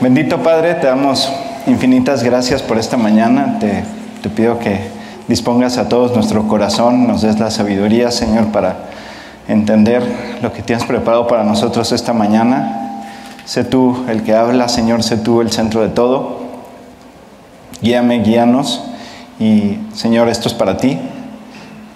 Bendito 0.00 0.42
Padre, 0.42 0.74
te 0.74 0.88
damos 0.88 1.32
infinitas 1.66 2.24
gracias 2.24 2.62
por 2.62 2.78
esta 2.78 2.96
mañana. 2.96 3.58
Te, 3.60 3.84
te, 4.22 4.28
pido 4.28 4.58
que 4.58 4.80
dispongas 5.28 5.78
a 5.78 5.88
todos 5.88 6.14
nuestro 6.14 6.48
corazón, 6.48 7.06
nos 7.06 7.22
des 7.22 7.38
la 7.38 7.50
sabiduría, 7.50 8.10
Señor, 8.10 8.48
para 8.48 8.76
entender 9.46 10.02
lo 10.42 10.52
que 10.52 10.62
tienes 10.62 10.84
preparado 10.84 11.28
para 11.28 11.44
nosotros 11.44 11.92
esta 11.92 12.12
mañana. 12.12 13.04
Sé 13.44 13.62
tú 13.62 14.04
el 14.08 14.24
que 14.24 14.34
habla, 14.34 14.68
Señor, 14.68 15.04
sé 15.04 15.16
tú 15.16 15.40
el 15.40 15.52
centro 15.52 15.80
de 15.80 15.88
todo. 15.88 16.38
Guíame, 17.80 18.20
guíanos. 18.20 18.84
Y, 19.38 19.78
Señor, 19.94 20.28
esto 20.28 20.48
es 20.48 20.54
para 20.54 20.76
ti. 20.76 20.98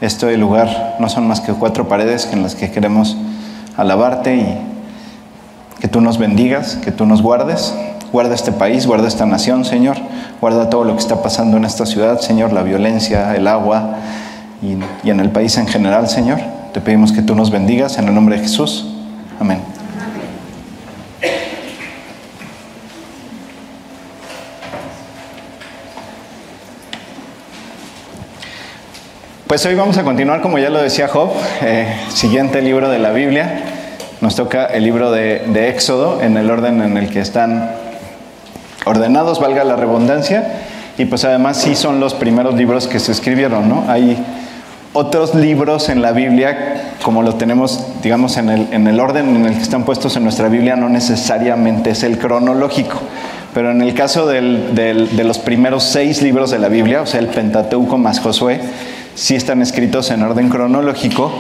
Este 0.01 0.37
lugar 0.37 0.97
no 1.01 1.09
son 1.09 1.27
más 1.27 1.41
que 1.41 1.53
cuatro 1.53 1.89
paredes 1.89 2.29
en 2.33 2.43
las 2.45 2.55
que 2.55 2.71
queremos 2.71 3.17
alabarte 3.77 4.37
y 4.37 4.78
que 5.81 5.89
tú 5.89 6.01
nos 6.01 6.19
bendigas, 6.19 6.77
que 6.77 6.93
tú 6.93 7.07
nos 7.07 7.23
guardes. 7.23 7.75
Guarda 8.13 8.35
este 8.35 8.53
país, 8.53 8.87
guarda 8.87 9.07
esta 9.07 9.27
nación, 9.27 9.65
Señor. 9.65 9.97
Guarda 10.41 10.71
todo 10.71 10.85
lo 10.85 10.95
que 10.95 11.01
está 11.01 11.23
pasando 11.23 11.57
en 11.57 11.65
esta 11.65 11.87
ciudad, 11.87 12.21
Señor, 12.21 12.53
la 12.53 12.63
violencia, 12.63 13.35
el 13.37 13.47
agua 13.47 13.97
y, 14.63 15.09
en 15.09 15.21
el 15.21 15.31
país 15.31 15.57
en 15.59 15.67
general, 15.67 16.09
Señor. 16.09 16.39
Te 16.73 16.81
pedimos 16.81 17.13
que 17.13 17.23
tú 17.23 17.35
nos 17.35 17.51
bendigas 17.51 17.99
en 17.99 18.09
el 18.09 18.15
nombre 18.15 18.37
de 18.37 18.43
Jesús. 18.43 18.87
Amén. 19.41 19.61
Pues 29.47 29.65
hoy 29.65 29.75
vamos 29.75 29.97
a 29.97 30.05
continuar, 30.05 30.43
como 30.43 30.59
ya 30.59 30.69
lo 30.69 30.79
decía 30.79 31.09
Job, 31.09 31.31
eh, 31.63 31.97
siguiente 32.11 32.61
libro 32.61 32.91
de 32.91 32.99
la 32.99 33.13
Biblia. 33.13 33.78
Nos 34.21 34.35
toca 34.35 34.67
el 34.67 34.83
libro 34.83 35.13
de, 35.13 35.69
Éxodo 35.69 36.21
en 36.23 36.37
el 36.37 36.51
orden 36.51 36.83
en 36.83 36.97
el 36.97 37.09
que 37.09 37.21
están 37.21 37.71
ordenados, 38.85 39.39
valga 39.39 39.63
la 39.63 39.77
redundancia, 39.77 40.61
y 40.97 41.05
pues 41.05 41.25
además 41.25 41.59
sí 41.59 41.77
son 41.77 42.01
los 42.01 42.15
primeros 42.15 42.55
libros 42.55 42.89
que 42.89 42.99
se 42.99 43.13
escribieron, 43.13 43.69
¿no? 43.69 43.85
Hay 43.89 44.19
otros 44.93 45.37
libros 45.37 45.89
en 45.89 46.03
la 46.03 46.11
Biblia, 46.11 46.95
como 47.03 47.23
lo 47.23 47.37
tenemos, 47.37 47.85
digamos, 48.03 48.37
en 48.39 48.49
el, 48.49 48.67
en 48.73 48.89
el 48.89 48.99
orden 48.99 49.37
en 49.37 49.47
el 49.47 49.55
que 49.55 49.63
están 49.63 49.85
puestos 49.85 50.17
en 50.17 50.25
nuestra 50.25 50.49
Biblia, 50.49 50.75
no 50.75 50.89
necesariamente 50.89 51.91
es 51.91 52.03
el 52.03 52.19
cronológico. 52.19 52.99
Pero 53.55 53.71
en 53.71 53.83
el 53.83 53.95
caso 53.95 54.27
de 54.27 55.23
los 55.25 55.39
primeros 55.39 55.85
seis 55.85 56.23
libros 56.23 56.51
de 56.51 56.59
la 56.59 56.69
Biblia, 56.69 57.03
o 57.03 57.07
sea, 57.07 57.21
el 57.21 57.29
Pentateuco 57.29 57.99
más 57.99 58.19
Josué, 58.19 58.61
sí 59.15 59.37
están 59.37 59.63
escritos 59.63 60.11
en 60.11 60.23
orden 60.23 60.49
cronológico. 60.49 61.33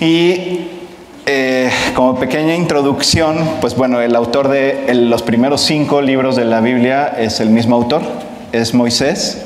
Y 0.00 0.81
eh, 1.24 1.70
como 1.94 2.18
pequeña 2.18 2.56
introducción, 2.56 3.36
pues 3.60 3.76
bueno, 3.76 4.00
el 4.00 4.16
autor 4.16 4.48
de 4.48 4.86
el, 4.88 5.08
los 5.08 5.22
primeros 5.22 5.60
cinco 5.60 6.02
libros 6.02 6.34
de 6.34 6.44
la 6.44 6.60
Biblia 6.60 7.06
es 7.16 7.38
el 7.38 7.48
mismo 7.48 7.76
autor, 7.76 8.02
es 8.50 8.74
Moisés. 8.74 9.42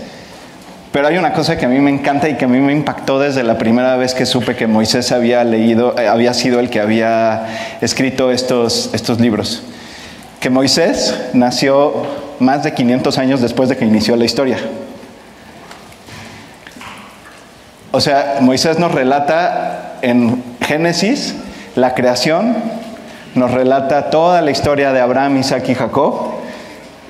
Pero 0.90 1.08
hay 1.08 1.18
una 1.18 1.34
cosa 1.34 1.58
que 1.58 1.66
a 1.66 1.68
mí 1.68 1.78
me 1.78 1.90
encanta 1.90 2.30
y 2.30 2.36
que 2.36 2.46
a 2.46 2.48
mí 2.48 2.60
me 2.60 2.72
impactó 2.72 3.18
desde 3.18 3.42
la 3.42 3.58
primera 3.58 3.96
vez 3.96 4.14
que 4.14 4.24
supe 4.24 4.56
que 4.56 4.66
Moisés 4.66 5.12
había 5.12 5.44
leído, 5.44 5.94
eh, 5.98 6.08
había 6.08 6.32
sido 6.32 6.60
el 6.60 6.70
que 6.70 6.80
había 6.80 7.76
escrito 7.82 8.30
estos, 8.30 8.88
estos 8.94 9.20
libros. 9.20 9.62
Que 10.40 10.48
Moisés 10.48 11.14
nació 11.34 12.06
más 12.38 12.62
de 12.62 12.72
500 12.72 13.18
años 13.18 13.42
después 13.42 13.68
de 13.68 13.76
que 13.76 13.84
inició 13.84 14.16
la 14.16 14.24
historia. 14.24 14.56
O 17.90 18.00
sea, 18.00 18.38
Moisés 18.40 18.78
nos 18.78 18.92
relata 18.92 19.98
en 20.00 20.42
Génesis 20.62 21.34
la 21.76 21.94
creación, 21.94 22.56
nos 23.34 23.52
relata 23.52 24.10
toda 24.10 24.42
la 24.42 24.50
historia 24.50 24.92
de 24.92 25.00
Abraham, 25.00 25.36
Isaac 25.38 25.68
y 25.68 25.74
Jacob 25.74 26.32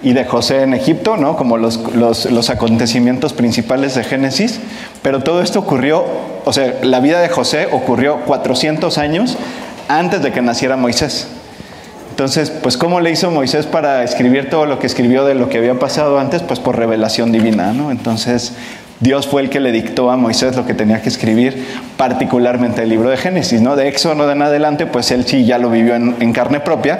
y 0.02 0.12
de 0.12 0.24
José 0.24 0.62
en 0.62 0.74
Egipto, 0.74 1.16
¿no? 1.16 1.36
como 1.36 1.56
los, 1.56 1.94
los, 1.94 2.30
los, 2.30 2.50
acontecimientos 2.50 3.32
principales 3.32 3.94
de 3.94 4.04
Génesis, 4.04 4.60
pero 5.02 5.20
todo 5.20 5.40
esto 5.40 5.60
ocurrió, 5.60 6.04
o 6.44 6.52
sea, 6.52 6.74
la 6.82 7.00
vida 7.00 7.20
de 7.20 7.28
José 7.28 7.68
ocurrió 7.72 8.20
400 8.26 8.98
años 8.98 9.38
antes 9.88 10.22
de 10.22 10.32
que 10.32 10.42
naciera 10.42 10.76
Moisés. 10.76 11.28
Entonces, 12.10 12.50
pues 12.50 12.76
¿cómo 12.76 13.00
le 13.00 13.10
hizo 13.10 13.30
Moisés 13.30 13.66
para 13.66 14.02
escribir 14.02 14.48
todo 14.48 14.66
lo 14.66 14.78
que 14.78 14.86
escribió 14.86 15.24
de 15.24 15.34
lo 15.34 15.48
que 15.48 15.58
había 15.58 15.78
pasado 15.78 16.18
antes? 16.18 16.42
Pues 16.42 16.60
por 16.60 16.76
revelación 16.76 17.30
divina, 17.30 17.72
¿no? 17.72 17.90
Entonces, 17.90 18.54
Dios 19.00 19.26
fue 19.26 19.42
el 19.42 19.50
que 19.50 19.60
le 19.60 19.72
dictó 19.72 20.10
a 20.10 20.16
Moisés 20.16 20.56
lo 20.56 20.64
que 20.64 20.72
tenía 20.72 21.02
que 21.02 21.10
escribir, 21.10 21.64
particularmente 21.96 22.82
el 22.82 22.88
libro 22.88 23.10
de 23.10 23.16
Génesis, 23.16 23.60
¿no? 23.60 23.76
De 23.76 23.88
Éxodo 23.88 24.30
en 24.30 24.42
adelante, 24.42 24.86
pues 24.86 25.10
él 25.10 25.26
sí 25.26 25.44
ya 25.44 25.58
lo 25.58 25.70
vivió 25.70 25.94
en, 25.94 26.32
carne 26.32 26.60
propia, 26.60 26.94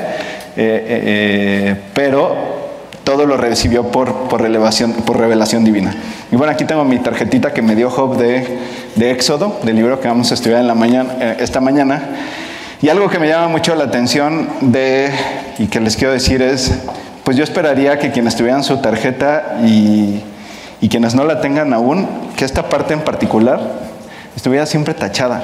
eh, 0.56 0.84
eh, 0.86 1.76
pero 1.94 2.56
todo 3.02 3.24
lo 3.24 3.36
recibió 3.36 3.84
por, 3.84 4.28
revelación, 4.38 5.64
divina. 5.64 5.94
Y 6.30 6.36
bueno, 6.36 6.52
aquí 6.52 6.64
tengo 6.64 6.84
mi 6.84 6.98
tarjetita 6.98 7.54
que 7.54 7.62
me 7.62 7.74
dio 7.74 7.88
Job 7.88 8.18
de, 8.18 8.58
de 8.96 9.10
Éxodo, 9.12 9.60
del 9.62 9.76
libro 9.76 10.00
que 10.00 10.08
vamos 10.08 10.30
a 10.32 10.34
estudiar 10.34 10.60
en 10.60 10.66
la 10.66 10.74
mañana, 10.74 11.14
eh, 11.20 11.36
esta 11.40 11.60
mañana. 11.60 12.02
Y 12.82 12.90
algo 12.90 13.08
que 13.08 13.18
me 13.18 13.28
llama 13.28 13.48
mucho 13.48 13.74
la 13.74 13.84
atención 13.84 14.48
y 15.58 15.66
que 15.68 15.80
les 15.80 15.96
quiero 15.96 16.12
decir 16.12 16.42
es, 16.42 16.72
pues 17.24 17.38
yo 17.38 17.44
esperaría 17.44 17.98
que 17.98 18.10
quienes 18.10 18.36
tuvieran 18.36 18.62
su 18.62 18.78
tarjeta 18.82 19.60
y 19.64 20.20
y 20.86 20.88
quienes 20.88 21.16
no 21.16 21.24
la 21.24 21.41
tengan 21.41 21.72
aún, 21.72 22.06
que 22.36 22.44
esta 22.44 22.69
parte 22.69 22.94
en 22.94 23.00
particular 23.00 23.58
estuviera 24.36 24.66
siempre 24.66 24.94
tachada. 24.94 25.42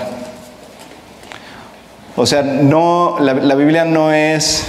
O 2.15 2.27
sea, 2.27 2.45
no, 2.45 3.17
la, 3.19 3.35
la, 3.35 3.57
Biblia 3.57 3.85
no 3.85 4.13
es, 4.13 4.65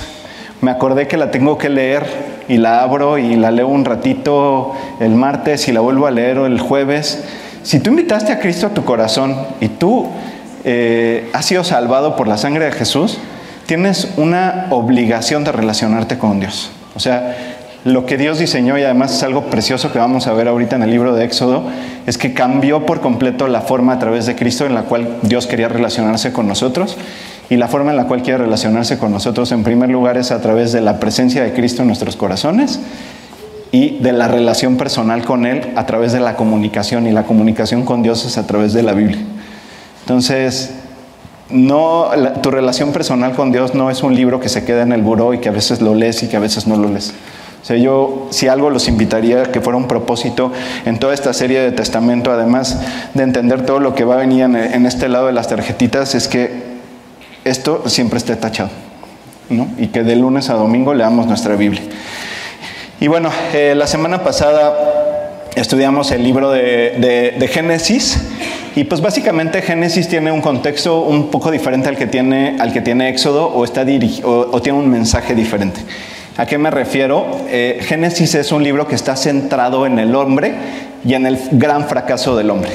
me 0.62 0.72
acordé 0.72 1.08
que 1.08 1.16
la 1.16 1.30
tengo 1.30 1.60
que 1.60 1.70
leer 1.70 2.08
y 2.48 2.58
la 2.58 2.82
abro 2.82 3.20
y 3.20 3.36
la 3.36 3.52
leo 3.52 3.68
un 3.68 3.86
ratito 3.86 4.74
el 5.00 5.12
martes 5.12 5.68
y 5.68 5.74
la 5.74 5.80
vuelvo 5.80 6.08
a 6.08 6.12
leer 6.12 6.38
el 6.38 6.60
jueves. 6.60 7.24
Si 7.62 7.80
tú 7.80 7.92
invitaste 7.92 8.32
a 8.32 8.40
Cristo 8.40 8.66
a 8.66 8.70
tu 8.72 8.84
corazón 8.84 9.38
y 9.62 9.68
tú 9.68 10.10
eh, 10.64 11.30
has 11.34 11.46
sido 11.46 11.64
salvado 11.64 12.16
por 12.16 12.28
la 12.28 12.38
sangre 12.38 12.66
de 12.66 12.72
Jesús, 12.72 13.20
tienes 13.68 14.08
una 14.18 14.70
obligación 14.72 15.44
de 15.44 15.52
relacionarte 15.52 16.18
con 16.18 16.40
Dios. 16.40 16.72
O 16.96 17.00
sea, 17.00 17.53
lo 17.86 18.06
que 18.06 18.18
Dios 18.18 18.40
diseñó, 18.40 18.78
y 18.78 18.84
además 18.84 19.14
es 19.14 19.24
algo 19.24 19.46
precioso 19.46 19.92
que 19.92 20.00
vamos 20.00 20.28
a 20.28 20.34
ver 20.34 20.48
ahorita 20.48 20.78
en 20.78 20.84
el 20.84 20.92
libro 20.92 21.14
de 21.14 21.26
Éxodo, 21.26 21.64
es 22.08 22.18
que 22.18 22.34
cambió 22.34 22.86
por 22.86 23.02
completo 23.02 23.48
la 23.48 23.62
forma 23.62 23.94
a 23.94 24.00
través 24.00 24.26
de 24.26 24.36
Cristo 24.36 24.66
en 24.66 24.74
la 24.74 24.84
cual 24.84 25.18
Dios 25.22 25.48
quería 25.48 25.68
relacionarse 25.68 26.32
con 26.32 26.48
nosotros. 26.48 26.98
Y 27.50 27.58
la 27.58 27.68
forma 27.68 27.92
en 27.92 27.98
la 27.98 28.06
cual 28.06 28.22
quiere 28.22 28.40
relacionarse 28.40 28.98
con 28.98 29.12
nosotros, 29.12 29.52
en 29.52 29.64
primer 29.64 29.90
lugar, 29.90 30.18
es 30.18 30.32
a 30.32 30.40
través 30.42 30.72
de 30.72 30.80
la 30.80 31.00
presencia 31.00 31.44
de 31.44 31.52
Cristo 31.52 31.82
en 31.82 31.88
nuestros 31.88 32.16
corazones 32.16 32.80
y 33.72 33.98
de 34.00 34.14
la 34.14 34.30
relación 34.30 34.78
personal 34.78 35.26
con 35.26 35.46
Él 35.46 35.74
a 35.76 35.86
través 35.86 36.14
de 36.14 36.22
la 36.22 36.36
comunicación. 36.36 37.06
Y 37.06 37.12
la 37.12 37.24
comunicación 37.24 37.84
con 37.84 38.02
Dios 38.02 38.24
es 38.24 38.38
a 38.38 38.48
través 38.48 38.72
de 38.72 38.82
la 38.82 38.94
Biblia. 38.94 39.20
Entonces, 40.04 40.72
no, 41.50 42.12
tu 42.42 42.50
relación 42.50 42.94
personal 42.94 43.34
con 43.34 43.52
Dios 43.52 43.76
no 43.76 43.92
es 43.92 44.04
un 44.04 44.16
libro 44.16 44.40
que 44.40 44.48
se 44.48 44.64
queda 44.64 44.84
en 44.84 44.94
el 44.94 45.02
buró 45.02 45.34
y 45.34 45.40
que 45.40 45.50
a 45.50 45.52
veces 45.52 45.82
lo 45.82 45.94
lees 45.96 46.24
y 46.24 46.28
que 46.30 46.38
a 46.38 46.40
veces 46.40 46.66
no 46.66 46.78
lo 46.78 46.90
lees. 46.90 47.14
O 47.64 47.66
sea, 47.66 47.78
yo 47.78 48.28
si 48.30 48.50
algo 48.50 48.70
los 48.70 48.90
invitaría 48.90 49.44
que 49.44 49.62
fuera 49.62 49.78
un 49.78 49.88
propósito 49.88 50.52
en 50.86 51.00
toda 51.00 51.14
esta 51.14 51.32
serie 51.32 51.62
de 51.62 51.72
testamento, 51.72 52.30
además 52.30 52.78
de 53.14 53.24
entender 53.24 53.66
todo 53.66 53.80
lo 53.80 53.96
que 53.96 54.04
va 54.04 54.16
a 54.16 54.18
venir 54.18 54.44
en, 54.44 54.86
este 54.86 55.08
lado 55.08 55.28
de 55.28 55.32
las 55.32 55.48
tarjetitas, 55.48 56.14
es 56.14 56.28
que 56.28 56.52
esto 57.46 57.84
siempre 57.88 58.18
esté 58.18 58.36
tachado, 58.36 58.70
¿no? 59.50 59.70
Y 59.78 59.88
que 59.88 60.04
de 60.04 60.18
lunes 60.18 60.50
a 60.50 60.56
domingo 60.56 60.94
leamos 60.94 61.26
nuestra 61.26 61.56
Biblia. 61.56 61.82
Y 63.00 63.08
bueno, 63.08 63.30
eh, 63.54 63.76
la 63.78 63.88
semana 63.88 64.26
pasada 64.26 65.48
estudiamos 65.56 66.12
el 66.12 66.22
libro 66.22 66.52
de, 66.52 66.98
de, 67.00 67.36
de, 67.40 67.48
Génesis 67.48 68.20
y 68.76 68.84
pues 68.84 69.00
básicamente 69.00 69.62
Génesis 69.62 70.10
tiene 70.10 70.34
un 70.34 70.42
contexto 70.42 71.00
un 71.00 71.32
poco 71.32 71.50
diferente 71.50 71.88
al 71.88 71.96
que 71.96 72.08
tiene, 72.08 72.58
al 72.60 72.74
que 72.74 72.82
tiene 72.82 73.08
Éxodo 73.08 73.50
o 73.56 74.62
tiene 74.62 74.78
un 74.78 74.90
mensaje 74.90 75.34
diferente. 75.34 75.80
¿A 76.36 76.48
qué 76.48 76.58
me 76.58 76.72
refiero? 76.72 77.28
Eh, 77.48 77.80
Génesis 77.84 78.34
es 78.34 78.52
un 78.52 78.64
libro 78.64 78.88
que 78.88 78.96
está 78.96 79.16
centrado 79.16 79.86
en 79.86 80.00
el 80.00 80.16
hombre 80.16 80.56
y 81.06 81.14
en 81.14 81.28
el 81.28 81.40
gran 81.52 81.88
fracaso 81.88 82.36
del 82.36 82.50
hombre. 82.50 82.72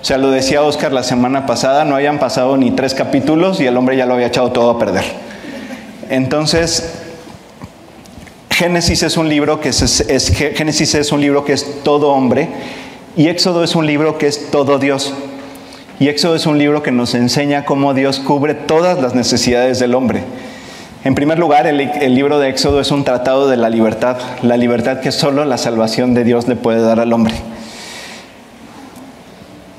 O 0.00 0.04
sea, 0.04 0.16
lo 0.16 0.30
decía 0.30 0.62
Oscar 0.62 0.92
la 0.92 1.02
semana 1.02 1.44
pasada, 1.44 1.84
no 1.84 1.96
hayan 1.96 2.20
pasado 2.20 2.56
ni 2.56 2.70
tres 2.70 2.94
capítulos 2.94 3.60
y 3.60 3.66
el 3.66 3.76
hombre 3.76 3.96
ya 3.96 4.06
lo 4.06 4.14
había 4.14 4.28
echado 4.28 4.52
todo 4.52 4.70
a 4.70 4.78
perder. 4.78 5.02
Entonces, 6.08 6.94
Génesis 8.50 9.02
es 9.02 9.16
un 9.16 9.28
libro 9.28 9.60
que 9.60 9.70
es, 9.70 10.00
es, 10.00 10.30
Génesis 10.30 10.94
es 10.94 11.10
un 11.10 11.20
libro 11.20 11.44
que 11.44 11.52
es 11.52 11.82
todo 11.82 12.10
hombre 12.12 12.48
y 13.16 13.26
Éxodo 13.26 13.64
es 13.64 13.74
un 13.74 13.86
libro 13.86 14.18
que 14.18 14.28
es 14.28 14.50
todo 14.52 14.78
Dios. 14.78 15.14
Y 15.98 16.08
Éxodo 16.08 16.36
es 16.36 16.46
un 16.46 16.58
libro 16.58 16.82
que 16.82 16.92
nos 16.92 17.14
enseña 17.14 17.64
cómo 17.64 17.92
Dios 17.92 18.20
cubre 18.20 18.54
todas 18.54 19.02
las 19.02 19.14
necesidades 19.16 19.80
del 19.80 19.94
hombre. 19.94 20.22
En 21.02 21.14
primer 21.14 21.38
lugar, 21.38 21.66
el, 21.66 22.14
libro 22.14 22.38
de 22.38 22.50
Éxodo 22.50 22.78
es 22.78 22.90
un 22.90 23.04
tratado 23.04 23.48
de 23.48 23.56
la 23.56 23.70
libertad, 23.70 24.18
la 24.42 24.58
libertad 24.58 25.00
que 25.00 25.12
solo 25.12 25.46
la 25.46 25.56
salvación 25.56 26.12
de 26.12 26.24
Dios 26.24 26.46
le 26.46 26.56
puede 26.56 26.82
dar 26.82 27.00
al 27.00 27.12
hombre. 27.14 27.34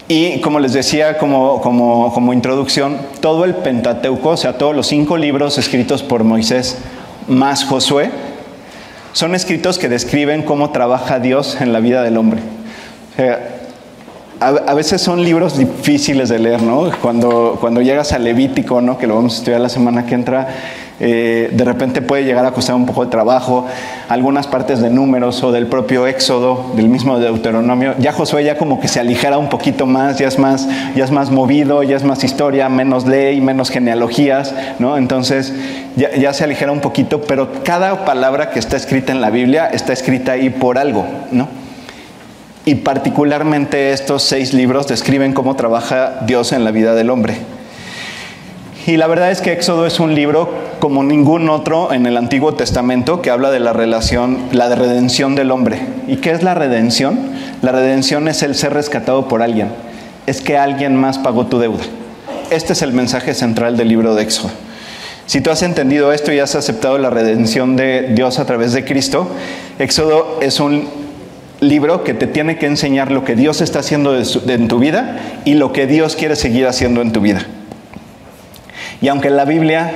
Y 0.07 0.41
como 0.41 0.59
les 0.59 0.73
decía 0.73 1.19
como, 1.19 1.61
como, 1.61 2.11
como 2.11 2.33
introducción, 2.33 2.97
todo 3.19 3.45
el 3.45 3.53
Pentateuco, 3.53 4.29
o 4.29 4.37
sea, 4.37 4.57
todos 4.57 4.75
los 4.75 4.87
cinco 4.87 5.15
libros 5.15 5.59
escritos 5.59 6.01
por 6.01 6.23
Moisés 6.23 6.79
más 7.27 7.65
Josué, 7.65 8.09
son 9.13 9.35
escritos 9.35 9.77
que 9.77 9.89
describen 9.89 10.41
cómo 10.41 10.71
trabaja 10.71 11.19
Dios 11.19 11.61
en 11.61 11.71
la 11.71 11.81
vida 11.81 12.01
del 12.01 12.17
hombre. 12.17 12.41
O 13.13 13.15
sea, 13.17 13.60
a, 14.41 14.73
veces 14.73 15.01
son 15.01 15.23
libros 15.23 15.55
difíciles 15.55 16.29
de 16.29 16.39
leer, 16.39 16.63
¿no? 16.63 16.89
Cuando, 16.99 17.57
cuando 17.61 17.79
llegas 17.79 18.11
a 18.11 18.17
Levítico, 18.17 18.81
¿no? 18.81 18.97
Que 18.97 19.05
lo 19.05 19.15
vamos 19.15 19.35
a 19.35 19.37
estudiar 19.37 19.61
la 19.61 19.69
semana 19.69 20.07
que 20.07 20.15
entra, 20.15 20.47
eh, 20.99 21.51
de 21.53 21.63
repente 21.63 22.01
puede 22.01 22.23
llegar 22.23 22.43
a 22.47 22.51
costar 22.51 22.73
un 22.75 22.87
poco 22.87 23.05
de 23.05 23.11
trabajo, 23.11 23.67
algunas 24.09 24.47
partes 24.47 24.81
de 24.81 24.89
números 24.89 25.43
o 25.43 25.51
del 25.51 25.67
propio 25.67 26.07
Éxodo, 26.07 26.71
del 26.75 26.89
mismo 26.89 27.19
Deuteronomio, 27.19 27.93
ya 27.99 28.13
Josué 28.13 28.43
ya 28.43 28.57
como 28.57 28.79
que 28.79 28.87
se 28.87 28.99
aligera 28.99 29.37
un 29.37 29.49
poquito 29.49 29.85
más, 29.85 30.17
ya 30.17 30.27
es 30.27 30.39
más, 30.39 30.67
ya 30.95 31.03
es 31.03 31.11
más 31.11 31.29
movido, 31.29 31.83
ya 31.83 31.95
es 31.95 32.03
más 32.03 32.23
historia, 32.23 32.67
menos 32.67 33.05
ley, 33.05 33.41
menos 33.41 33.69
genealogías, 33.69 34.55
¿no? 34.79 34.97
Entonces 34.97 35.53
ya, 35.95 36.15
ya 36.15 36.33
se 36.33 36.45
aligera 36.45 36.71
un 36.71 36.81
poquito, 36.81 37.21
pero 37.21 37.63
cada 37.63 38.05
palabra 38.05 38.49
que 38.49 38.57
está 38.57 38.75
escrita 38.75 39.11
en 39.11 39.21
la 39.21 39.29
Biblia 39.29 39.67
está 39.67 39.93
escrita 39.93 40.31
ahí 40.31 40.49
por 40.49 40.79
algo, 40.79 41.05
¿no? 41.31 41.60
Y 42.65 42.75
particularmente 42.75 43.91
estos 43.91 44.23
seis 44.23 44.53
libros 44.53 44.87
describen 44.87 45.33
cómo 45.33 45.55
trabaja 45.55 46.19
Dios 46.27 46.51
en 46.51 46.63
la 46.63 46.71
vida 46.71 46.93
del 46.93 47.09
hombre. 47.09 47.37
Y 48.87 48.97
la 48.97 49.07
verdad 49.07 49.31
es 49.31 49.41
que 49.41 49.53
Éxodo 49.53 49.85
es 49.85 49.99
un 49.99 50.15
libro 50.15 50.49
como 50.79 51.03
ningún 51.03 51.49
otro 51.49 51.93
en 51.93 52.07
el 52.07 52.17
Antiguo 52.17 52.55
Testamento 52.55 53.21
que 53.21 53.29
habla 53.29 53.51
de 53.51 53.59
la 53.59 53.73
relación, 53.73 54.39
la 54.51 54.73
redención 54.73 55.35
del 55.35 55.51
hombre. 55.51 55.79
¿Y 56.07 56.17
qué 56.17 56.31
es 56.31 56.41
la 56.41 56.55
redención? 56.55 57.19
La 57.61 57.71
redención 57.71 58.27
es 58.27 58.41
el 58.41 58.55
ser 58.55 58.73
rescatado 58.73 59.27
por 59.27 59.43
alguien. 59.43 59.69
Es 60.25 60.41
que 60.41 60.57
alguien 60.57 60.95
más 60.95 61.19
pagó 61.19 61.45
tu 61.45 61.59
deuda. 61.59 61.83
Este 62.49 62.73
es 62.73 62.81
el 62.81 62.91
mensaje 62.93 63.35
central 63.35 63.77
del 63.77 63.87
libro 63.87 64.15
de 64.15 64.23
Éxodo. 64.23 64.49
Si 65.27 65.41
tú 65.41 65.51
has 65.51 65.61
entendido 65.61 66.11
esto 66.11 66.33
y 66.33 66.39
has 66.39 66.55
aceptado 66.55 66.97
la 66.97 67.09
redención 67.09 67.75
de 67.75 68.09
Dios 68.13 68.39
a 68.39 68.45
través 68.45 68.73
de 68.73 68.83
Cristo, 68.83 69.29
Éxodo 69.79 70.39
es 70.41 70.59
un 70.59 71.00
libro 71.61 72.03
que 72.03 72.13
te 72.13 72.27
tiene 72.27 72.57
que 72.57 72.65
enseñar 72.65 73.11
lo 73.11 73.23
que 73.23 73.35
Dios 73.35 73.61
está 73.61 73.79
haciendo 73.79 74.17
en 74.17 74.67
tu 74.67 74.79
vida 74.79 75.17
y 75.45 75.53
lo 75.53 75.71
que 75.71 75.87
Dios 75.87 76.15
quiere 76.15 76.35
seguir 76.35 76.67
haciendo 76.67 77.01
en 77.01 77.13
tu 77.13 77.21
vida. 77.21 77.45
Y 78.99 79.07
aunque 79.07 79.29
la 79.29 79.45
Biblia, 79.45 79.91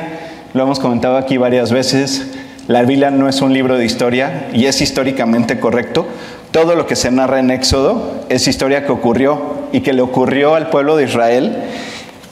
lo 0.54 0.64
hemos 0.64 0.80
comentado 0.80 1.18
aquí 1.18 1.38
varias 1.38 1.72
veces, 1.72 2.28
la 2.68 2.84
Biblia 2.84 3.12
no 3.12 3.28
es 3.28 3.42
un 3.42 3.54
libro 3.54 3.78
de 3.78 3.86
historia 3.86 4.48
y 4.54 4.68
es 4.68 4.80
históricamente 4.82 5.60
correcto, 5.60 6.08
todo 6.52 6.76
lo 6.76 6.88
que 6.88 6.96
se 6.96 7.12
narra 7.12 7.40
en 7.40 7.52
Éxodo 7.52 8.24
es 8.30 8.48
historia 8.48 8.86
que 8.86 8.92
ocurrió 8.92 9.68
y 9.72 9.82
que 9.82 9.94
le 9.94 10.02
ocurrió 10.02 10.56
al 10.56 10.70
pueblo 10.70 10.96
de 10.96 11.04
Israel 11.04 11.58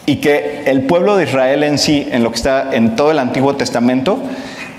y 0.05 0.17
que 0.17 0.63
el 0.65 0.83
pueblo 0.83 1.17
de 1.17 1.25
Israel 1.25 1.63
en 1.63 1.77
sí, 1.77 2.07
en 2.11 2.23
lo 2.23 2.29
que 2.29 2.37
está 2.37 2.69
en 2.71 2.95
todo 2.95 3.11
el 3.11 3.19
Antiguo 3.19 3.55
Testamento, 3.55 4.19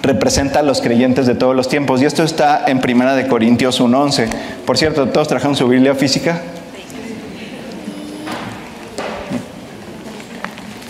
representa 0.05 0.61
a 0.61 0.62
los 0.62 0.81
creyentes 0.81 1.27
de 1.27 1.35
todos 1.35 1.56
los 1.56 1.69
tiempos. 1.69 2.01
Y 2.03 2.05
esto 2.05 2.23
está 2.23 2.65
en 2.67 2.81
Primera 2.81 3.17
de 3.17 3.27
Corintios 3.27 3.81
1.11. 3.81 4.29
Por 4.67 4.77
cierto, 4.77 5.09
¿todos 5.09 5.29
trajeron 5.29 5.56
su 5.56 5.67
Biblia 5.67 5.95
física? 5.95 6.43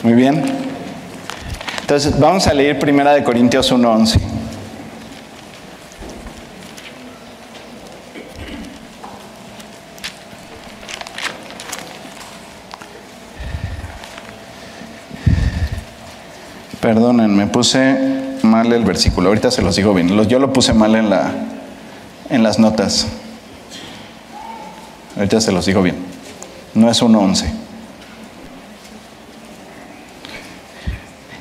Muy 0.03 0.15
bien. 0.15 0.43
Entonces, 1.81 2.19
vamos 2.19 2.47
a 2.47 2.55
leer 2.55 2.79
primera 2.79 3.15
de 3.15 3.23
Corintios 3.23 3.73
1.11. 3.73 4.21
Perdonen, 16.81 17.35
me 17.35 17.47
puse 17.47 18.24
mal 18.55 18.73
el 18.73 18.85
versículo. 18.85 19.29
Ahorita 19.29 19.51
se 19.51 19.63
los 19.63 19.75
digo 19.75 19.93
bien. 19.95 20.09
Yo 20.29 20.39
lo 20.39 20.53
puse 20.53 20.73
mal 20.73 20.95
en, 20.95 21.11
la, 21.11 21.33
en 22.31 22.43
las 22.43 22.59
notas. 22.59 23.07
Ahorita 25.17 25.41
se 25.41 25.51
los 25.51 25.67
digo 25.67 25.83
bien. 25.83 25.97
No 26.75 26.91
es 26.91 27.03
1.11. 27.03 27.65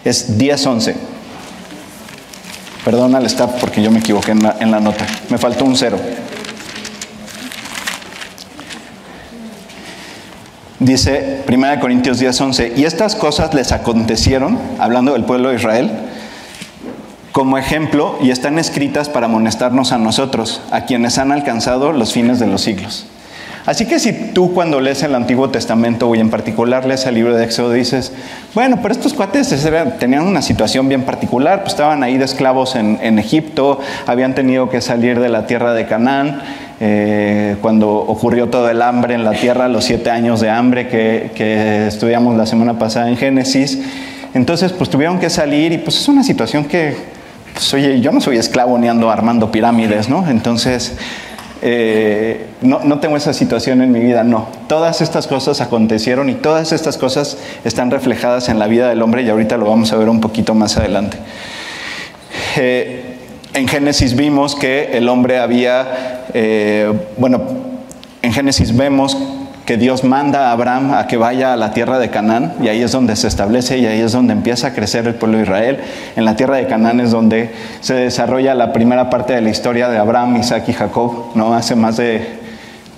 es 0.04 0.38
10-11. 0.38 0.96
Perdón 2.84 3.16
al 3.16 3.26
staff 3.28 3.52
porque 3.62 3.82
yo 3.82 3.92
me 3.92 4.00
equivoqué 4.00 4.32
en 4.32 4.44
la, 4.44 4.58
en 4.60 4.72
la 4.72 4.80
nota. 4.80 5.06
Me 5.30 5.38
faltó 5.38 5.66
un 5.66 5.78
cero. 5.78 5.98
Dice 10.80 11.44
1 11.48 11.80
Corintios 11.80 12.22
10:11, 12.22 12.74
y 12.76 12.84
estas 12.84 13.16
cosas 13.16 13.54
les 13.54 13.72
acontecieron, 13.72 14.60
hablando 14.80 15.14
del 15.14 15.24
pueblo 15.24 15.48
de 15.48 15.56
Israel, 15.56 16.03
como 17.34 17.58
ejemplo 17.58 18.16
y 18.22 18.30
están 18.30 18.60
escritas 18.60 19.10
para 19.10 19.26
amonestarnos 19.26 19.92
a 19.92 19.98
nosotros, 19.98 20.62
a 20.72 20.86
quienes 20.86 21.18
han 21.18 21.32
alcanzado 21.32 21.92
los 21.92 22.14
fines 22.14 22.40
de 22.40 22.48
los 22.48 22.62
siglos. 22.62 23.08
Así 23.66 23.86
que 23.86 23.98
si 23.98 24.12
tú 24.34 24.54
cuando 24.54 24.82
lees 24.82 25.04
el 25.04 25.16
Antiguo 25.16 25.50
Testamento 25.50 26.14
y 26.14 26.20
en 26.20 26.30
particular 26.30 26.86
lees 26.86 27.06
el 27.06 27.16
libro 27.16 27.36
de 27.36 27.46
Éxodo 27.46 27.72
dices, 27.72 28.12
bueno, 28.54 28.80
pero 28.82 28.94
estos 28.94 29.14
cuates 29.14 29.56
tenían 30.00 30.28
una 30.28 30.42
situación 30.42 30.90
bien 30.90 31.04
particular, 31.04 31.62
pues 31.62 31.74
estaban 31.74 32.04
ahí 32.04 32.18
de 32.18 32.26
esclavos 32.26 32.76
en, 32.76 33.18
Egipto, 33.18 33.80
habían 34.06 34.36
tenido 34.36 34.70
que 34.70 34.82
salir 34.82 35.20
de 35.20 35.30
la 35.30 35.48
tierra 35.48 35.74
de 35.74 35.88
Canaán, 35.88 36.42
eh, 36.82 37.56
cuando 37.62 37.90
ocurrió 37.94 38.50
todo 38.50 38.70
el 38.70 38.82
hambre 38.82 39.16
en 39.16 39.24
la 39.24 39.32
tierra, 39.32 39.70
los 39.70 39.86
siete 39.86 40.12
años 40.12 40.42
de 40.42 40.50
hambre 40.50 40.90
que, 40.90 41.32
que 41.34 41.88
estudiamos 41.88 42.36
la 42.36 42.46
semana 42.46 42.78
pasada 42.78 43.10
en 43.10 43.18
Génesis. 43.18 43.80
Entonces, 44.34 44.74
pues 44.74 44.90
tuvieron 44.90 45.20
que 45.20 45.30
salir 45.30 45.72
y 45.72 45.78
pues 45.78 45.96
es 46.02 46.08
una 46.10 46.24
situación 46.24 46.66
que, 46.66 47.13
oye, 47.74 48.02
yo 48.02 48.12
no 48.12 48.22
soy 48.22 48.38
esclavo 48.38 48.78
ni 48.78 48.88
ando 48.88 49.10
armando 49.10 49.52
pirámides, 49.52 50.10
¿no? 50.10 50.28
Entonces, 50.30 50.96
eh, 51.62 52.48
no, 52.62 52.82
no 52.84 53.00
tengo 53.00 53.16
esa 53.16 53.34
situación 53.34 53.82
en 53.82 53.92
mi 53.92 54.00
vida, 54.00 54.24
no. 54.24 54.48
Todas 54.68 55.02
estas 55.02 55.28
cosas 55.28 55.62
acontecieron 55.62 56.30
y 56.30 56.34
todas 56.34 56.72
estas 56.72 56.98
cosas 56.98 57.38
están 57.64 57.90
reflejadas 57.92 58.50
en 58.50 58.60
la 58.60 58.68
vida 58.68 58.90
del 58.90 59.02
hombre 59.02 59.22
y 59.24 59.30
ahorita 59.30 59.58
lo 59.58 59.66
vamos 59.66 59.94
a 59.94 59.96
ver 59.96 60.10
un 60.10 60.20
poquito 60.20 60.56
más 60.56 60.78
adelante. 60.78 61.18
Eh, 62.58 63.18
en 63.54 63.68
Génesis 63.68 64.16
vimos 64.16 64.56
que 64.56 64.98
el 64.98 65.08
hombre 65.08 65.40
había, 65.40 66.26
eh, 66.34 66.92
bueno, 67.18 67.42
en 68.22 68.34
Génesis 68.34 68.76
vemos 68.76 69.18
que 69.66 69.78
Dios 69.78 70.04
manda 70.04 70.50
a 70.50 70.52
Abraham 70.52 70.94
a 70.94 71.08
que 71.08 71.16
vaya 71.16 71.54
a 71.54 71.56
la 71.56 71.72
tierra 71.72 71.98
de 71.98 72.10
Canaán 72.10 72.54
y 72.62 72.68
ahí 72.68 72.82
es 72.82 72.92
donde 72.92 73.16
se 73.16 73.28
establece 73.28 73.78
y 73.78 73.86
ahí 73.86 74.02
es 74.02 74.12
donde 74.12 74.34
empieza 74.34 74.68
a 74.68 74.74
crecer 74.74 75.08
el 75.08 75.16
pueblo 75.16 75.38
de 75.38 75.44
Israel. 75.44 75.80
En 76.16 76.26
la 76.26 76.36
tierra 76.36 76.58
de 76.58 76.68
Canaán 76.68 77.00
es 77.00 77.12
donde 77.12 77.52
se 77.80 77.94
desarrolla 77.94 78.56
la 78.56 78.74
primera 78.74 79.10
parte 79.10 79.34
de 79.34 79.42
la 79.42 79.50
historia 79.50 79.88
de 79.88 79.98
Abraham, 79.98 80.38
Isaac 80.38 80.66
y 80.68 80.74
Jacob, 80.74 81.32
¿no? 81.36 81.54
hace 81.54 81.76
más 81.76 81.96
de 81.98 82.40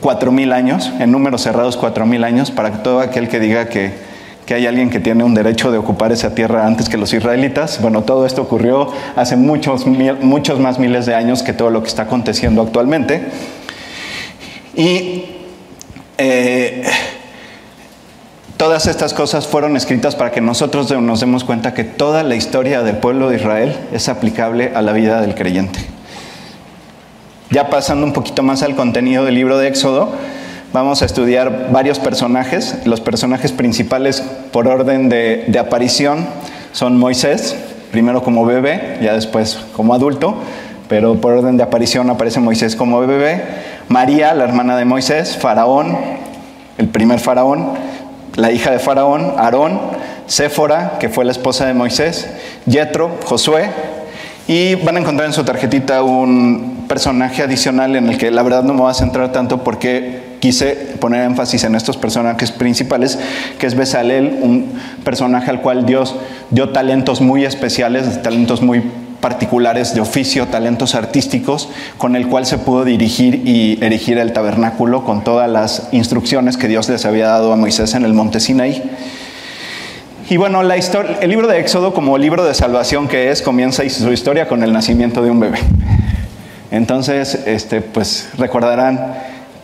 cuatro 0.01 0.31
mil 0.31 0.53
años, 0.53 0.91
en 0.99 1.11
números 1.11 1.41
cerrados 1.41 1.77
cuatro 1.77 2.05
mil 2.05 2.23
años, 2.23 2.49
para 2.49 2.83
todo 2.83 2.99
aquel 2.99 3.29
que 3.29 3.39
diga 3.39 3.67
que, 3.67 3.91
que 4.47 4.55
hay 4.55 4.65
alguien 4.65 4.89
que 4.89 4.99
tiene 4.99 5.23
un 5.23 5.35
derecho 5.35 5.71
de 5.71 5.77
ocupar 5.77 6.11
esa 6.11 6.33
tierra 6.33 6.65
antes 6.65 6.89
que 6.89 6.97
los 6.97 7.13
israelitas. 7.13 7.79
Bueno, 7.79 8.01
todo 8.03 8.25
esto 8.25 8.41
ocurrió 8.41 8.91
hace 9.15 9.35
muchos, 9.35 9.85
muchos 9.85 10.59
más 10.59 10.79
miles 10.79 11.05
de 11.05 11.13
años 11.13 11.43
que 11.43 11.53
todo 11.53 11.69
lo 11.69 11.83
que 11.83 11.89
está 11.89 12.03
aconteciendo 12.03 12.63
actualmente. 12.63 13.29
Y 14.75 15.34
eh, 16.17 16.83
todas 18.57 18.87
estas 18.87 19.13
cosas 19.13 19.47
fueron 19.47 19.75
escritas 19.75 20.15
para 20.15 20.31
que 20.31 20.41
nosotros 20.41 20.91
nos 20.91 21.19
demos 21.19 21.43
cuenta 21.43 21.73
que 21.73 21.83
toda 21.83 22.23
la 22.23 22.35
historia 22.35 22.83
del 22.83 22.97
pueblo 22.97 23.29
de 23.29 23.37
Israel 23.37 23.75
es 23.91 24.09
aplicable 24.09 24.71
a 24.75 24.81
la 24.81 24.93
vida 24.93 25.21
del 25.21 25.35
creyente. 25.35 25.79
Ya 27.51 27.69
pasando 27.69 28.05
un 28.05 28.13
poquito 28.13 28.43
más 28.43 28.63
al 28.63 28.75
contenido 28.75 29.23
del 29.25 29.35
libro 29.35 29.57
de 29.57 29.67
Éxodo, 29.67 30.11
vamos 30.73 31.01
a 31.01 31.05
estudiar 31.05 31.69
varios 31.71 31.99
personajes. 31.99 32.75
Los 32.85 33.01
personajes 33.01 33.51
principales 33.51 34.21
por 34.51 34.67
orden 34.67 35.09
de, 35.09 35.45
de 35.47 35.59
aparición 35.59 36.25
son 36.71 36.97
Moisés, 36.97 37.55
primero 37.91 38.23
como 38.23 38.45
bebé, 38.45 38.97
ya 39.01 39.13
después 39.13 39.59
como 39.73 39.93
adulto, 39.93 40.37
pero 40.87 41.15
por 41.15 41.33
orden 41.33 41.57
de 41.57 41.63
aparición 41.63 42.09
aparece 42.09 42.39
Moisés 42.39 42.75
como 42.75 42.99
bebé. 42.99 43.43
María, 43.87 44.33
la 44.33 44.43
hermana 44.43 44.77
de 44.77 44.85
Moisés, 44.85 45.37
Faraón, 45.37 45.97
el 46.77 46.87
primer 46.87 47.19
Faraón, 47.19 47.73
la 48.35 48.51
hija 48.51 48.71
de 48.71 48.79
Faraón, 48.79 49.33
Aarón, 49.37 49.79
Séfora, 50.27 50.97
que 50.99 51.09
fue 51.09 51.25
la 51.25 51.31
esposa 51.31 51.65
de 51.65 51.73
Moisés, 51.73 52.29
Yetro, 52.65 53.17
Josué, 53.25 53.69
y 54.47 54.75
van 54.75 54.97
a 54.97 54.99
encontrar 54.99 55.27
en 55.27 55.33
su 55.33 55.43
tarjetita 55.43 56.03
un 56.03 56.85
personaje 56.87 57.41
adicional 57.41 57.95
en 57.95 58.09
el 58.09 58.17
que 58.17 58.29
la 58.29 58.43
verdad 58.43 58.63
no 58.63 58.73
me 58.73 58.81
voy 58.81 58.91
a 58.91 58.93
centrar 58.93 59.31
tanto 59.31 59.63
porque 59.63 60.35
quise 60.39 60.73
poner 60.99 61.23
énfasis 61.23 61.63
en 61.63 61.73
estos 61.73 61.97
personajes 61.97 62.51
principales, 62.51 63.17
que 63.57 63.65
es 63.65 63.75
Besalel, 63.75 64.37
un 64.41 64.79
personaje 65.03 65.49
al 65.49 65.61
cual 65.61 65.85
Dios 65.85 66.15
dio 66.51 66.69
talentos 66.69 67.21
muy 67.21 67.45
especiales, 67.45 68.21
talentos 68.21 68.61
muy 68.61 68.83
particulares 69.21 69.93
de 69.95 70.01
oficio, 70.01 70.47
talentos 70.47 70.95
artísticos, 70.95 71.69
con 71.97 72.15
el 72.15 72.27
cual 72.27 72.45
se 72.45 72.57
pudo 72.57 72.85
dirigir 72.85 73.47
y 73.47 73.77
erigir 73.83 74.17
el 74.17 74.33
tabernáculo 74.33 75.03
con 75.03 75.23
todas 75.23 75.49
las 75.49 75.89
instrucciones 75.91 76.57
que 76.57 76.67
Dios 76.67 76.89
les 76.89 77.05
había 77.05 77.27
dado 77.27 77.51
a 77.51 77.55
Moisés 77.55 77.95
en 77.95 78.05
el 78.05 78.13
monte 78.13 78.39
Sinaí. 78.39 78.83
Y 80.29 80.37
bueno, 80.37 80.61
el 80.61 81.29
libro 81.29 81.47
de 81.47 81.59
Éxodo, 81.59 81.93
como 81.93 82.17
libro 82.17 82.43
de 82.43 82.55
salvación 82.55 83.07
que 83.07 83.29
es, 83.29 83.43
comienza 83.43 83.87
su 83.89 84.11
historia 84.11 84.47
con 84.47 84.63
el 84.63 84.73
nacimiento 84.73 85.21
de 85.21 85.29
un 85.29 85.39
bebé. 85.39 85.59
Entonces, 86.71 87.43
este, 87.45 87.81
pues 87.81 88.29
recordarán 88.37 89.13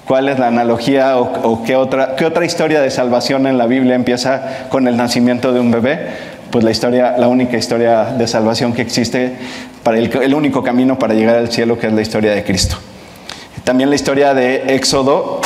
cuál 0.06 0.30
es 0.30 0.38
la 0.38 0.48
analogía 0.48 1.18
o, 1.18 1.64
qué, 1.64 1.76
otra, 1.76 2.16
qué 2.16 2.26
otra 2.26 2.46
historia 2.46 2.82
de 2.82 2.92
salvación 2.92 3.48
en 3.48 3.58
la 3.58 3.66
Biblia 3.66 3.96
empieza 3.96 4.68
con 4.70 4.88
el 4.88 4.98
nacimiento 4.98 5.52
de 5.52 5.60
un 5.60 5.72
bebé. 5.72 6.10
Pues 6.52 6.66
la 6.66 6.72
historia, 6.72 7.16
la 7.18 7.30
única 7.30 7.58
historia 7.58 8.06
de 8.06 8.28
salvación 8.28 8.74
que 8.74 8.82
existe, 8.82 9.38
para 9.84 9.98
el, 9.98 10.34
único 10.34 10.64
camino 10.64 11.00
para 11.00 11.14
llegar 11.14 11.38
al 11.38 11.50
cielo, 11.50 11.80
que 11.80 11.88
es 11.88 11.94
la 11.94 12.02
historia 12.02 12.34
de 12.34 12.44
Cristo. 12.44 12.78
También 13.64 13.90
la 13.90 13.96
historia 13.96 14.34
de 14.34 14.76
Éxodo 14.76 15.40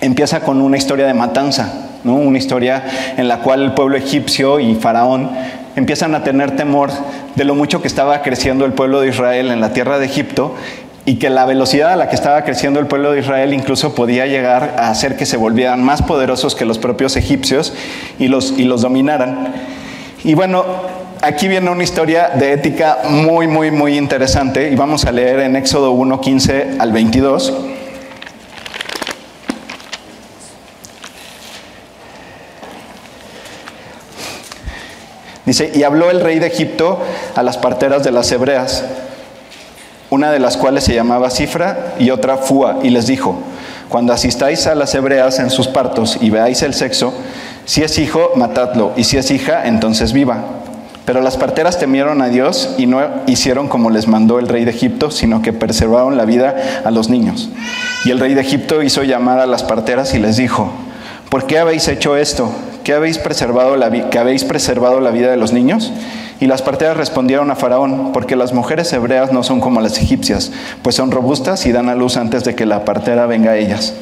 empieza 0.00 0.40
con 0.40 0.60
una 0.60 0.76
historia 0.76 1.06
de 1.06 1.14
matanza, 1.14 1.72
¿no? 2.04 2.14
una 2.16 2.38
historia 2.38 2.84
en 3.16 3.28
la 3.28 3.40
cual 3.40 3.62
el 3.62 3.72
pueblo 3.72 3.96
egipcio 3.96 4.60
y 4.60 4.74
Faraón 4.74 5.30
empiezan 5.76 6.14
a 6.14 6.24
tener 6.24 6.56
temor 6.56 6.90
de 7.36 7.44
lo 7.44 7.54
mucho 7.54 7.80
que 7.80 7.88
estaba 7.88 8.22
creciendo 8.22 8.64
el 8.64 8.72
pueblo 8.72 9.00
de 9.00 9.08
Israel 9.08 9.50
en 9.50 9.60
la 9.60 9.72
tierra 9.72 9.98
de 9.98 10.06
Egipto 10.06 10.54
y 11.04 11.16
que 11.16 11.30
la 11.30 11.46
velocidad 11.46 11.92
a 11.92 11.96
la 11.96 12.08
que 12.08 12.16
estaba 12.16 12.42
creciendo 12.42 12.80
el 12.80 12.86
pueblo 12.86 13.12
de 13.12 13.20
Israel 13.20 13.54
incluso 13.54 13.94
podía 13.94 14.26
llegar 14.26 14.74
a 14.78 14.90
hacer 14.90 15.16
que 15.16 15.26
se 15.26 15.36
volvieran 15.36 15.82
más 15.82 16.02
poderosos 16.02 16.54
que 16.54 16.64
los 16.64 16.78
propios 16.78 17.16
egipcios 17.16 17.72
y 18.18 18.28
los, 18.28 18.58
y 18.58 18.64
los 18.64 18.82
dominaran. 18.82 19.77
Y 20.24 20.34
bueno, 20.34 20.64
aquí 21.22 21.46
viene 21.46 21.70
una 21.70 21.84
historia 21.84 22.30
de 22.30 22.52
ética 22.52 22.98
muy, 23.08 23.46
muy, 23.46 23.70
muy 23.70 23.96
interesante 23.96 24.68
y 24.68 24.74
vamos 24.74 25.04
a 25.04 25.12
leer 25.12 25.38
en 25.40 25.54
Éxodo 25.54 25.92
1, 25.92 26.20
15 26.20 26.76
al 26.80 26.92
22. 26.92 27.54
Dice, 35.46 35.70
y 35.72 35.84
habló 35.84 36.10
el 36.10 36.20
rey 36.20 36.40
de 36.40 36.48
Egipto 36.48 37.00
a 37.36 37.42
las 37.44 37.56
parteras 37.56 38.02
de 38.02 38.10
las 38.10 38.30
hebreas, 38.32 38.84
una 40.10 40.32
de 40.32 40.40
las 40.40 40.56
cuales 40.56 40.82
se 40.82 40.94
llamaba 40.94 41.30
Cifra 41.30 41.94
y 42.00 42.10
otra 42.10 42.38
Fua, 42.38 42.80
y 42.82 42.90
les 42.90 43.06
dijo, 43.06 43.38
cuando 43.88 44.12
asistáis 44.12 44.66
a 44.66 44.74
las 44.74 44.94
hebreas 44.94 45.38
en 45.38 45.48
sus 45.48 45.68
partos 45.68 46.18
y 46.20 46.28
veáis 46.28 46.60
el 46.62 46.74
sexo, 46.74 47.14
si 47.68 47.82
es 47.82 47.98
hijo, 47.98 48.30
matadlo, 48.34 48.94
y 48.96 49.04
si 49.04 49.18
es 49.18 49.30
hija, 49.30 49.66
entonces 49.66 50.14
viva. 50.14 50.38
Pero 51.04 51.20
las 51.20 51.36
parteras 51.36 51.78
temieron 51.78 52.22
a 52.22 52.28
Dios 52.28 52.74
y 52.78 52.86
no 52.86 53.02
hicieron 53.26 53.68
como 53.68 53.90
les 53.90 54.08
mandó 54.08 54.38
el 54.38 54.48
rey 54.48 54.64
de 54.64 54.70
Egipto, 54.70 55.10
sino 55.10 55.42
que 55.42 55.52
preservaron 55.52 56.16
la 56.16 56.24
vida 56.24 56.56
a 56.82 56.90
los 56.90 57.10
niños. 57.10 57.50
Y 58.06 58.10
el 58.10 58.20
rey 58.20 58.32
de 58.32 58.40
Egipto 58.40 58.82
hizo 58.82 59.02
llamar 59.02 59.38
a 59.38 59.44
las 59.46 59.64
parteras 59.64 60.14
y 60.14 60.18
les 60.18 60.38
dijo, 60.38 60.70
¿por 61.28 61.44
qué 61.44 61.58
habéis 61.58 61.88
hecho 61.88 62.16
esto? 62.16 62.50
¿que 62.88 62.94
habéis 62.94 63.18
preservado 63.18 63.76
la, 63.76 63.90
que 64.08 64.18
habéis 64.18 64.44
preservado 64.44 65.00
la 65.00 65.10
vida 65.10 65.30
de 65.30 65.36
los 65.36 65.52
niños? 65.52 65.92
Y 66.40 66.46
las 66.46 66.62
parteras 66.62 66.96
respondieron 66.96 67.50
a 67.50 67.54
Faraón, 67.54 68.12
porque 68.14 68.34
las 68.34 68.54
mujeres 68.54 68.90
hebreas 68.94 69.30
no 69.30 69.42
son 69.42 69.60
como 69.60 69.82
las 69.82 69.98
egipcias, 69.98 70.52
pues 70.80 70.96
son 70.96 71.10
robustas 71.10 71.66
y 71.66 71.72
dan 71.72 71.90
a 71.90 71.94
luz 71.94 72.16
antes 72.16 72.44
de 72.44 72.54
que 72.54 72.64
la 72.64 72.86
partera 72.86 73.26
venga 73.26 73.50
a 73.50 73.56
ellas. 73.58 73.92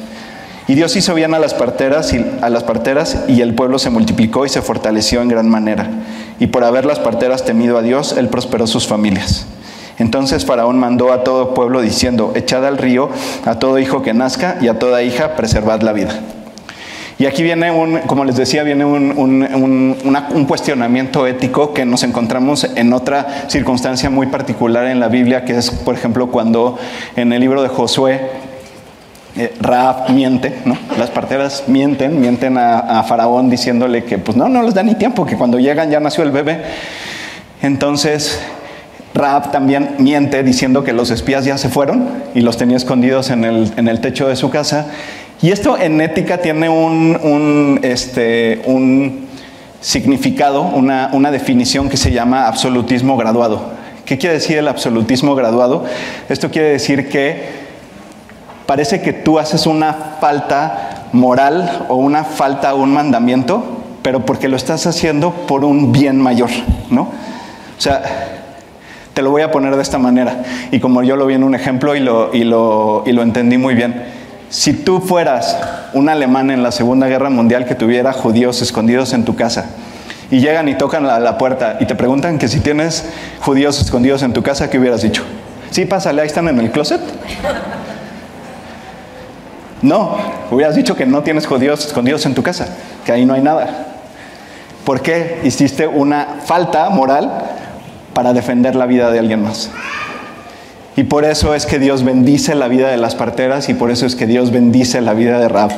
Y 0.67 0.75
Dios 0.75 0.95
hizo 0.97 1.13
bien 1.13 1.33
a 1.33 1.39
las 1.39 1.53
parteras 1.53 2.13
y 2.13 2.25
a 2.41 2.49
las 2.49 2.63
parteras 2.63 3.23
y 3.29 3.39
el 3.41 3.55
pueblo 3.55 3.79
se 3.79 3.89
multiplicó 3.89 4.45
y 4.45 4.49
se 4.49 4.61
fortaleció 4.61 5.21
en 5.21 5.29
gran 5.29 5.49
manera. 5.49 5.87
Y 6.39 6.47
por 6.47 6.65
haber 6.65 6.85
las 6.85 6.99
parteras 6.99 7.45
temido 7.45 7.77
a 7.77 7.81
Dios, 7.81 8.15
él 8.17 8.27
prosperó 8.27 8.67
sus 8.67 8.85
familias. 8.85 9.47
Entonces 9.97 10.45
Faraón 10.45 10.77
mandó 10.77 11.13
a 11.13 11.23
todo 11.23 11.53
pueblo 11.53 11.81
diciendo, 11.81 12.33
echad 12.35 12.65
al 12.65 12.77
río 12.77 13.09
a 13.45 13.59
todo 13.59 13.79
hijo 13.79 14.03
que 14.03 14.13
nazca 14.13 14.57
y 14.61 14.67
a 14.67 14.77
toda 14.77 15.03
hija 15.03 15.35
preservad 15.35 15.81
la 15.81 15.93
vida. 15.93 16.19
Y 17.19 17.25
aquí 17.25 17.41
viene 17.41 17.71
un, 17.71 17.99
como 18.01 18.25
les 18.25 18.35
decía, 18.35 18.61
viene 18.61 18.85
un, 18.85 20.45
cuestionamiento 20.47 21.25
ético 21.25 21.73
que 21.73 21.83
nos 21.83 22.03
encontramos 22.03 22.67
en 22.75 22.93
otra 22.93 23.45
circunstancia 23.47 24.11
muy 24.11 24.27
particular 24.27 24.85
en 24.85 24.99
la 24.99 25.07
Biblia, 25.07 25.43
que 25.43 25.57
es, 25.57 25.71
por 25.71 25.95
ejemplo, 25.95 26.27
cuando 26.27 26.77
en 27.15 27.33
el 27.33 27.39
libro 27.39 27.63
de 27.63 27.69
Josué 27.69 28.46
eh, 29.37 29.53
Raab 29.59 30.09
miente, 30.09 30.61
¿no? 30.65 30.77
Las 30.97 31.09
parteras 31.09 31.65
mienten, 31.67 32.19
mienten 32.19 32.57
a, 32.57 33.03
Faraón 33.03 33.49
diciéndole 33.49 34.03
que 34.03 34.17
pues 34.17 34.37
no, 34.37 34.49
no 34.49 34.63
les 34.63 34.73
da 34.73 34.83
ni 34.83 34.95
tiempo, 34.95 35.25
que 35.25 35.37
cuando 35.37 35.59
llegan 35.59 35.89
ya 35.89 35.99
nació 35.99 36.23
el 36.23 36.31
bebé. 36.31 36.61
Entonces 37.61 38.39
Raab 39.13 39.51
también 39.51 39.95
miente 39.99 40.43
diciendo 40.43 40.83
que 40.83 40.93
los 40.93 41.11
espías 41.11 41.45
ya 41.45 41.57
se 41.57 41.69
fueron 41.69 42.07
y 42.35 42.41
los 42.41 42.57
tenía 42.57 42.77
escondidos 42.77 43.29
en 43.29 43.43
el, 43.43 43.99
techo 44.01 44.27
de 44.27 44.35
su 44.35 44.49
casa. 44.49 44.87
Y 45.41 45.51
esto 45.51 45.77
en 45.77 46.01
ética 46.01 46.39
tiene 46.39 46.69
un, 46.69 47.79
este, 47.83 48.61
significado, 49.81 50.63
una 50.63 51.31
definición 51.31 51.89
que 51.89 51.97
se 51.97 52.11
llama 52.11 52.47
absolutismo 52.47 53.17
graduado. 53.17 53.77
¿Qué 54.07 54.17
quiere 54.17 54.35
decir 54.35 54.57
el 54.57 54.69
absolutismo 54.69 55.35
graduado? 55.35 55.83
Esto 56.29 56.49
quiere 56.49 56.69
decir 56.69 57.09
que 57.09 57.66
parece 58.67 59.01
que 59.01 59.13
tú 59.13 59.39
haces 59.39 59.65
una 59.65 59.93
falta 60.21 61.07
moral 61.13 61.85
o 61.89 61.95
una 61.95 62.23
falta 62.23 62.69
a 62.69 62.75
un 62.75 62.93
mandamiento, 62.93 63.63
pero 64.03 64.25
porque 64.25 64.47
lo 64.47 64.55
estás 64.55 64.85
haciendo 64.85 65.31
por 65.31 65.65
un 65.65 65.91
bien 65.91 66.21
mayor, 66.21 66.49
¿no? 66.91 67.03
O 67.03 67.81
sea, 67.81 68.03
te 69.13 69.23
lo 69.23 69.31
voy 69.31 69.41
a 69.41 69.49
poner 69.49 69.75
de 69.75 69.81
esta 69.81 69.97
manera, 69.97 70.43
y 70.69 70.79
como 70.79 71.01
yo 71.01 71.15
lo 71.15 71.25
vi 71.25 71.33
en 71.33 71.43
un 71.43 71.55
ejemplo 71.55 71.95
y 71.95 71.99
lo, 71.99 72.31
y 72.35 72.43
lo, 72.43 73.03
y 73.07 73.13
lo 73.13 73.23
entendí 73.23 73.57
muy 73.57 73.73
bien. 73.73 74.05
Si 74.49 74.73
tú 74.73 75.01
fueras 75.01 75.57
un 75.93 76.07
alemán 76.07 76.51
en 76.51 76.61
la 76.61 76.71
Segunda 76.71 77.07
Guerra 77.07 77.29
Mundial 77.29 77.65
que 77.65 77.75
tuviera 77.75 78.13
judíos 78.13 78.61
escondidos 78.61 79.13
en 79.13 79.25
tu 79.25 79.35
casa 79.35 79.65
y 80.29 80.39
llegan 80.39 80.69
y 80.69 80.75
tocan 80.75 81.05
la, 81.07 81.37
puerta 81.37 81.77
y 81.79 81.85
te 81.85 81.95
preguntan 81.95 82.37
que 82.37 82.47
si 82.47 82.59
tienes 82.59 83.05
judíos 83.41 83.81
escondidos 83.81 84.23
en 84.23 84.33
tu 84.33 84.43
casa, 84.43 84.69
¿qué 84.69 84.77
hubieras 84.77 85.01
dicho? 85.01 85.23
Sí, 85.71 85.85
pásale, 85.85 86.21
ahí 86.21 86.27
están 86.27 86.47
en 86.47 86.59
el 86.59 86.71
closet. 86.71 87.01
No, 89.81 90.17
hubieras 90.51 90.75
dicho 90.75 90.95
que 90.95 91.05
no 91.05 91.21
tienes 91.23 91.45
judíos 91.45 91.85
escondidos 91.85 92.25
en 92.25 92.33
tu 92.33 92.43
casa, 92.43 92.67
que 93.05 93.11
ahí 93.11 93.25
no 93.25 93.33
hay 93.33 93.41
nada. 93.41 93.87
¿Por 94.83 95.01
qué 95.01 95.41
hiciste 95.43 95.85
una 95.85 96.39
falta 96.45 96.89
moral 96.89 97.31
para 98.13 98.33
defender 98.33 98.75
la 98.75 98.85
vida 98.85 99.11
de 99.11 99.19
alguien 99.19 99.43
más? 99.43 99.69
Y 100.95 101.03
por 101.03 101.25
eso 101.25 101.53
es 101.53 101.67
que 101.67 101.77
Dios 101.77 102.03
bendice 102.03 102.55
la 102.55 102.67
vida 102.67 102.89
de 102.89 102.97
las 102.97 103.13
parteras 103.13 103.69
y 103.69 103.75
por 103.75 103.91
eso 103.91 104.07
es 104.07 104.15
que 104.15 104.25
Dios 104.25 104.51
bendice 104.51 104.99
la 105.01 105.13
vida 105.13 105.39
de 105.39 105.47
Rab. 105.47 105.71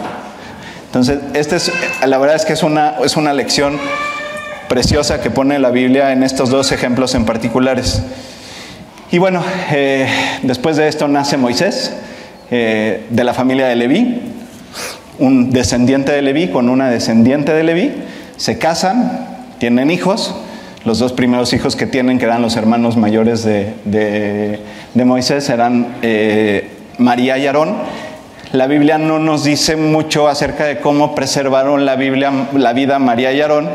Entonces, 0.85 1.19
este 1.33 1.57
es, 1.57 1.71
la 2.05 2.17
verdad 2.17 2.37
es 2.37 2.45
que 2.45 2.53
es 2.53 2.63
una, 2.63 2.95
es 3.03 3.17
una 3.17 3.33
lección 3.33 3.77
preciosa 4.69 5.19
que 5.19 5.29
pone 5.29 5.59
la 5.59 5.71
Biblia 5.71 6.13
en 6.13 6.23
estos 6.23 6.49
dos 6.49 6.71
ejemplos 6.71 7.15
en 7.15 7.25
particulares. 7.25 8.01
Y 9.11 9.17
bueno, 9.17 9.43
eh, 9.71 10.07
después 10.43 10.77
de 10.77 10.87
esto 10.87 11.07
nace 11.07 11.35
Moisés, 11.35 11.93
eh, 12.51 13.05
de 13.09 13.23
la 13.23 13.33
familia 13.33 13.67
de 13.67 13.75
Leví, 13.75 14.21
un 15.19 15.51
descendiente 15.51 16.11
de 16.11 16.21
Leví 16.21 16.47
con 16.47 16.69
una 16.69 16.89
descendiente 16.89 17.53
de 17.53 17.63
Leví, 17.63 17.91
se 18.37 18.57
casan, 18.57 19.27
tienen 19.59 19.91
hijos, 19.91 20.35
los 20.85 20.99
dos 20.99 21.13
primeros 21.13 21.53
hijos 21.53 21.75
que 21.75 21.85
tienen, 21.85 22.19
que 22.19 22.25
eran 22.25 22.41
los 22.41 22.55
hermanos 22.55 22.95
mayores 22.97 23.43
de, 23.43 24.59
Moisés, 24.95 25.49
eran 25.49 25.95
eh, 26.01 26.69
María 26.97 27.37
y 27.37 27.47
Aarón. 27.47 27.75
La 28.51 28.65
Biblia 28.65 28.97
no 28.97 29.19
nos 29.19 29.43
dice 29.43 29.75
mucho 29.75 30.27
acerca 30.27 30.65
de 30.65 30.79
cómo 30.79 31.13
preservaron 31.13 31.85
la, 31.85 31.95
Biblia, 31.95 32.31
la 32.53 32.73
vida 32.73 32.97
María 32.97 33.31
y 33.31 33.41
Aarón, 33.41 33.69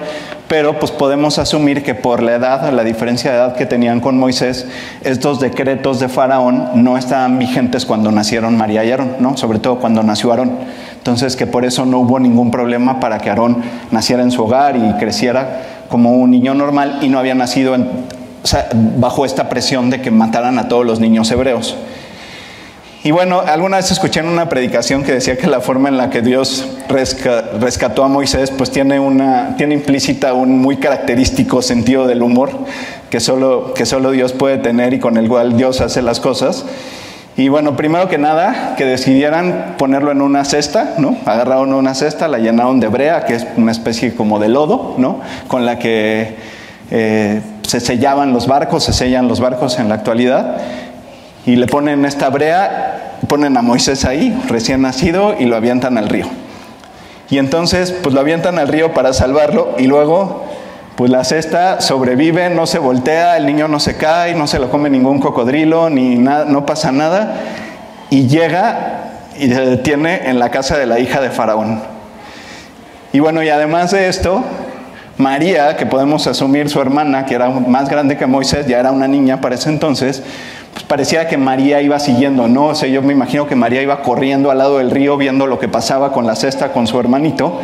pero 0.55 0.79
pues 0.79 0.93
podemos 0.93 1.41
asumir 1.41 1.83
que 1.83 1.97
por 1.97 2.23
la 2.23 2.37
edad, 2.37 2.73
la 2.73 2.85
diferencia 2.85 3.33
de 3.33 3.39
edad 3.39 3.57
que 3.57 3.67
tenían 3.67 3.99
con 3.99 4.17
Moisés, 4.17 4.69
estos 5.03 5.41
decretos 5.41 5.99
de 5.99 6.09
Faraón 6.09 6.85
no 6.85 6.97
estaban 6.97 7.41
vigentes 7.41 7.85
cuando 7.85 8.13
nacieron 8.13 8.57
María 8.57 8.85
y 8.85 8.93
Aarón, 8.93 9.17
¿no? 9.19 9.37
sobre 9.37 9.59
todo 9.59 9.81
cuando 9.81 10.05
nació 10.05 10.31
Aarón. 10.31 10.53
Entonces 10.97 11.35
que 11.35 11.49
por 11.49 11.65
eso 11.65 11.85
no 11.87 11.99
hubo 11.99 12.21
ningún 12.21 12.53
problema 12.53 13.01
para 13.01 13.19
que 13.19 13.31
Aarón 13.31 13.65
naciera 13.91 14.23
en 14.23 14.31
su 14.31 14.45
hogar 14.45 14.77
y 14.77 14.93
creciera 15.01 15.63
como 15.89 16.13
un 16.13 16.31
niño 16.31 16.55
normal 16.55 17.01
y 17.03 17.09
no 17.09 17.19
había 17.19 17.35
nacido 17.35 17.77
bajo 18.99 19.27
esta 19.27 19.49
presión 19.49 19.91
de 19.91 20.03
que 20.03 20.13
mataran 20.13 20.61
a 20.61 20.69
todos 20.69 20.87
los 20.87 21.01
niños 21.01 21.29
hebreos. 21.33 21.77
Y 23.05 23.11
bueno, 23.11 23.41
alguna 23.41 23.77
vez 23.77 23.91
escuché 23.91 24.21
en 24.21 24.29
una 24.29 24.49
predicación 24.49 25.05
que 25.05 25.13
decía 25.13 25.37
que 25.37 25.47
la 25.47 25.61
forma 25.61 25.91
en 25.91 25.99
la 25.99 26.09
que 26.09 26.23
Dios 26.23 26.67
rescató 26.89 28.03
a 28.03 28.09
Moisés, 28.09 28.51
pues 28.51 28.71
tiene, 28.71 28.99
una, 28.99 29.57
tiene 29.59 29.75
implícita 29.75 30.33
un 30.33 30.59
muy 30.59 30.79
característico 30.79 31.61
sentido 31.61 32.07
del 32.07 32.23
humor 32.23 32.51
que 33.11 33.21
solo, 33.21 33.75
que 33.75 33.85
solo 33.85 34.11
Dios 34.11 34.33
puede 34.33 34.57
tener 34.57 34.95
y 34.95 35.01
con 35.01 35.19
el 35.19 35.29
cual 35.29 35.59
Dios 35.59 35.83
hace 35.83 36.01
las 36.01 36.19
cosas. 36.19 36.65
Y 37.37 37.49
bueno, 37.49 37.77
primero 37.77 38.09
que 38.09 38.17
nada, 38.17 38.75
que 38.79 38.87
decidieran 38.87 39.75
ponerlo 39.77 40.11
en 40.11 40.23
una 40.23 40.47
cesta, 40.47 40.95
¿no? 40.97 41.15
Agarraron 41.27 41.75
una 41.75 41.95
cesta, 41.95 42.27
la 42.27 42.39
llenaron 42.39 42.81
de 42.81 42.89
brea, 42.89 43.27
que 43.27 43.35
es 43.35 43.47
una 43.59 43.73
especie 43.73 44.15
como 44.15 44.39
de 44.39 44.49
lodo, 44.49 44.95
¿no? 44.97 45.21
Con 45.49 45.67
la 45.67 45.79
que 45.79 46.37
eh, 46.91 47.43
se 47.67 47.81
sellaban 47.81 48.33
los 48.33 48.47
barcos, 48.47 48.85
se 48.85 48.95
sellan 48.95 49.29
los 49.29 49.41
barcos 49.41 49.79
en 49.79 49.91
la 49.91 49.97
actualidad. 49.97 50.57
Y 51.47 51.57
le 51.57 51.67
ponen 51.67 52.05
esta 52.05 52.31
brea, 52.31 53.19
ponen 53.29 53.57
a 53.57 53.63
Moisés 53.63 54.05
ahí, 54.05 54.35
recién 54.49 54.83
nacido, 54.83 55.35
y 55.39 55.45
lo 55.45 55.57
avientan 55.57 55.99
al 55.99 56.09
río. 56.09 56.27
Y 57.31 57.39
entonces, 57.39 57.93
pues 57.93 58.15
lo 58.15 58.21
avientan 58.21 58.59
al 58.59 58.69
río 58.69 58.93
para 58.93 59.13
salvarlo, 59.13 59.75
y 59.79 59.87
luego 59.87 60.45
Pues 60.97 61.11
la 61.11 61.25
cesta 61.25 61.81
sobrevive, 61.81 62.51
no 62.51 62.69
se 62.69 62.79
voltea, 62.79 63.37
el 63.37 63.47
niño 63.47 63.67
no 63.67 63.81
se 63.81 63.97
cae, 63.97 64.37
no 64.37 64.47
se 64.47 64.61
lo 64.61 64.71
come 64.71 64.89
ningún 64.91 65.19
cocodrilo, 65.19 65.91
ni 65.91 66.15
nada, 66.15 66.45
no 66.45 66.65
pasa 66.67 66.93
nada. 66.93 67.35
Y 68.11 68.29
llega 68.29 69.01
y 69.37 69.49
se 69.49 69.67
detiene 69.67 70.29
en 70.29 70.39
la 70.39 70.51
casa 70.51 70.79
de 70.79 70.87
la 70.87 71.01
hija 71.01 71.21
de 71.21 71.31
Faraón. 71.31 71.83
Y 73.13 73.19
bueno, 73.19 73.43
y 73.43 73.49
además 73.49 73.91
de 73.91 74.07
esto, 74.07 74.45
María, 75.19 75.77
que 75.77 75.85
podemos 75.85 76.29
asumir 76.29 76.69
su 76.69 76.81
hermana, 76.81 77.27
que 77.27 77.35
era 77.35 77.51
más 77.51 77.89
grande 77.89 78.17
que 78.17 78.27
Moisés, 78.27 78.69
ya 78.69 78.79
era 78.79 78.93
una 78.93 79.09
niña 79.09 79.41
para 79.41 79.57
ese 79.57 79.71
entonces, 79.71 80.23
parecía 80.89 81.29
que 81.29 81.37
María 81.37 81.81
iba 81.83 81.99
siguiendo, 81.99 82.49
¿no? 82.49 82.67
O 82.67 82.75
sea, 82.75 82.89
yo 82.89 83.03
me 83.03 83.13
imagino 83.13 83.47
que 83.47 83.57
María 83.57 83.83
iba 83.83 84.03
corriendo 84.03 84.51
al 84.51 84.59
lado 84.59 84.79
del 84.79 84.91
río 84.91 85.17
viendo 85.17 85.47
lo 85.47 85.59
que 85.59 85.69
pasaba 85.69 86.13
con 86.13 86.27
la 86.27 86.37
cesta 86.37 86.73
con 86.73 86.87
su 86.87 86.99
hermanito. 86.99 87.61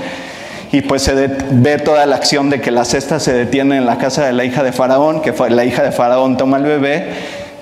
Y 0.73 0.83
pues 0.83 1.03
se 1.03 1.15
ve 1.15 1.79
toda 1.79 2.07
la 2.07 2.17
acción 2.17 2.49
de 2.49 2.61
que 2.61 2.71
la 2.71 2.85
cesta 2.85 3.19
se 3.19 3.33
detiene 3.33 3.77
en 3.77 3.87
la 3.87 3.99
casa 3.99 4.25
de 4.25 4.33
la 4.33 4.45
hija 4.45 4.63
de 4.63 4.71
Faraón, 4.71 5.21
que 5.21 5.35
la 5.51 5.65
hija 5.65 5.83
de 5.83 5.91
Faraón 5.91 6.37
toma 6.37 6.59
el 6.59 6.63
bebé 6.63 7.09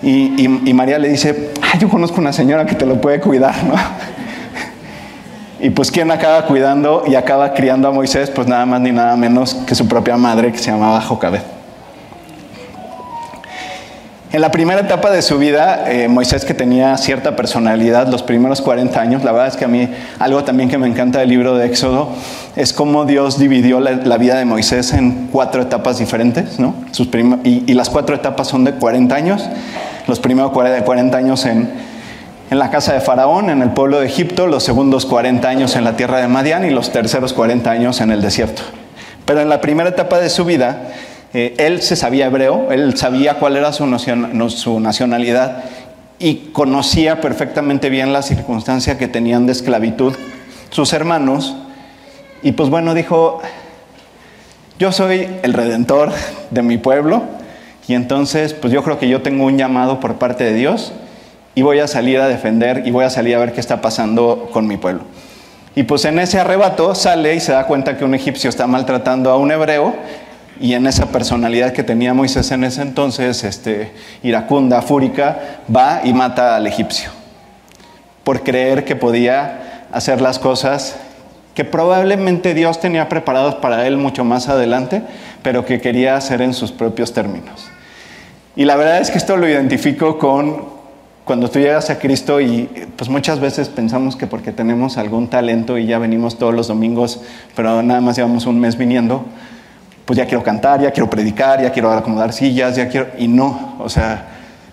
y, 0.02 0.72
María 0.74 0.98
le 0.98 1.08
dice, 1.08 1.50
ah, 1.62 1.78
yo 1.78 1.88
conozco 1.88 2.20
una 2.20 2.32
señora 2.32 2.66
que 2.66 2.74
te 2.74 2.86
lo 2.86 3.00
puede 3.00 3.20
cuidar, 3.20 3.64
¿no? 3.64 3.74
Y 5.60 5.70
pues 5.70 5.90
¿quién 5.90 6.08
acaba 6.12 6.46
cuidando 6.46 7.02
y 7.04 7.16
acaba 7.16 7.52
criando 7.52 7.88
a 7.88 7.90
Moisés? 7.90 8.30
Pues 8.30 8.46
nada 8.46 8.64
más 8.64 8.80
ni 8.80 8.92
nada 8.92 9.16
menos 9.16 9.54
que 9.66 9.74
su 9.74 9.88
propia 9.88 10.16
madre 10.16 10.52
que 10.52 10.58
se 10.58 10.70
llamaba 10.70 11.00
Jocabed. 11.00 11.57
En 14.30 14.42
la 14.42 14.50
primera 14.50 14.82
etapa 14.82 15.10
de 15.10 15.22
su 15.22 15.38
vida, 15.38 15.90
eh, 15.90 16.06
Moisés 16.06 16.44
que 16.44 16.52
tenía 16.52 16.98
cierta 16.98 17.34
personalidad, 17.34 18.08
los 18.08 18.22
primeros 18.22 18.60
40 18.60 19.00
años, 19.00 19.24
la 19.24 19.32
verdad 19.32 19.48
es 19.48 19.56
que 19.56 19.64
a 19.64 19.68
mí 19.68 19.88
algo 20.18 20.44
también 20.44 20.68
que 20.68 20.76
me 20.76 20.86
encanta 20.86 21.20
del 21.20 21.30
libro 21.30 21.56
de 21.56 21.64
Éxodo 21.64 22.10
es 22.54 22.74
cómo 22.74 23.06
Dios 23.06 23.38
dividió 23.38 23.80
la, 23.80 24.18
vida 24.18 24.36
de 24.36 24.44
Moisés 24.44 24.92
en 24.92 25.28
cuatro 25.32 25.62
etapas 25.62 25.98
diferentes, 25.98 26.60
¿no? 26.60 26.74
Y, 27.42 27.72
las 27.72 27.88
cuatro 27.88 28.14
etapas 28.14 28.48
son 28.48 28.64
de 28.64 28.72
40 28.72 29.14
años, 29.14 29.48
los 30.06 30.20
primeros 30.20 30.52
40 30.52 31.16
años 31.16 31.46
en, 31.46 31.70
en 32.50 32.58
la 32.58 32.68
casa 32.68 32.92
de 32.92 33.00
Faraón, 33.00 33.48
en 33.48 33.62
el 33.62 33.70
pueblo 33.70 33.98
de 33.98 34.06
Egipto, 34.08 34.46
los 34.46 34.62
segundos 34.62 35.06
40 35.06 35.48
años 35.48 35.74
en 35.74 35.84
la 35.84 35.96
tierra 35.96 36.18
de 36.18 36.28
Madián 36.28 36.66
y 36.66 36.70
los 36.70 36.92
terceros 36.92 37.32
40 37.32 37.70
años 37.70 38.02
en 38.02 38.10
el 38.10 38.20
desierto. 38.20 38.60
Pero 39.24 39.40
en 39.40 39.48
la 39.48 39.62
primera 39.62 39.88
etapa 39.88 40.18
de 40.18 40.28
su 40.28 40.44
vida, 40.44 40.90
eh, 41.38 41.54
él 41.56 41.82
se 41.82 41.94
sabía 41.94 42.26
hebreo, 42.26 42.72
él 42.72 42.96
sabía 42.96 43.34
cuál 43.34 43.56
era 43.56 43.72
su, 43.72 43.86
nacionalidad 43.86 45.62
y 46.18 46.50
conocía 46.50 47.20
perfectamente 47.20 47.90
bien 47.90 48.12
la 48.12 48.22
circunstancia 48.22 48.98
que 48.98 49.06
tenían 49.06 49.46
de 49.46 49.52
esclavitud 49.52 50.14
sus 50.70 50.92
hermanos. 50.92 51.54
Y 52.42 52.52
pues 52.52 52.70
bueno, 52.70 52.92
dijo, 52.92 53.40
yo 54.80 54.90
soy 54.90 55.28
el 55.44 55.52
redentor 55.52 56.10
de 56.50 56.62
mi 56.62 56.76
pueblo 56.76 57.22
y 57.86 57.94
entonces 57.94 58.52
pues 58.52 58.72
yo 58.72 58.82
creo 58.82 58.98
que 58.98 59.08
yo 59.08 59.22
tengo 59.22 59.44
un 59.44 59.58
llamado 59.58 60.00
por 60.00 60.16
parte 60.16 60.42
de 60.42 60.54
Dios 60.54 60.92
y 61.54 61.62
voy 61.62 61.78
a 61.78 61.86
salir 61.86 62.18
a 62.18 62.26
defender 62.26 62.82
y 62.84 62.90
voy 62.90 63.04
a 63.04 63.10
salir 63.10 63.36
a 63.36 63.38
ver 63.38 63.52
qué 63.52 63.60
está 63.60 63.80
pasando 63.80 64.50
con 64.52 64.66
mi 64.66 64.76
pueblo. 64.76 65.02
Y 65.76 65.84
pues 65.84 66.04
en 66.04 66.18
ese 66.18 66.40
arrebato 66.40 66.96
sale 66.96 67.36
y 67.36 67.38
se 67.38 67.52
da 67.52 67.68
cuenta 67.68 67.96
que 67.96 68.04
un 68.04 68.16
egipcio 68.16 68.50
está 68.50 68.66
maltratando 68.66 69.30
a 69.30 69.36
un 69.36 69.52
hebreo 69.52 69.94
y 70.60 70.74
en 70.74 70.86
esa 70.86 71.06
personalidad 71.06 71.72
que 71.72 71.82
tenía 71.82 72.14
Moisés 72.14 72.50
en 72.50 72.64
ese 72.64 72.82
entonces, 72.82 73.44
este, 73.44 73.92
iracunda, 74.22 74.82
fúrica, 74.82 75.60
va 75.74 76.00
y 76.04 76.12
mata 76.12 76.56
al 76.56 76.66
egipcio 76.66 77.10
por 78.24 78.42
creer 78.42 78.84
que 78.84 78.94
podía 78.94 79.86
hacer 79.90 80.20
las 80.20 80.38
cosas 80.38 80.96
que 81.54 81.64
probablemente 81.64 82.54
Dios 82.54 82.78
tenía 82.78 83.08
preparadas 83.08 83.56
para 83.56 83.86
él 83.86 83.96
mucho 83.96 84.22
más 84.22 84.48
adelante, 84.48 85.02
pero 85.42 85.64
que 85.64 85.80
quería 85.80 86.14
hacer 86.14 86.42
en 86.42 86.54
sus 86.54 86.70
propios 86.70 87.12
términos. 87.14 87.68
Y 88.54 88.64
la 88.64 88.76
verdad 88.76 89.00
es 89.00 89.10
que 89.10 89.18
esto 89.18 89.36
lo 89.36 89.48
identifico 89.48 90.18
con 90.18 90.78
cuando 91.24 91.50
tú 91.50 91.58
llegas 91.58 91.90
a 91.90 91.98
Cristo 91.98 92.40
y 92.40 92.68
pues 92.96 93.08
muchas 93.10 93.40
veces 93.40 93.68
pensamos 93.68 94.14
que 94.14 94.26
porque 94.26 94.52
tenemos 94.52 94.98
algún 94.98 95.28
talento 95.28 95.78
y 95.78 95.86
ya 95.86 95.98
venimos 95.98 96.38
todos 96.38 96.54
los 96.54 96.68
domingos, 96.68 97.20
pero 97.56 97.82
nada 97.82 98.00
más 98.00 98.16
llevamos 98.16 98.46
un 98.46 98.60
mes 98.60 98.76
viniendo, 98.76 99.24
pues 100.08 100.16
ya 100.16 100.24
quiero 100.24 100.42
cantar, 100.42 100.80
ya 100.80 100.90
quiero 100.90 101.10
predicar, 101.10 101.60
ya 101.60 101.70
quiero 101.70 101.92
acomodar 101.92 102.32
sillas, 102.32 102.74
ya 102.74 102.88
quiero... 102.88 103.08
Y 103.18 103.28
no, 103.28 103.74
o 103.78 103.90
sea, 103.90 104.24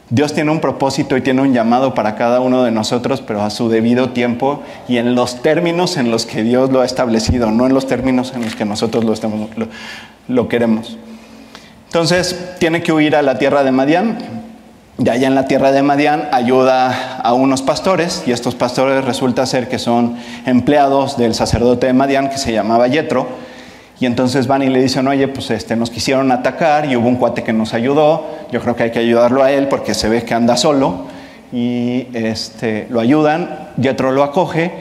Dios 0.10 0.34
tiene 0.34 0.50
un 0.50 0.62
propósito 0.62 1.18
y 1.18 1.22
tiene 1.22 1.42
un 1.42 1.54
llamado 1.54 1.94
para 1.94 2.16
cada 2.16 2.40
uno 2.40 2.64
de 2.64 2.72
nosotros, 2.72 3.22
pero 3.22 3.42
a 3.42 3.50
su 3.50 3.68
debido 3.68 4.12
tiempo 4.12 4.64
y 4.88 4.96
en 4.96 5.14
los 5.14 5.42
términos 5.42 5.98
en 5.98 6.10
los 6.10 6.26
que 6.26 6.42
Dios 6.42 6.72
lo 6.72 6.80
ha 6.80 6.86
establecido, 6.86 7.52
no 7.52 7.66
en 7.66 7.74
los 7.74 7.86
términos 7.86 8.32
en 8.34 8.44
los 8.44 8.56
que 8.56 8.64
nosotros 8.64 9.04
lo, 10.30 10.48
queremos. 10.48 10.98
Entonces 11.88 12.56
tiene 12.58 12.82
que 12.82 12.94
huir 12.94 13.14
a 13.18 13.22
la 13.22 13.38
tierra 13.38 13.66
de 13.66 13.74
Madián, 13.74 14.18
y 14.98 15.10
allá 15.10 15.28
en 15.28 15.36
la 15.36 15.48
tierra 15.50 15.74
de 15.74 15.84
Madián 15.84 16.30
ayuda 16.32 17.18
a 17.18 17.34
unos 17.34 17.62
pastores 17.62 18.24
y 18.26 18.32
estos 18.32 18.56
pastores 18.56 19.04
resulta 19.04 19.46
ser 19.46 19.68
que 19.68 19.80
son 19.80 20.16
empleados 20.46 21.18
del 21.18 21.36
sacerdote 21.36 21.88
de 21.88 21.94
Madián 21.94 22.30
que 22.30 22.38
se 22.38 22.54
llamaba 22.54 22.88
Yetro 22.88 23.28
y 24.00 24.06
entonces 24.06 24.48
van 24.48 24.62
y 24.62 24.70
le 24.70 24.82
dicen, 24.82 25.08
oye, 25.08 25.28
pues 25.28 25.52
este, 25.52 25.76
nos 25.76 25.90
quisieron 25.90 26.32
atacar 26.32 26.86
y 26.86 26.96
hubo 26.96 27.08
un 27.08 27.16
cuate 27.16 27.44
que 27.44 27.54
nos 27.54 27.74
ayudó, 27.74 28.26
yo 28.52 28.60
creo 28.62 28.76
que 28.76 28.84
hay 28.84 28.92
que 28.92 29.00
ayudarlo 29.00 29.44
a 29.44 29.52
él 29.52 29.68
porque 29.68 29.94
se 29.94 30.10
ve 30.10 30.24
que 30.24 30.34
anda 30.34 30.58
solo 30.58 31.06
y 31.54 32.08
este, 32.14 32.88
lo 32.90 33.00
ayudan, 33.00 33.70
Yetro 33.78 34.12
lo 34.12 34.24
acoge 34.24 34.72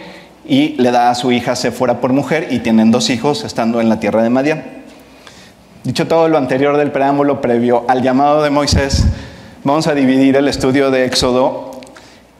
y 0.47 0.71
le 0.81 0.91
da 0.91 1.11
a 1.11 1.15
su 1.15 1.31
hija 1.33 1.55
se 1.57 1.71
fuera 1.71 2.01
por 2.01 2.13
mujer 2.13 2.49
y 2.51 2.59
tienen 2.59 2.91
dos 2.91 3.09
hijos 3.11 3.45
estando 3.45 3.81
en 3.81 3.89
la 3.89 4.01
tierra 4.01 4.23
de 4.23 4.31
Madián. 4.31 4.65
Dicho 5.85 6.09
todo 6.09 6.29
lo 6.29 6.39
anterior 6.39 6.77
del 6.77 6.91
preámbulo 6.91 7.41
previo 7.41 7.85
al 7.89 8.03
llamado 8.03 8.43
de 8.43 8.51
Moisés, 8.51 9.05
vamos 9.63 9.87
a 9.87 9.95
dividir 9.95 10.35
el 10.37 10.49
estudio 10.49 10.91
de 10.91 11.05
Éxodo 11.05 11.81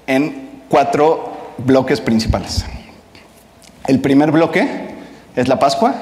en 0.07 0.63
cuatro 0.69 1.33
bloques 1.59 2.01
principales. 2.01 2.65
El 3.87 4.01
primer 4.01 4.33
bloque 4.33 4.67
es 5.37 5.47
la 5.47 5.59
Pascua, 5.59 5.95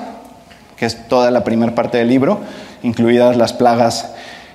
que 0.83 0.87
es 0.87 1.07
toda 1.07 1.31
la 1.31 1.45
primera 1.45 1.77
parte 1.77 1.99
del 1.99 2.09
libro, 2.09 2.41
incluidas 2.83 3.37
las 3.37 3.53
plagas 3.53 4.15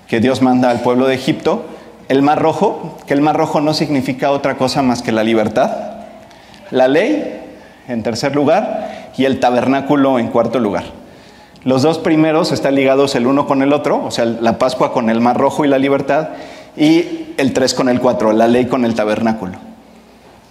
que 0.10 0.20
Dios 0.20 0.42
manda 0.42 0.70
al 0.70 0.82
pueblo 0.82 1.08
de 1.08 1.16
Egipto. 1.16 1.64
El 2.10 2.22
Mar 2.22 2.42
Rojo, 2.42 2.98
que 3.08 3.14
el 3.14 3.22
Mar 3.22 3.38
Rojo 3.38 3.62
no 3.62 3.74
significa 3.74 4.32
otra 4.32 4.58
cosa 4.58 4.82
más 4.82 5.02
que 5.02 5.14
la 5.14 5.24
libertad. 5.24 5.72
La 6.70 6.90
ley, 6.90 7.40
en 7.88 8.04
tercer 8.04 8.36
lugar, 8.36 9.12
y 9.16 9.24
el 9.24 9.40
tabernáculo 9.40 10.20
en 10.20 10.28
cuarto 10.28 10.60
lugar. 10.60 10.84
Los 11.64 11.82
dos 11.82 11.98
primeros 11.98 12.52
están 12.52 12.76
ligados 12.76 13.16
el 13.16 13.26
uno 13.26 13.48
con 13.48 13.62
el 13.62 13.72
otro, 13.72 14.04
o 14.04 14.12
sea, 14.12 14.26
la 14.26 14.60
Pascua 14.60 14.92
con 14.92 15.10
el 15.10 15.22
Mar 15.22 15.38
Rojo 15.38 15.64
y 15.64 15.70
la 15.70 15.78
libertad, 15.78 16.32
y 16.76 17.28
el 17.38 17.54
3 17.54 17.74
con 17.74 17.88
el 17.88 18.02
4, 18.02 18.34
la 18.34 18.50
ley 18.50 18.66
con 18.66 18.84
el 18.84 18.96
tabernáculo. 18.96 19.54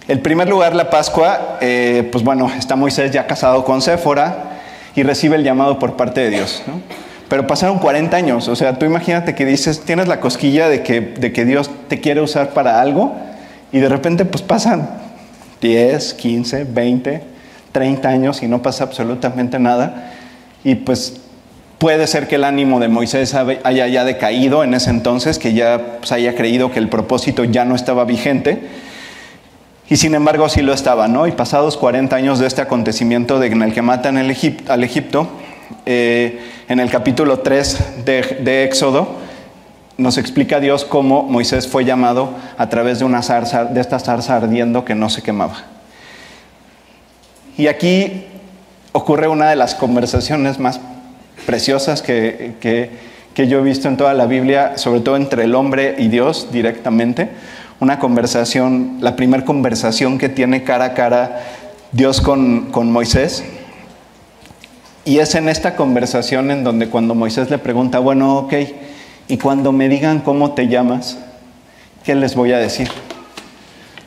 El 0.07 0.21
primer 0.21 0.49
lugar, 0.49 0.73
la 0.73 0.89
Pascua, 0.89 1.59
eh, 1.61 2.09
pues 2.11 2.23
bueno, 2.23 2.49
está 2.57 2.75
Moisés 2.75 3.11
ya 3.11 3.27
casado 3.27 3.63
con 3.63 3.83
Séfora 3.83 4.56
y 4.97 5.03
recibe 5.03 5.37
el 5.37 5.43
llamado 5.43 5.79
por 5.79 5.95
parte 5.95 6.19
de 6.19 6.31
Dios. 6.31 6.63
Pero 7.29 7.47
pasaron 7.47 7.79
40 7.79 8.17
años, 8.17 8.47
o 8.47 8.55
sea, 8.55 8.77
tú 8.79 8.85
imagínate 8.85 9.35
que 9.35 9.45
dices, 9.45 9.81
tienes 9.81 10.07
la 10.07 10.19
cosquilla 10.19 10.67
de 10.67 10.81
que, 10.81 10.99
de 10.99 11.31
que 11.31 11.45
Dios 11.45 11.69
te 11.87 12.01
quiere 12.01 12.19
usar 12.19 12.49
para 12.49 12.81
algo 12.81 13.15
y 13.71 13.79
de 13.79 13.89
repente 13.89 14.25
pues 14.25 14.41
pasan 14.41 14.89
10, 15.61 16.13
15, 16.15 16.63
20, 16.65 17.21
30 17.71 18.09
años 18.09 18.43
y 18.43 18.47
no 18.47 18.61
pasa 18.61 18.83
absolutamente 18.85 19.59
nada. 19.59 20.13
Y 20.63 20.75
pues 20.75 21.21
Puede 21.77 22.07
ser 22.07 22.27
que 22.27 22.35
el 22.35 22.43
ánimo 22.43 22.79
de 22.79 22.87
Moisés 22.87 23.35
haya 23.35 23.87
ya 23.87 24.03
decaído 24.03 24.63
en 24.63 24.73
ese 24.73 24.89
entonces, 24.89 25.37
que 25.37 25.53
ya 25.53 25.99
pues, 25.99 26.11
haya 26.11 26.33
creído 26.33 26.71
que 26.71 26.79
el 26.79 26.89
propósito 26.89 27.43
ya 27.43 27.65
no 27.65 27.75
estaba 27.75 28.03
vigente. 28.03 28.57
Y 29.89 29.97
sin 29.97 30.15
embargo 30.15 30.49
sí 30.49 30.61
lo 30.61 30.73
estaba, 30.73 31.07
¿no? 31.07 31.27
Y 31.27 31.31
pasados 31.31 31.77
40 31.77 32.15
años 32.15 32.39
de 32.39 32.47
este 32.47 32.61
acontecimiento 32.61 33.41
en 33.41 33.61
el 33.61 33.73
que 33.73 33.81
matan 33.81 34.17
al 34.17 34.29
Egipto, 34.29 35.29
eh, 35.85 36.39
en 36.67 36.79
el 36.79 36.89
capítulo 36.89 37.39
3 37.39 38.05
de, 38.05 38.63
Éxodo, 38.65 39.07
nos 39.97 40.17
explica 40.17 40.59
Dios 40.59 40.83
cómo 40.83 41.23
Moisés 41.23 41.67
fue 41.67 41.85
llamado 41.85 42.31
a 42.57 42.67
través 42.67 42.99
de, 42.99 43.05
una 43.05 43.23
zarza, 43.23 43.63
de 43.63 43.79
esta 43.79 43.99
zarza 43.99 44.35
ardiendo 44.35 44.83
que 44.83 44.93
no 44.93 45.09
se 45.09 45.23
quemaba. 45.23 45.63
Y 47.57 47.67
aquí 47.67 48.25
ocurre 48.91 49.29
una 49.29 49.49
de 49.49 49.55
las 49.55 49.73
conversaciones 49.73 50.59
más 50.59 50.81
preciosas 51.45 52.01
que, 52.01 52.55
que, 52.59 53.47
yo 53.47 53.59
he 53.59 53.63
visto 53.63 53.87
en 53.87 53.97
toda 53.97 54.13
la 54.13 54.25
Biblia, 54.25 54.77
sobre 54.77 54.99
todo 54.99 55.15
entre 55.15 55.43
el 55.45 55.55
hombre 55.55 55.95
y 55.97 56.09
Dios 56.09 56.49
directamente. 56.51 57.29
Una 57.79 57.99
conversación, 57.99 58.97
la 59.01 59.15
primera 59.15 59.45
conversación 59.45 60.17
que 60.17 60.29
tiene 60.29 60.63
cara 60.63 60.85
a 60.85 60.93
cara 60.93 61.43
Dios 61.91 62.21
con, 62.21 62.71
con 62.71 62.91
Moisés. 62.91 63.43
Y 65.05 65.19
es 65.19 65.35
en 65.35 65.47
esta 65.47 65.75
conversación 65.75 66.51
en 66.51 66.63
donde 66.63 66.89
cuando 66.89 67.15
Moisés 67.15 67.49
le 67.49 67.57
pregunta, 67.59 67.99
bueno, 67.99 68.37
ok, 68.39 68.53
y 69.27 69.37
cuando 69.37 69.71
me 69.71 69.89
digan 69.89 70.19
cómo 70.19 70.51
te 70.51 70.67
llamas, 70.67 71.17
¿qué 72.03 72.15
les 72.15 72.35
voy 72.35 72.51
a 72.51 72.57
decir? 72.57 72.89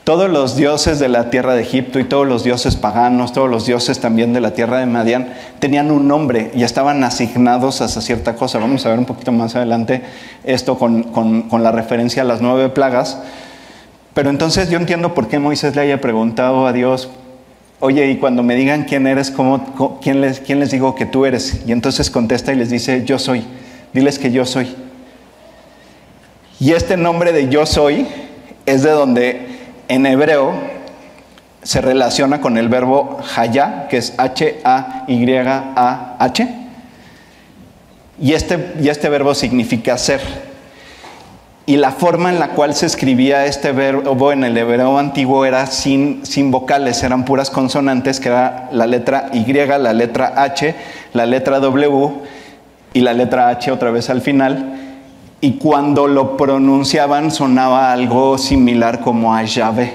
todos 0.03 0.29
los 0.29 0.55
dioses 0.55 0.99
de 0.99 1.09
la 1.09 1.29
tierra 1.29 1.53
de 1.53 1.61
Egipto 1.61 1.99
y 1.99 2.03
todos 2.03 2.27
los 2.27 2.43
dioses 2.43 2.75
paganos, 2.75 3.33
todos 3.33 3.49
los 3.49 3.65
dioses 3.65 3.99
también 3.99 4.33
de 4.33 4.41
la 4.41 4.51
tierra 4.53 4.79
de 4.79 4.85
Madián, 4.85 5.29
tenían 5.59 5.91
un 5.91 6.07
nombre 6.07 6.51
y 6.55 6.63
estaban 6.63 7.03
asignados 7.03 7.81
a 7.81 7.87
cierta 7.87 8.35
cosa. 8.35 8.57
Vamos 8.57 8.85
a 8.85 8.89
ver 8.89 8.99
un 8.99 9.05
poquito 9.05 9.31
más 9.31 9.55
adelante 9.55 10.01
esto 10.43 10.77
con, 10.77 11.03
con 11.03 11.63
la 11.63 11.71
referencia 11.71 12.23
a 12.23 12.25
las 12.25 12.41
nueve 12.41 12.69
plagas. 12.69 13.19
Pero 14.13 14.29
entonces 14.29 14.69
yo 14.69 14.77
entiendo 14.77 15.13
por 15.13 15.27
qué 15.27 15.39
Moisés 15.39 15.75
le 15.75 15.81
haya 15.83 16.01
preguntado 16.01 16.67
a 16.67 16.73
Dios, 16.73 17.09
oye, 17.79 18.09
y 18.11 18.17
cuando 18.17 18.43
me 18.43 18.55
digan 18.55 18.83
quién 18.83 19.07
eres, 19.07 19.31
¿cómo, 19.31 19.99
quién, 20.01 20.21
les, 20.21 20.39
¿quién 20.41 20.59
les 20.59 20.71
digo 20.71 20.95
que 20.95 21.05
tú 21.05 21.25
eres? 21.25 21.61
Y 21.65 21.71
entonces 21.71 22.09
contesta 22.09 22.51
y 22.51 22.57
les 22.57 22.69
dice, 22.69 23.05
yo 23.05 23.17
soy. 23.19 23.45
Diles 23.93 24.19
que 24.19 24.31
yo 24.31 24.45
soy. 24.45 24.75
Y 26.59 26.73
este 26.73 26.97
nombre 26.97 27.31
de 27.31 27.49
yo 27.49 27.65
soy 27.65 28.05
es 28.65 28.83
de 28.83 28.91
donde 28.91 29.47
en 29.87 30.05
hebreo 30.05 30.53
se 31.63 31.81
relaciona 31.81 32.41
con 32.41 32.57
el 32.57 32.69
verbo 32.69 33.19
haya, 33.35 33.87
que 33.87 33.97
es 33.97 34.13
H-A-Y-A-H. 34.17 35.07
Y 38.19 38.33
este, 38.33 38.73
y 38.81 38.89
este 38.89 39.09
verbo 39.09 39.33
significa 39.33 39.97
ser. 39.97 40.50
Y 41.71 41.77
la 41.77 41.91
forma 41.91 42.29
en 42.29 42.37
la 42.37 42.49
cual 42.49 42.75
se 42.75 42.85
escribía 42.85 43.45
este 43.45 43.71
verbo 43.71 44.33
en 44.33 44.43
el 44.43 44.57
hebreo 44.57 44.97
antiguo 44.97 45.45
era 45.45 45.67
sin, 45.67 46.25
sin 46.25 46.51
vocales, 46.51 47.01
eran 47.01 47.23
puras 47.23 47.49
consonantes, 47.49 48.19
que 48.19 48.27
era 48.27 48.67
la 48.73 48.85
letra 48.87 49.29
Y, 49.31 49.53
la 49.53 49.93
letra 49.93 50.33
H, 50.35 50.75
la 51.13 51.25
letra 51.25 51.61
W 51.61 52.09
y 52.91 52.99
la 52.99 53.13
letra 53.13 53.47
H 53.47 53.71
otra 53.71 53.89
vez 53.89 54.09
al 54.09 54.19
final 54.19 54.97
y 55.39 55.53
cuando 55.53 56.07
lo 56.09 56.35
pronunciaban 56.35 57.31
sonaba 57.31 57.93
algo 57.93 58.37
similar 58.37 58.99
como 58.99 59.33
a 59.33 59.41
Yahvé. 59.43 59.93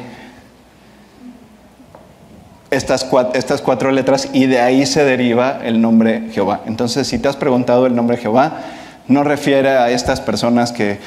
Estas 2.70 3.04
cuatro, 3.04 3.38
estas 3.38 3.60
cuatro 3.60 3.90
letras 3.90 4.30
y 4.32 4.46
de 4.46 4.60
ahí 4.60 4.86
se 4.86 5.04
deriva 5.04 5.58
el 5.62 5.82
nombre 5.82 6.30
Jehová. 6.32 6.62
Entonces, 6.64 7.06
si 7.06 7.18
te 7.18 7.28
has 7.28 7.36
preguntado 7.36 7.84
el 7.84 7.94
nombre 7.94 8.16
Jehová, 8.16 8.60
no 9.08 9.22
refiere 9.22 9.68
a 9.68 9.90
estas 9.90 10.22
personas 10.22 10.72
que 10.72 10.98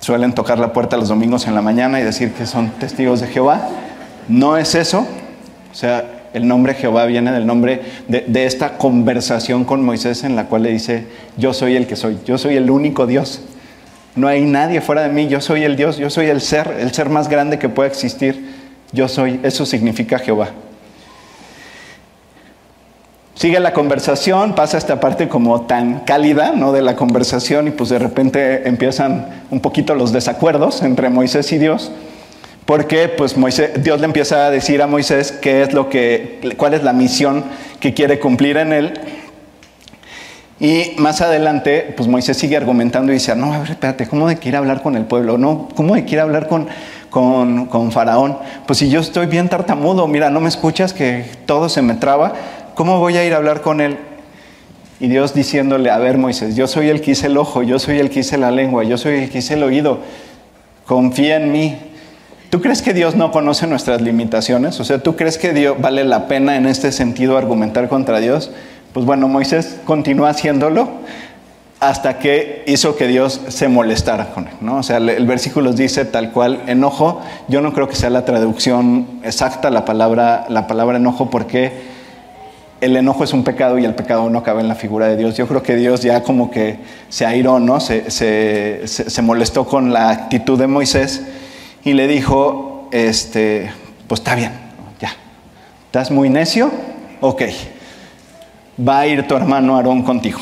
suelen 0.00 0.34
tocar 0.34 0.58
la 0.58 0.72
puerta 0.72 0.96
los 0.96 1.08
domingos 1.08 1.46
en 1.46 1.54
la 1.54 1.62
mañana 1.62 2.00
y 2.00 2.04
decir 2.04 2.32
que 2.32 2.46
son 2.46 2.70
testigos 2.70 3.20
de 3.20 3.28
Jehová. 3.28 3.68
No 4.28 4.56
es 4.56 4.74
eso. 4.74 5.06
O 5.70 5.74
sea, 5.74 6.04
el 6.34 6.48
nombre 6.48 6.74
Jehová 6.74 7.06
viene 7.06 7.32
del 7.32 7.46
nombre 7.46 7.80
de, 8.08 8.44
esta 8.44 8.76
conversación 8.76 9.64
con 9.64 9.84
Moisés 9.84 10.24
en 10.24 10.36
la 10.36 10.46
cual 10.46 10.64
le 10.64 10.70
dice, 10.70 11.06
yo 11.36 11.54
soy 11.54 11.76
el 11.76 11.86
que 11.86 11.96
soy, 11.96 12.18
yo 12.26 12.38
soy 12.38 12.56
el 12.56 12.70
único 12.70 13.06
Dios. 13.06 13.40
No 14.16 14.28
hay 14.28 14.44
nadie 14.44 14.80
fuera 14.80 15.02
de 15.02 15.08
mí, 15.08 15.28
yo 15.28 15.40
soy 15.40 15.62
el 15.62 15.76
Dios, 15.76 15.96
yo 15.96 16.10
soy 16.10 16.26
el 16.26 16.40
ser, 16.40 16.76
el 16.78 16.92
ser 16.92 17.08
más 17.08 17.28
grande 17.28 17.58
que 17.58 17.68
pueda 17.68 17.88
existir. 17.88 18.52
Yo 18.92 19.08
soy, 19.08 19.40
eso 19.42 19.64
significa 19.64 20.18
Jehová. 20.18 20.50
Sigue 23.34 23.58
la 23.58 23.72
conversación, 23.72 24.54
pasa 24.54 24.78
esta 24.78 25.00
parte 25.00 25.28
como 25.28 25.62
tan 25.62 26.00
cálida, 26.00 26.52
¿no? 26.52 26.72
De 26.72 26.82
la 26.82 26.94
conversación 26.94 27.66
y 27.66 27.72
pues 27.72 27.90
de 27.90 27.98
repente 27.98 28.68
empiezan 28.68 29.42
un 29.50 29.60
poquito 29.60 29.94
los 29.96 30.12
desacuerdos 30.12 30.82
entre 30.82 31.10
Moisés 31.10 31.52
y 31.52 31.58
Dios, 31.58 31.90
porque 32.64 33.08
pues 33.08 33.36
Moisés, 33.36 33.82
Dios 33.82 33.98
le 33.98 34.06
empieza 34.06 34.46
a 34.46 34.50
decir 34.50 34.82
a 34.82 34.86
Moisés 34.86 35.32
qué 35.32 35.62
es 35.62 35.72
lo 35.72 35.88
que, 35.88 36.54
cuál 36.56 36.74
es 36.74 36.84
la 36.84 36.92
misión 36.92 37.44
que 37.80 37.92
quiere 37.92 38.20
cumplir 38.20 38.56
en 38.56 38.72
él 38.72 39.00
y 40.60 40.92
más 40.98 41.20
adelante, 41.20 41.92
pues 41.96 42.08
Moisés 42.08 42.36
sigue 42.36 42.56
argumentando 42.56 43.10
y 43.10 43.16
dice, 43.16 43.34
no, 43.34 43.52
a 43.52 43.58
ver, 43.58 43.70
espérate, 43.72 44.06
¿cómo 44.06 44.28
de 44.28 44.36
que 44.36 44.48
ir 44.48 44.54
a 44.54 44.60
hablar 44.60 44.82
con 44.82 44.94
el 44.94 45.04
pueblo? 45.04 45.36
No, 45.36 45.68
¿cómo 45.74 45.96
de 45.96 46.04
que 46.04 46.14
ir 46.14 46.20
a 46.20 46.22
hablar 46.22 46.46
con, 46.46 46.68
con, 47.10 47.66
con 47.66 47.90
Faraón? 47.90 48.38
Pues 48.66 48.78
si 48.78 48.88
yo 48.88 49.00
estoy 49.00 49.26
bien 49.26 49.48
tartamudo, 49.48 50.06
mira, 50.06 50.30
no 50.30 50.40
me 50.40 50.48
escuchas 50.48 50.92
que 50.92 51.24
todo 51.46 51.68
se 51.68 51.82
me 51.82 51.94
traba, 51.94 52.34
¿cómo 52.74 52.98
voy 52.98 53.16
a 53.16 53.24
ir 53.24 53.34
a 53.34 53.36
hablar 53.36 53.60
con 53.60 53.80
él? 53.80 53.98
Y 55.00 55.08
Dios 55.08 55.34
diciéndole, 55.34 55.90
a 55.90 55.98
ver 55.98 56.18
Moisés, 56.18 56.56
yo 56.56 56.66
soy 56.66 56.88
el 56.88 57.00
que 57.00 57.12
hice 57.12 57.26
el 57.26 57.36
ojo, 57.36 57.62
yo 57.62 57.78
soy 57.78 57.98
el 57.98 58.10
que 58.10 58.20
hice 58.20 58.38
la 58.38 58.50
lengua, 58.50 58.84
yo 58.84 58.96
soy 58.96 59.24
el 59.24 59.30
que 59.30 59.38
hice 59.38 59.54
el 59.54 59.62
oído, 59.62 59.98
confía 60.86 61.36
en 61.36 61.52
mí. 61.52 61.76
¿Tú 62.50 62.60
crees 62.60 62.82
que 62.82 62.94
Dios 62.94 63.16
no 63.16 63.32
conoce 63.32 63.66
nuestras 63.66 64.00
limitaciones? 64.00 64.78
O 64.78 64.84
sea, 64.84 65.02
¿tú 65.02 65.16
crees 65.16 65.38
que 65.38 65.52
Dios 65.52 65.76
vale 65.80 66.04
la 66.04 66.28
pena 66.28 66.56
en 66.56 66.66
este 66.66 66.92
sentido 66.92 67.36
argumentar 67.36 67.88
contra 67.88 68.20
Dios? 68.20 68.52
Pues 68.92 69.04
bueno, 69.04 69.26
Moisés 69.26 69.80
continuó 69.84 70.26
haciéndolo 70.26 70.88
hasta 71.80 72.18
que 72.18 72.62
hizo 72.66 72.96
que 72.96 73.08
Dios 73.08 73.40
se 73.48 73.68
molestara 73.68 74.30
con 74.32 74.46
él. 74.46 74.54
¿no? 74.60 74.76
O 74.76 74.82
sea, 74.82 74.98
el, 74.98 75.26
versículo 75.26 75.72
dice 75.72 76.04
tal 76.04 76.30
cual, 76.30 76.62
enojo, 76.66 77.20
yo 77.48 77.60
no 77.60 77.72
creo 77.72 77.88
que 77.88 77.96
sea 77.96 78.08
la 78.08 78.24
traducción 78.24 79.20
exacta 79.22 79.68
la 79.70 79.84
palabra, 79.84 80.46
la 80.48 80.66
palabra 80.66 80.96
enojo 80.96 81.28
porque 81.28 81.72
el 82.84 82.96
enojo 82.96 83.24
es 83.24 83.32
un 83.32 83.44
pecado 83.44 83.78
y 83.78 83.84
el 83.84 83.94
pecado 83.94 84.28
no 84.30 84.42
cabe 84.42 84.60
en 84.60 84.68
la 84.68 84.74
figura 84.74 85.06
de 85.08 85.16
Dios. 85.16 85.36
Yo 85.36 85.46
creo 85.46 85.62
que 85.62 85.76
Dios 85.76 86.02
ya 86.02 86.22
como 86.22 86.50
que 86.50 86.78
se 87.08 87.26
airó, 87.26 87.58
¿no? 87.60 87.80
se, 87.80 88.82
molestó 89.22 89.66
con 89.66 89.92
la 89.92 90.10
actitud 90.10 90.58
de 90.58 90.66
Moisés 90.66 91.22
y 91.84 91.92
le 91.92 92.06
dijo, 92.06 92.88
este, 92.92 93.70
pues 94.06 94.20
está 94.20 94.34
bien, 94.34 94.52
ya, 95.00 95.12
¿estás 95.86 96.10
muy 96.10 96.28
necio? 96.28 96.70
Ok 97.20 97.42
va 98.78 99.00
a 99.00 99.06
ir 99.06 99.26
tu 99.26 99.34
hermano 99.34 99.76
Aarón 99.76 100.02
contigo. 100.02 100.40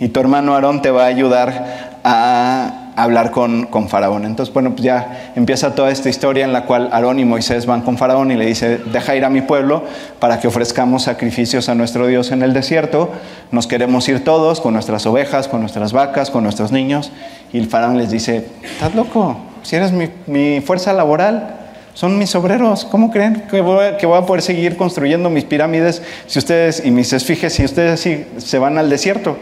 Y 0.00 0.08
tu 0.08 0.20
hermano 0.20 0.54
Aarón 0.54 0.82
te 0.82 0.90
va 0.90 1.04
a 1.04 1.06
ayudar 1.06 1.98
a 2.04 2.77
hablar 3.02 3.30
con, 3.30 3.66
con, 3.66 3.88
Faraón. 3.88 4.24
Entonces, 4.24 4.52
bueno, 4.52 4.70
pues 4.70 4.82
ya 4.82 5.32
empieza 5.34 5.74
toda 5.74 5.90
esta 5.90 6.08
historia 6.08 6.44
en 6.44 6.52
la 6.52 6.64
cual 6.64 6.88
Aarón 6.92 7.18
y 7.18 7.24
Moisés 7.24 7.66
van 7.66 7.82
con 7.82 7.98
Faraón 7.98 8.30
y 8.30 8.36
le 8.36 8.46
dice, 8.46 8.78
deja 8.92 9.16
ir 9.16 9.24
a 9.24 9.30
mi 9.30 9.40
pueblo 9.40 9.84
para 10.18 10.40
que 10.40 10.48
ofrezcamos 10.48 11.04
sacrificios 11.04 11.68
a 11.68 11.74
nuestro 11.74 12.06
Dios 12.06 12.30
en 12.30 12.42
el 12.42 12.52
desierto. 12.52 13.10
Nos 13.50 13.66
queremos 13.66 14.08
ir 14.08 14.24
todos 14.24 14.60
con 14.60 14.74
nuestras 14.74 15.06
ovejas, 15.06 15.48
con 15.48 15.60
nuestras 15.60 15.92
vacas, 15.92 16.30
con 16.30 16.42
nuestros 16.42 16.72
niños. 16.72 17.12
Y 17.52 17.58
el 17.58 17.68
Faraón 17.68 17.98
les 17.98 18.10
dice, 18.10 18.48
estás 18.62 18.94
loco, 18.94 19.36
si 19.62 19.76
eres 19.76 19.92
mi, 19.92 20.08
mi 20.26 20.60
fuerza 20.60 20.92
laboral, 20.92 21.58
son 21.98 22.16
mis 22.16 22.32
obreros. 22.36 22.84
¿Cómo 22.84 23.10
creen 23.10 23.42
que 23.50 23.60
voy, 23.60 23.84
a, 23.84 24.26
poder 24.26 24.40
seguir 24.40 24.76
construyendo 24.76 25.30
mis 25.30 25.42
pirámides 25.42 26.00
si 26.28 26.38
ustedes 26.38 26.84
y 26.84 26.92
mis 26.92 27.12
esfiges 27.12 27.54
si 27.54 27.64
ustedes 27.64 27.98
sí 27.98 28.24
se 28.36 28.60
van 28.60 28.78
al 28.78 28.88
desierto? 28.88 29.36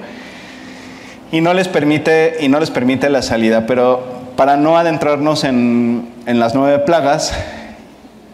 Y 1.32 1.40
no 1.40 1.54
les 1.54 1.68
permite, 1.68 2.36
y 2.40 2.48
no 2.48 2.60
les 2.60 2.70
permite 2.70 3.10
la 3.10 3.22
salida. 3.22 3.66
Pero 3.66 4.04
para 4.36 4.56
no 4.56 4.78
adentrarnos 4.78 5.44
en, 5.44 6.08
en 6.26 6.38
las 6.38 6.54
nueve 6.54 6.78
plagas, 6.80 7.32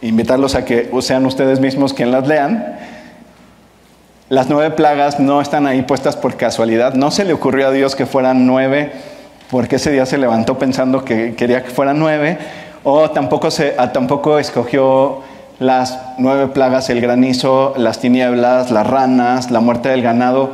invitarlos 0.02 0.54
a 0.54 0.64
que 0.64 0.90
sean 1.00 1.24
ustedes 1.26 1.60
mismos 1.60 1.94
quien 1.94 2.10
las 2.10 2.26
lean. 2.26 2.78
Las 4.28 4.48
nueve 4.48 4.70
plagas 4.70 5.20
no 5.20 5.40
están 5.40 5.66
ahí 5.66 5.82
puestas 5.82 6.16
por 6.16 6.36
casualidad. 6.36 6.94
No 6.94 7.10
se 7.10 7.24
le 7.24 7.32
ocurrió 7.32 7.68
a 7.68 7.70
Dios 7.70 7.94
que 7.94 8.06
fueran 8.06 8.46
nueve, 8.46 8.92
porque 9.50 9.76
ese 9.76 9.90
día 9.90 10.06
se 10.06 10.18
levantó 10.18 10.58
pensando 10.58 11.04
que 11.04 11.34
quería 11.34 11.62
que 11.62 11.70
fueran 11.70 11.98
nueve 11.98 12.38
o 12.84 13.10
tampoco, 13.10 13.50
se, 13.50 13.70
tampoco 13.92 14.38
escogió 14.38 15.20
las 15.58 15.98
nueve 16.18 16.48
plagas, 16.48 16.90
el 16.90 17.00
granizo, 17.00 17.74
las 17.76 18.00
tinieblas, 18.00 18.70
las 18.70 18.86
ranas, 18.86 19.50
la 19.50 19.60
muerte 19.60 19.90
del 19.90 20.02
ganado, 20.02 20.50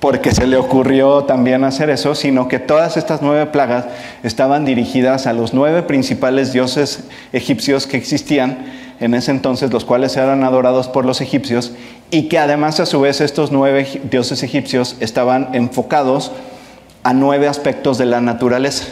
porque 0.00 0.32
se 0.32 0.46
le 0.46 0.56
ocurrió 0.56 1.24
también 1.24 1.62
hacer 1.62 1.90
eso, 1.90 2.14
sino 2.14 2.48
que 2.48 2.58
todas 2.58 2.96
estas 2.96 3.20
nueve 3.20 3.46
plagas 3.46 3.84
estaban 4.22 4.64
dirigidas 4.64 5.26
a 5.26 5.34
los 5.34 5.52
nueve 5.52 5.82
principales 5.82 6.52
dioses 6.52 7.04
egipcios 7.32 7.86
que 7.86 7.98
existían 7.98 8.64
en 8.98 9.14
ese 9.14 9.30
entonces, 9.30 9.70
los 9.72 9.84
cuales 9.84 10.16
eran 10.16 10.42
adorados 10.42 10.88
por 10.88 11.04
los 11.04 11.20
egipcios, 11.20 11.72
y 12.10 12.24
que 12.24 12.38
además 12.38 12.80
a 12.80 12.86
su 12.86 13.00
vez 13.00 13.20
estos 13.20 13.52
nueve 13.52 14.00
dioses 14.10 14.42
egipcios 14.42 14.96
estaban 15.00 15.50
enfocados 15.52 16.32
a 17.02 17.12
nueve 17.14 17.46
aspectos 17.46 17.98
de 17.98 18.06
la 18.06 18.20
naturaleza 18.20 18.86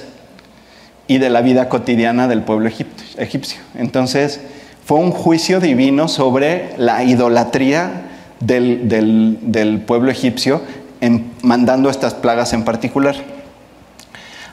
y 1.07 1.18
de 1.18 1.31
la 1.31 1.40
vida 1.40 1.68
cotidiana 1.68 2.29
del 2.29 2.42
pueblo 2.42 2.68
egipcio. 2.68 3.61
Entonces, 3.75 4.40
fue 4.85 4.99
un 4.99 5.11
juicio 5.11 5.61
divino 5.61 6.09
sobre 6.09 6.71
la 6.79 7.03
idolatría 7.05 8.05
del, 8.40 9.83
pueblo 9.87 10.11
egipcio, 10.11 10.62
en, 11.00 11.32
mandando 11.42 11.90
estas 11.90 12.14
plagas 12.14 12.52
en 12.52 12.64
particular. 12.64 13.16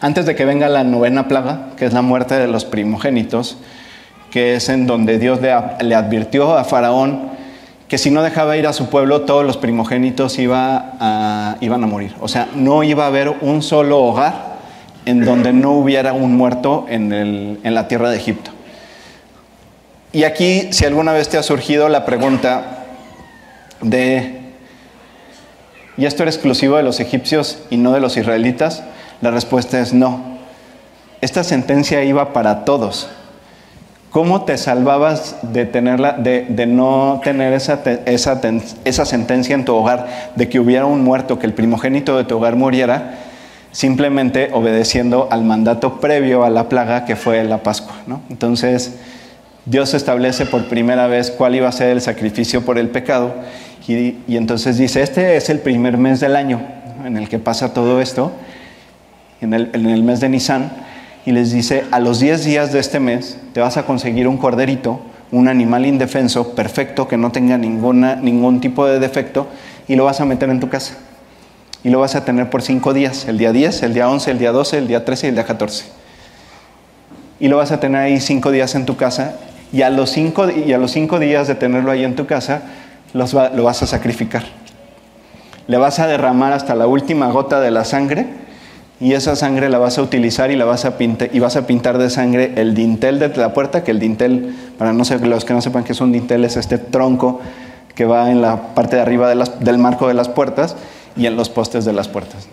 Antes 0.02 0.26
de 0.26 0.36
que 0.36 0.46
venga 0.46 0.70
la 0.70 0.84
novena 0.84 1.28
plaga, 1.28 1.70
que 1.78 1.86
es 1.86 1.94
la 1.94 2.02
muerte 2.02 2.36
de 2.36 2.48
los 2.48 2.66
primogénitos, 2.66 3.58
que 4.32 4.56
es 4.56 4.70
en 4.70 4.88
donde 4.88 5.18
Dios 5.18 5.40
le, 5.42 5.52
advirtió 5.96 6.58
a 6.58 6.64
Faraón 6.64 7.36
que 7.88 7.98
si 7.98 8.12
no 8.12 8.24
dejaba 8.24 8.58
ir 8.58 8.68
a 8.68 8.74
su 8.74 8.90
pueblo, 8.90 9.22
todos 9.22 9.46
los 9.46 9.58
primogénitos 9.58 10.40
iban 10.40 10.98
a 11.00 11.88
morir. 11.88 12.14
O 12.20 12.28
sea, 12.28 12.48
no 12.56 12.84
iba 12.84 13.04
a 13.06 13.08
haber 13.08 13.30
un 13.42 13.62
solo 13.62 14.04
hogar 14.04 14.56
en 15.06 15.24
donde 15.24 15.54
no 15.54 15.74
hubiera 15.74 16.14
un 16.14 16.36
muerto 16.36 16.86
en, 16.90 17.60
la 17.64 17.88
tierra 17.88 18.10
de 18.10 18.18
Egipto. 18.18 18.52
Y 20.12 20.24
aquí, 20.24 20.70
si 20.72 20.86
alguna 20.86 21.14
vez 21.14 21.30
te 21.30 21.38
ha 21.38 21.44
surgido 21.44 21.90
la 21.90 22.06
pregunta 22.06 22.86
de, 23.82 24.45
¿y 25.98 26.06
esto 26.06 26.24
era 26.24 26.32
exclusivo 26.32 26.78
de 26.78 26.84
los 26.84 27.00
egipcios 27.00 27.60
y 27.70 27.78
no 27.78 27.92
de 27.94 28.00
los 28.00 28.18
israelitas? 28.18 28.84
La 29.22 29.32
respuesta 29.32 29.80
es 29.80 29.94
no. 29.94 30.38
Esta 31.22 31.44
sentencia 31.44 32.04
iba 32.04 32.34
para 32.34 32.66
todos. 32.66 33.10
¿Cómo 34.12 34.44
te 34.44 34.58
salvabas 34.58 35.38
de, 35.42 35.66
tenerla, 35.66 36.14
de, 36.14 36.66
no 36.68 37.20
tener 37.24 37.54
esa, 37.54 37.82
esa, 38.06 38.42
esa 38.86 39.06
sentencia 39.06 39.56
en 39.56 39.66
tu 39.66 39.76
hogar, 39.76 40.32
de 40.36 40.48
que 40.48 40.60
hubiera 40.60 40.86
un 40.86 41.04
muerto, 41.04 41.38
que 41.38 41.48
el 41.48 41.54
primogénito 41.54 42.16
de 42.18 42.24
tu 42.24 42.38
hogar 42.38 42.56
muriera? 42.56 43.20
simplemente 43.76 44.52
obedeciendo 44.54 45.28
al 45.30 45.44
mandato 45.44 46.00
previo 46.00 46.46
a 46.46 46.50
la 46.50 46.70
plaga 46.70 47.04
que 47.04 47.18
fue 47.18 47.44
la 47.44 47.58
Pascua. 47.58 47.96
¿no? 48.08 48.22
Entonces, 48.30 48.96
Dios 49.66 49.94
establece 49.94 50.46
por 50.46 50.66
primera 50.66 51.08
vez 51.08 51.32
cuál 51.32 51.56
iba 51.56 51.68
a 51.68 51.72
ser 51.72 51.90
el 51.90 52.02
sacrificio 52.02 52.64
por 52.64 52.78
el 52.78 52.90
pecado 52.90 53.34
y, 53.88 54.16
entonces 54.28 54.78
dice, 54.78 55.02
este 55.02 55.38
es 55.38 55.50
el 55.50 55.60
primer 55.60 55.98
mes 55.98 56.20
del 56.20 56.36
año 56.36 56.62
en 57.04 57.18
el 57.18 57.30
que 57.30 57.38
pasa 57.38 57.74
todo 57.74 58.02
esto, 58.02 58.32
en 59.42 59.54
el, 59.54 60.04
mes 60.04 60.20
de 60.20 60.30
Nisan, 60.30 60.72
y 61.26 61.32
les 61.32 61.52
dice, 61.52 61.84
a 61.92 62.00
los 62.00 62.20
10 62.20 62.46
días 62.46 62.74
de 62.74 62.80
este 62.80 63.00
mes 63.00 63.38
te 63.54 63.60
vas 63.60 63.78
a 63.78 63.86
conseguir 63.86 64.28
un 64.28 64.38
corderito, 64.38 65.02
un 65.32 65.48
animal 65.48 65.86
indefenso, 65.86 66.56
perfecto, 66.56 67.08
que 67.08 67.18
no 67.18 67.32
tenga 67.32 67.58
ningún 67.58 68.60
tipo 68.60 68.88
de 68.88 69.00
defecto, 69.00 69.48
y 69.88 69.96
lo 69.96 70.06
vas 70.06 70.20
a 70.20 70.26
meter 70.26 70.50
en 70.50 70.60
tu 70.60 70.70
casa 70.70 70.98
y 71.86 71.92
lo 71.92 72.00
vas 72.00 72.16
a 72.16 72.26
tener 72.26 72.50
por 72.50 72.64
cinco 72.64 72.96
días, 72.96 73.28
el 73.28 73.38
día 73.38 73.52
10, 73.52 73.84
el 73.84 73.94
día 73.94 74.10
11, 74.10 74.32
el 74.32 74.40
día 74.40 74.52
12, 74.52 74.80
el 74.80 74.88
día 74.88 75.06
13 75.06 75.28
y 75.28 75.30
el 75.30 75.36
día 75.36 75.46
14. 75.46 75.86
Y 77.40 77.48
lo 77.48 77.58
vas 77.58 77.72
a 77.72 77.80
tener 77.80 78.02
ahí 78.02 78.20
cinco 78.20 78.50
días 78.50 78.74
en 78.74 78.88
tu 78.88 78.98
casa 78.98 79.36
y 79.76 79.82
a 79.82 79.90
los 79.90 80.10
cinco, 80.10 80.50
y 80.50 80.72
a 80.72 80.78
los 80.78 80.92
cinco 80.92 81.20
días 81.20 81.50
de 81.50 81.56
tenerlo 81.56 81.92
ahí 81.92 82.06
en 82.06 82.16
tu 82.16 82.26
casa 82.26 82.62
lo 83.14 83.64
vas 83.64 83.84
a 83.84 83.88
sacrificar. 83.88 84.44
Le 85.68 85.78
vas 85.78 86.00
a 86.00 86.08
derramar 86.08 86.54
hasta 86.54 86.76
la 86.76 86.88
última 86.88 87.30
gota 87.30 87.60
de 87.60 87.72
la 87.72 87.84
sangre 87.84 88.26
y 89.02 89.12
esa 89.12 89.36
sangre 89.36 89.68
la 89.68 89.78
vas 89.78 89.98
a 89.98 90.02
utilizar 90.02 90.50
y 90.50 90.56
la 90.56 90.64
vas 90.64 90.86
a 90.86 90.98
pintar 90.98 91.30
y 91.34 91.40
vas 91.40 91.58
a 91.58 91.68
pintar 91.68 91.98
de 91.98 92.10
sangre 92.10 92.54
el 92.56 92.74
dintel 92.74 93.20
de 93.20 93.28
la 93.36 93.54
puerta, 93.54 93.84
que 93.84 93.92
el 93.92 94.00
dintel, 94.00 94.56
para 94.78 94.94
no 94.94 95.04
ser, 95.04 95.28
los 95.28 95.44
que 95.44 95.54
no 95.54 95.62
sepan 95.62 95.84
que 95.84 95.92
es 95.92 96.00
un 96.00 96.14
dintel, 96.14 96.46
es 96.46 96.56
este 96.56 96.78
tronco 96.78 97.42
que 97.96 98.06
va 98.06 98.32
en 98.32 98.42
la 98.42 98.76
parte 98.76 98.96
de 98.96 99.02
arriba 99.02 99.28
del 99.36 99.78
marco 99.78 100.08
de 100.08 100.14
las 100.14 100.30
puertas 100.30 100.78
y 101.18 101.26
en 101.26 101.36
los 101.36 101.50
postes 101.50 101.84
de 101.84 101.92
las 101.92 102.08
puertas. 102.08 102.48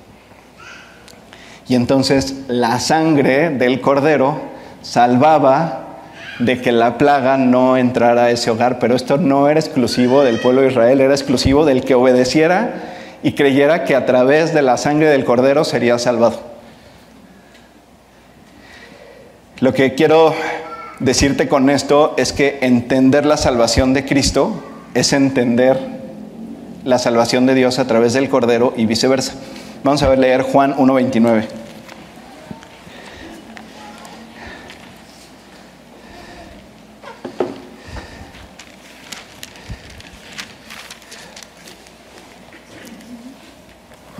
Y 1.68 1.76
entonces 1.76 2.34
la 2.48 2.80
sangre 2.80 3.50
del 3.50 3.80
cordero 3.80 4.40
salvaba 4.82 5.91
de 6.38 6.60
que 6.60 6.72
la 6.72 6.98
plaga 6.98 7.36
no 7.36 7.76
entrara 7.76 8.24
a 8.24 8.30
ese 8.30 8.50
hogar, 8.50 8.78
pero 8.78 8.96
esto 8.96 9.18
no 9.18 9.48
era 9.48 9.60
exclusivo 9.60 10.22
del 10.22 10.38
pueblo 10.38 10.62
de 10.62 10.68
Israel, 10.68 11.00
era 11.00 11.14
exclusivo 11.14 11.64
del 11.64 11.84
que 11.84 11.94
obedeciera 11.94 12.74
y 13.22 13.32
creyera 13.32 13.84
que 13.84 13.94
a 13.94 14.06
través 14.06 14.52
de 14.54 14.62
la 14.62 14.76
sangre 14.76 15.08
del 15.08 15.24
cordero 15.24 15.64
sería 15.64 15.98
salvado. 15.98 16.40
Lo 19.60 19.72
que 19.72 19.94
quiero 19.94 20.34
decirte 20.98 21.48
con 21.48 21.70
esto 21.70 22.14
es 22.16 22.32
que 22.32 22.58
entender 22.62 23.26
la 23.26 23.36
salvación 23.36 23.94
de 23.94 24.04
Cristo 24.04 24.62
es 24.94 25.12
entender 25.12 25.78
la 26.84 26.98
salvación 26.98 27.46
de 27.46 27.54
Dios 27.54 27.78
a 27.78 27.86
través 27.86 28.12
del 28.12 28.28
Cordero 28.28 28.74
y 28.76 28.86
viceversa. 28.86 29.34
Vamos 29.84 30.02
a 30.02 30.08
ver 30.08 30.18
leer 30.18 30.42
Juan 30.42 30.74
1.29. 30.76 31.61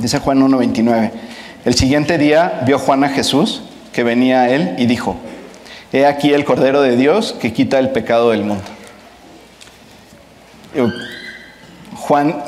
Dice 0.02 0.18
Juan 0.18 0.40
1.29. 0.40 1.12
El 1.64 1.74
siguiente 1.74 2.18
día 2.18 2.62
vio 2.66 2.80
Juan 2.80 3.04
a 3.04 3.08
Jesús 3.08 3.62
que 3.92 4.02
venía 4.02 4.42
a 4.42 4.50
él 4.50 4.74
y 4.78 4.86
dijo, 4.86 5.16
He 5.92 6.06
aquí 6.06 6.32
el 6.32 6.44
Cordero 6.44 6.82
de 6.82 6.96
Dios 6.96 7.36
que 7.40 7.52
quita 7.52 7.78
el 7.78 7.90
pecado 7.90 8.32
del 8.32 8.42
mundo. 8.42 8.64
Juan 11.94 12.42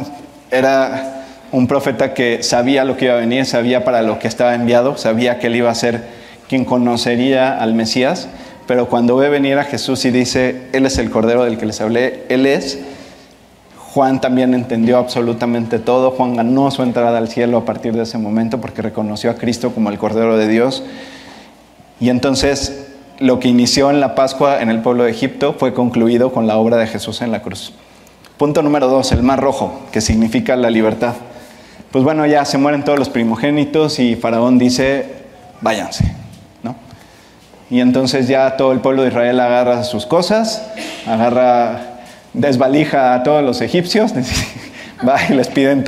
era 0.51 1.27
un 1.53 1.69
profeta 1.69 2.13
que 2.13 2.43
sabía 2.43 2.85
lo 2.85 2.97
que 2.97 3.05
iba 3.05 3.15
a 3.15 3.19
venir, 3.19 3.47
sabía 3.47 3.85
para 3.85 4.03
lo 4.03 4.19
que 4.19 4.27
estaba 4.27 4.57
enviado, 4.57 4.97
sabía 4.97 5.39
que 5.39 5.47
él 5.47 5.55
iba 5.55 5.71
a 5.71 5.75
ser 5.77 6.09
quien 6.49 6.65
conocería 6.65 7.57
al 7.57 7.75
Mesías, 7.75 8.29
pero 8.67 8.89
cuando 8.89 9.15
ve 9.15 9.29
venir 9.29 9.59
a 9.59 9.65
Jesús 9.65 10.05
y 10.07 10.11
dice, 10.11 10.63
Él 10.73 10.87
es 10.87 10.99
el 10.99 11.09
Cordero 11.11 11.45
del 11.45 11.57
que 11.57 11.67
les 11.67 11.81
hablé, 11.81 12.25
Él 12.29 12.47
es, 12.47 12.81
Juan 13.95 14.21
también 14.21 14.55
entendió 14.55 14.99
absolutamente 14.99 15.79
todo, 15.79 16.11
Juan 16.11 16.35
ganó 16.35 16.69
su 16.73 16.83
entrada 16.83 17.17
al 17.17 17.29
cielo 17.29 17.59
a 17.59 17.65
partir 17.65 17.95
de 17.95 18.03
ese 18.03 18.19
momento 18.19 18.61
porque 18.61 18.83
reconoció 18.83 19.31
a 19.31 19.37
Cristo 19.37 19.73
como 19.73 19.89
el 19.89 19.99
Cordero 19.99 20.37
de 20.37 20.49
Dios. 20.49 20.83
Y 22.01 22.09
entonces 22.09 22.89
lo 23.21 23.39
que 23.39 23.47
inició 23.47 23.91
en 23.91 24.01
la 24.01 24.17
Pascua 24.17 24.61
en 24.61 24.69
el 24.69 24.83
pueblo 24.83 25.05
de 25.05 25.13
Egipto 25.13 25.55
fue 25.57 25.75
concluido 25.75 26.33
con 26.33 26.49
la 26.49 26.57
obra 26.57 26.77
de 26.77 26.89
Jesús 26.89 27.23
en 27.23 27.31
la 27.31 27.43
cruz. 27.43 27.73
Punto 28.37 28.63
número 28.63 28.89
dos, 28.89 29.13
el 29.13 29.23
mar 29.23 29.41
rojo, 29.41 29.83
que 29.93 30.01
significa 30.01 30.57
la 30.57 30.71
libertad. 30.71 31.15
Pues 31.93 32.03
bueno, 32.03 32.27
ya 32.27 32.45
se 32.45 32.59
mueren 32.59 32.83
todos 32.83 32.99
los 32.99 33.09
primogénitos 33.09 34.01
y 34.01 34.17
Faraón 34.17 34.59
dice, 34.59 35.07
váyanse, 35.61 36.13
¿no? 36.65 36.75
Y 37.71 37.79
entonces 37.79 38.27
ya 38.27 38.57
todo 38.57 38.73
el 38.73 38.81
pueblo 38.81 39.03
de 39.03 39.11
Israel 39.11 39.39
agarra 39.39 39.85
sus 39.85 40.05
cosas, 40.05 40.67
agarra, 41.07 41.94
desvalija 42.35 43.15
a 43.15 43.23
todos 43.23 43.43
los 43.43 43.61
egipcios, 43.61 44.13
va 45.09 45.17
y 45.29 45.35
les 45.35 45.49
piden 45.49 45.85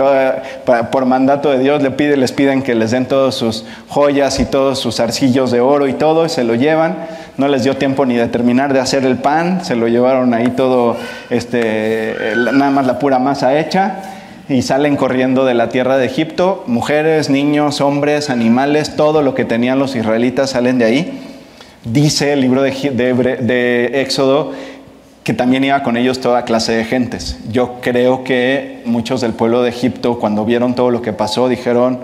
por 0.91 1.07
mandato 1.07 1.51
de 1.51 1.59
Dios, 1.59 1.83
le 1.83 1.91
pide, 1.91 2.17
les 2.17 2.33
piden 2.33 2.63
que 2.63 2.75
les 2.75 2.93
den 2.93 3.07
todas 3.07 3.35
sus 3.35 3.65
joyas 3.89 4.41
y 4.41 4.47
todos 4.47 4.79
sus 4.79 5.01
arcillos 5.01 5.51
de 5.51 5.61
oro 5.61 5.89
y 5.89 5.93
todo, 5.93 6.25
y 6.25 6.29
se 6.29 6.45
lo 6.45 6.55
llevan. 6.55 6.97
No 7.37 7.49
les 7.49 7.65
dio 7.65 7.77
tiempo 7.77 8.07
ni 8.07 8.17
de 8.17 8.29
terminar 8.29 8.73
de 8.73 8.81
hacer 8.81 9.05
el 9.05 9.17
pan, 9.17 9.65
se 9.65 9.77
lo 9.77 9.89
llevaron 9.89 10.33
ahí 10.33 10.49
todo, 10.57 10.97
este, 11.29 12.15
nada 12.37 12.71
más 12.71 12.87
la 12.87 12.99
pura 12.99 13.19
masa 13.19 13.59
hecha, 13.59 13.97
y 14.49 14.63
salen 14.63 14.97
corriendo 14.97 15.45
de 15.45 15.55
la 15.55 15.69
tierra 15.69 15.99
de 15.99 16.07
Egipto. 16.07 16.63
Mujeres, 16.67 17.29
niños, 17.29 17.81
hombres, 17.81 18.31
animales, 18.31 18.97
todo 18.97 19.21
lo 19.21 19.35
que 19.35 19.45
tenían 19.45 19.79
los 19.79 19.97
israelitas 19.97 20.51
salen 20.51 20.79
de 20.79 20.85
ahí. 20.85 21.21
Dice 21.85 22.33
el 22.33 22.41
libro 22.41 22.63
de, 22.63 22.71
de, 22.71 23.37
de 23.37 24.01
Éxodo 24.03 24.53
que 25.27 25.35
también 25.35 25.65
iba 25.65 25.83
con 25.83 25.97
ellos 25.97 26.21
toda 26.21 26.45
clase 26.45 26.71
de 26.71 26.85
gentes. 26.85 27.37
Yo 27.51 27.81
creo 27.81 28.23
que 28.23 28.81
muchos 28.85 29.23
del 29.23 29.33
pueblo 29.33 29.61
de 29.65 29.71
Egipto, 29.71 30.21
cuando 30.21 30.45
vieron 30.45 30.77
todo 30.77 30.93
lo 30.93 31.03
que 31.03 31.12
pasó, 31.12 31.49
dijeron, 31.49 31.99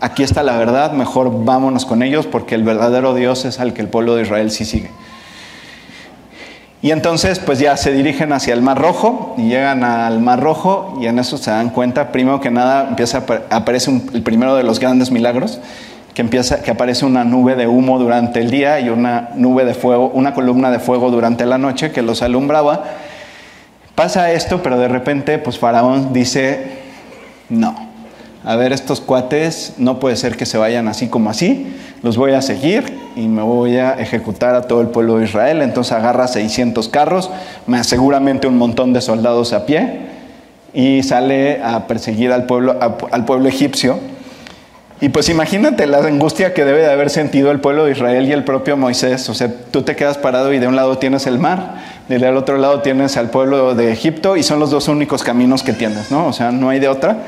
aquí 0.00 0.24
está 0.24 0.42
la 0.42 0.56
verdad, 0.56 0.90
mejor 0.90 1.44
vámonos 1.44 1.86
con 1.86 2.02
ellos 2.02 2.26
porque 2.26 2.56
el 2.56 2.64
verdadero 2.64 3.14
Dios 3.14 3.44
es 3.44 3.60
al 3.60 3.74
que 3.74 3.82
el 3.82 3.86
pueblo 3.86 4.16
de 4.16 4.22
Israel 4.22 4.50
sí 4.50 4.64
sigue. 4.64 4.90
Y 6.82 6.90
entonces 6.90 7.38
pues 7.38 7.60
ya 7.60 7.76
se 7.76 7.92
dirigen 7.92 8.32
hacia 8.32 8.54
el 8.54 8.60
Mar 8.60 8.82
Rojo 8.82 9.36
y 9.38 9.42
llegan 9.42 9.84
al 9.84 10.18
Mar 10.18 10.40
Rojo 10.40 10.98
y 11.00 11.06
en 11.06 11.20
eso 11.20 11.38
se 11.38 11.52
dan 11.52 11.70
cuenta, 11.70 12.10
primero 12.10 12.40
que 12.40 12.50
nada 12.50 12.88
empieza 12.88 13.24
aparece 13.50 14.02
el 14.12 14.22
primero 14.22 14.56
de 14.56 14.64
los 14.64 14.80
grandes 14.80 15.12
milagros, 15.12 15.60
que, 16.14 16.22
empieza, 16.22 16.62
que 16.62 16.70
aparece 16.70 17.04
una 17.04 17.24
nube 17.24 17.56
de 17.56 17.66
humo 17.66 17.98
durante 17.98 18.40
el 18.40 18.50
día 18.50 18.78
y 18.80 18.88
una 18.88 19.30
nube 19.34 19.64
de 19.64 19.74
fuego, 19.74 20.10
una 20.14 20.32
columna 20.32 20.70
de 20.70 20.78
fuego 20.78 21.10
durante 21.10 21.44
la 21.44 21.58
noche 21.58 21.90
que 21.90 22.02
los 22.02 22.22
alumbraba. 22.22 22.84
Pasa 23.96 24.32
esto, 24.32 24.62
pero 24.62 24.78
de 24.78 24.88
repente, 24.88 25.38
pues 25.38 25.58
Faraón 25.58 26.12
dice, 26.12 26.78
no, 27.48 27.74
a 28.44 28.56
ver, 28.56 28.72
estos 28.72 29.00
cuates 29.00 29.74
no 29.78 29.98
puede 29.98 30.16
ser 30.16 30.36
que 30.36 30.46
se 30.46 30.56
vayan 30.56 30.86
así 30.86 31.08
como 31.08 31.30
así, 31.30 31.74
los 32.02 32.16
voy 32.16 32.32
a 32.32 32.42
seguir 32.42 32.96
y 33.16 33.26
me 33.26 33.42
voy 33.42 33.78
a 33.78 33.94
ejecutar 33.94 34.54
a 34.54 34.62
todo 34.62 34.82
el 34.82 34.88
pueblo 34.88 35.18
de 35.18 35.24
Israel. 35.24 35.62
Entonces 35.62 35.92
agarra 35.92 36.28
600 36.28 36.88
carros, 36.88 37.30
más 37.66 37.88
seguramente 37.88 38.46
un 38.46 38.56
montón 38.56 38.92
de 38.92 39.00
soldados 39.00 39.52
a 39.52 39.66
pie 39.66 40.14
y 40.72 41.02
sale 41.02 41.60
a 41.62 41.86
perseguir 41.86 42.32
al 42.32 42.46
pueblo, 42.46 42.78
al 43.10 43.24
pueblo 43.24 43.48
egipcio 43.48 43.98
y 45.04 45.10
pues 45.10 45.28
imagínate 45.28 45.86
la 45.86 45.98
angustia 45.98 46.54
que 46.54 46.64
debe 46.64 46.80
de 46.80 46.90
haber 46.90 47.10
sentido 47.10 47.50
el 47.50 47.60
pueblo 47.60 47.84
de 47.84 47.92
Israel 47.92 48.26
y 48.26 48.32
el 48.32 48.42
propio 48.42 48.78
Moisés. 48.78 49.28
O 49.28 49.34
sea, 49.34 49.52
tú 49.70 49.82
te 49.82 49.96
quedas 49.96 50.16
parado 50.16 50.50
y 50.54 50.58
de 50.58 50.66
un 50.66 50.76
lado 50.76 50.96
tienes 50.96 51.26
el 51.26 51.38
mar, 51.38 51.74
del 52.08 52.34
otro 52.38 52.56
lado 52.56 52.80
tienes 52.80 53.18
al 53.18 53.28
pueblo 53.28 53.74
de 53.74 53.92
Egipto 53.92 54.38
y 54.38 54.42
son 54.42 54.60
los 54.60 54.70
dos 54.70 54.88
únicos 54.88 55.22
caminos 55.22 55.62
que 55.62 55.74
tienes, 55.74 56.10
¿no? 56.10 56.26
O 56.26 56.32
sea, 56.32 56.52
no 56.52 56.70
hay 56.70 56.80
de 56.80 56.88
otra. 56.88 57.18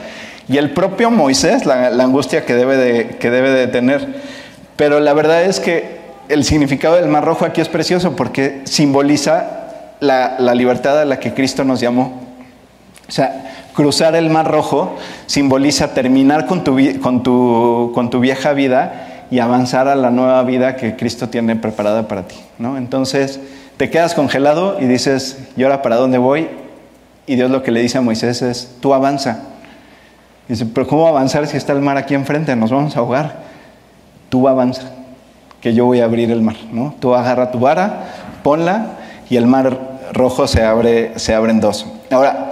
Y 0.49 0.57
el 0.57 0.71
propio 0.71 1.11
Moisés, 1.11 1.67
la, 1.67 1.89
angustia 2.03 2.47
que 2.47 2.55
debe, 2.55 2.79
de, 2.79 3.09
que 3.19 3.31
debe 3.31 3.51
de 3.51 3.67
tener. 3.67 4.23
Pero 4.77 4.99
la 4.99 5.13
verdad 5.13 5.45
es 5.45 5.61
que 5.61 6.01
el 6.31 6.45
significado 6.45 6.97
del 6.97 7.09
mar 7.09 7.27
rojo 7.27 7.45
aquí 7.45 7.61
es 7.61 7.69
precioso 7.69 8.17
porque 8.17 8.63
simboliza 8.65 9.67
la, 10.01 10.37
la 10.39 10.55
libertad 10.55 10.99
a 10.99 11.05
la 11.05 11.21
que 11.21 11.35
Cristo 11.35 11.63
nos 11.63 11.81
llamó. 11.81 12.23
O 13.07 13.13
sea, 13.13 13.56
Cruzar 13.77 14.17
el 14.17 14.31
Mar 14.31 14.51
Rojo 14.51 14.97
simboliza 15.27 15.93
terminar 15.93 16.47
con 16.47 16.65
tu, 16.65 18.21
vieja 18.21 18.55
vida 18.55 19.27
y 19.31 19.41
avanzar 19.41 19.87
a 19.87 19.95
la 19.95 20.11
nueva 20.11 20.43
vida 20.45 20.77
que 20.77 20.97
Cristo 20.97 21.29
tiene 21.29 21.57
preparada 21.57 22.09
para 22.09 22.23
ti. 22.23 22.37
Entonces 22.59 23.39
te 23.77 23.91
quedas 23.91 24.15
congelado 24.15 24.79
y 24.81 24.87
dices, 24.87 25.51
¿y 25.59 25.63
ahora 25.63 25.83
para 25.83 25.97
dónde 25.97 26.17
voy? 26.17 26.49
Y 27.27 27.37
Dios 27.37 27.51
lo 27.51 27.63
que 27.63 27.71
le 27.71 27.83
dice 27.83 27.99
a 27.99 28.01
Moisés 28.01 28.41
es, 28.41 28.77
tú 28.81 28.95
avanza. 28.95 29.41
dice, 30.49 30.65
pero 30.65 30.87
¿cómo 30.87 31.07
avanzar 31.07 31.47
si 31.47 31.59
está 31.59 31.75
el 31.75 31.83
mar 31.83 31.99
aquí 31.99 32.15
enfrente? 32.15 32.57
Nos 32.57 32.71
vamos 32.71 32.97
a 32.97 33.01
ahogar. 33.01 33.43
Tú 34.31 34.49
avanza, 34.49 34.91
que 35.61 35.75
yo 35.75 35.85
voy 35.85 36.01
a 36.01 36.07
abrir 36.07 36.31
el 36.31 36.41
mar. 36.41 36.57
¿no? 36.73 36.95
Tú 36.99 37.15
agarra 37.15 37.51
tu 37.51 37.61
vara, 37.61 38.05
ponla 38.43 38.87
y 39.29 39.37
el 39.37 39.47
mar 39.47 39.99
rojo 40.15 40.47
se 40.47 40.65
abre, 40.65 41.19
se 41.19 41.35
abre 41.35 41.53
en 41.53 41.61
dos. 41.61 41.85
Ahora, 42.11 42.46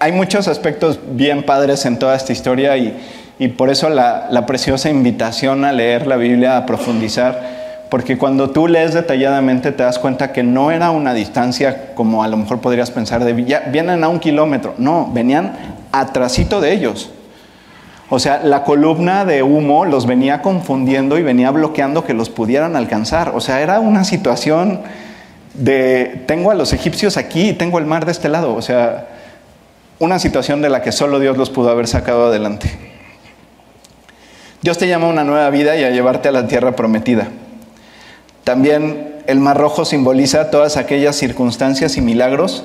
hay 0.00 0.12
muchos 0.12 0.48
aspectos 0.48 0.98
bien 1.12 1.42
padres 1.42 1.84
en 1.86 1.98
toda 1.98 2.14
esta 2.14 2.32
historia 2.32 2.76
y, 2.76 2.96
y 3.38 3.48
por 3.48 3.70
eso 3.70 3.88
la, 3.88 4.28
la, 4.30 4.46
preciosa 4.46 4.90
invitación 4.90 5.64
a 5.64 5.72
leer 5.72 6.06
la 6.06 6.16
Biblia, 6.16 6.56
a 6.56 6.66
profundizar, 6.66 7.86
porque 7.90 8.18
cuando 8.18 8.50
tú 8.50 8.68
lees 8.68 8.94
detalladamente 8.94 9.72
te 9.72 9.82
das 9.82 9.98
cuenta 9.98 10.32
que 10.32 10.42
no 10.42 10.70
era 10.70 10.90
una 10.90 11.14
distancia 11.14 11.94
como 11.94 12.22
a 12.22 12.28
lo 12.28 12.36
mejor 12.36 12.60
podrías 12.60 12.90
pensar 12.90 13.24
de 13.24 13.44
ya, 13.44 13.60
vienen 13.70 14.04
a 14.04 14.08
un 14.08 14.20
kilómetro, 14.20 14.74
no, 14.78 15.10
venían 15.12 15.52
atrasito 15.92 16.60
de 16.60 16.72
ellos. 16.72 17.10
O 18.10 18.18
sea, 18.18 18.40
la 18.42 18.64
columna 18.64 19.26
de 19.26 19.42
humo 19.42 19.84
los 19.84 20.06
venía 20.06 20.40
confundiendo 20.40 21.18
y 21.18 21.22
venía 21.22 21.50
bloqueando 21.50 22.04
que 22.04 22.14
los 22.14 22.30
pudieran 22.30 22.74
alcanzar. 22.74 23.32
O 23.34 23.40
sea, 23.40 23.60
era 23.60 23.80
una 23.80 24.04
situación 24.04 24.80
de 25.52 26.22
tengo 26.26 26.50
a 26.50 26.54
los 26.54 26.72
egipcios 26.72 27.18
aquí 27.18 27.50
y 27.50 27.52
tengo 27.52 27.78
el 27.78 27.84
mar 27.84 28.06
de 28.06 28.12
este 28.12 28.30
lado. 28.30 28.54
O 28.54 28.62
sea, 28.62 29.08
una 29.98 30.18
situación 30.18 30.62
de 30.62 30.68
la 30.68 30.82
que 30.82 30.92
solo 30.92 31.18
Dios 31.18 31.36
los 31.36 31.50
pudo 31.50 31.70
haber 31.70 31.88
sacado 31.88 32.26
adelante. 32.26 32.70
Dios 34.62 34.78
te 34.78 34.88
llama 34.88 35.06
a 35.06 35.10
una 35.10 35.24
nueva 35.24 35.50
vida 35.50 35.76
y 35.76 35.84
a 35.84 35.90
llevarte 35.90 36.28
a 36.28 36.32
la 36.32 36.46
tierra 36.46 36.76
prometida. 36.76 37.28
También 38.44 39.16
el 39.26 39.40
mar 39.40 39.56
rojo 39.56 39.84
simboliza 39.84 40.50
todas 40.50 40.76
aquellas 40.76 41.16
circunstancias 41.16 41.96
y 41.96 42.00
milagros 42.00 42.64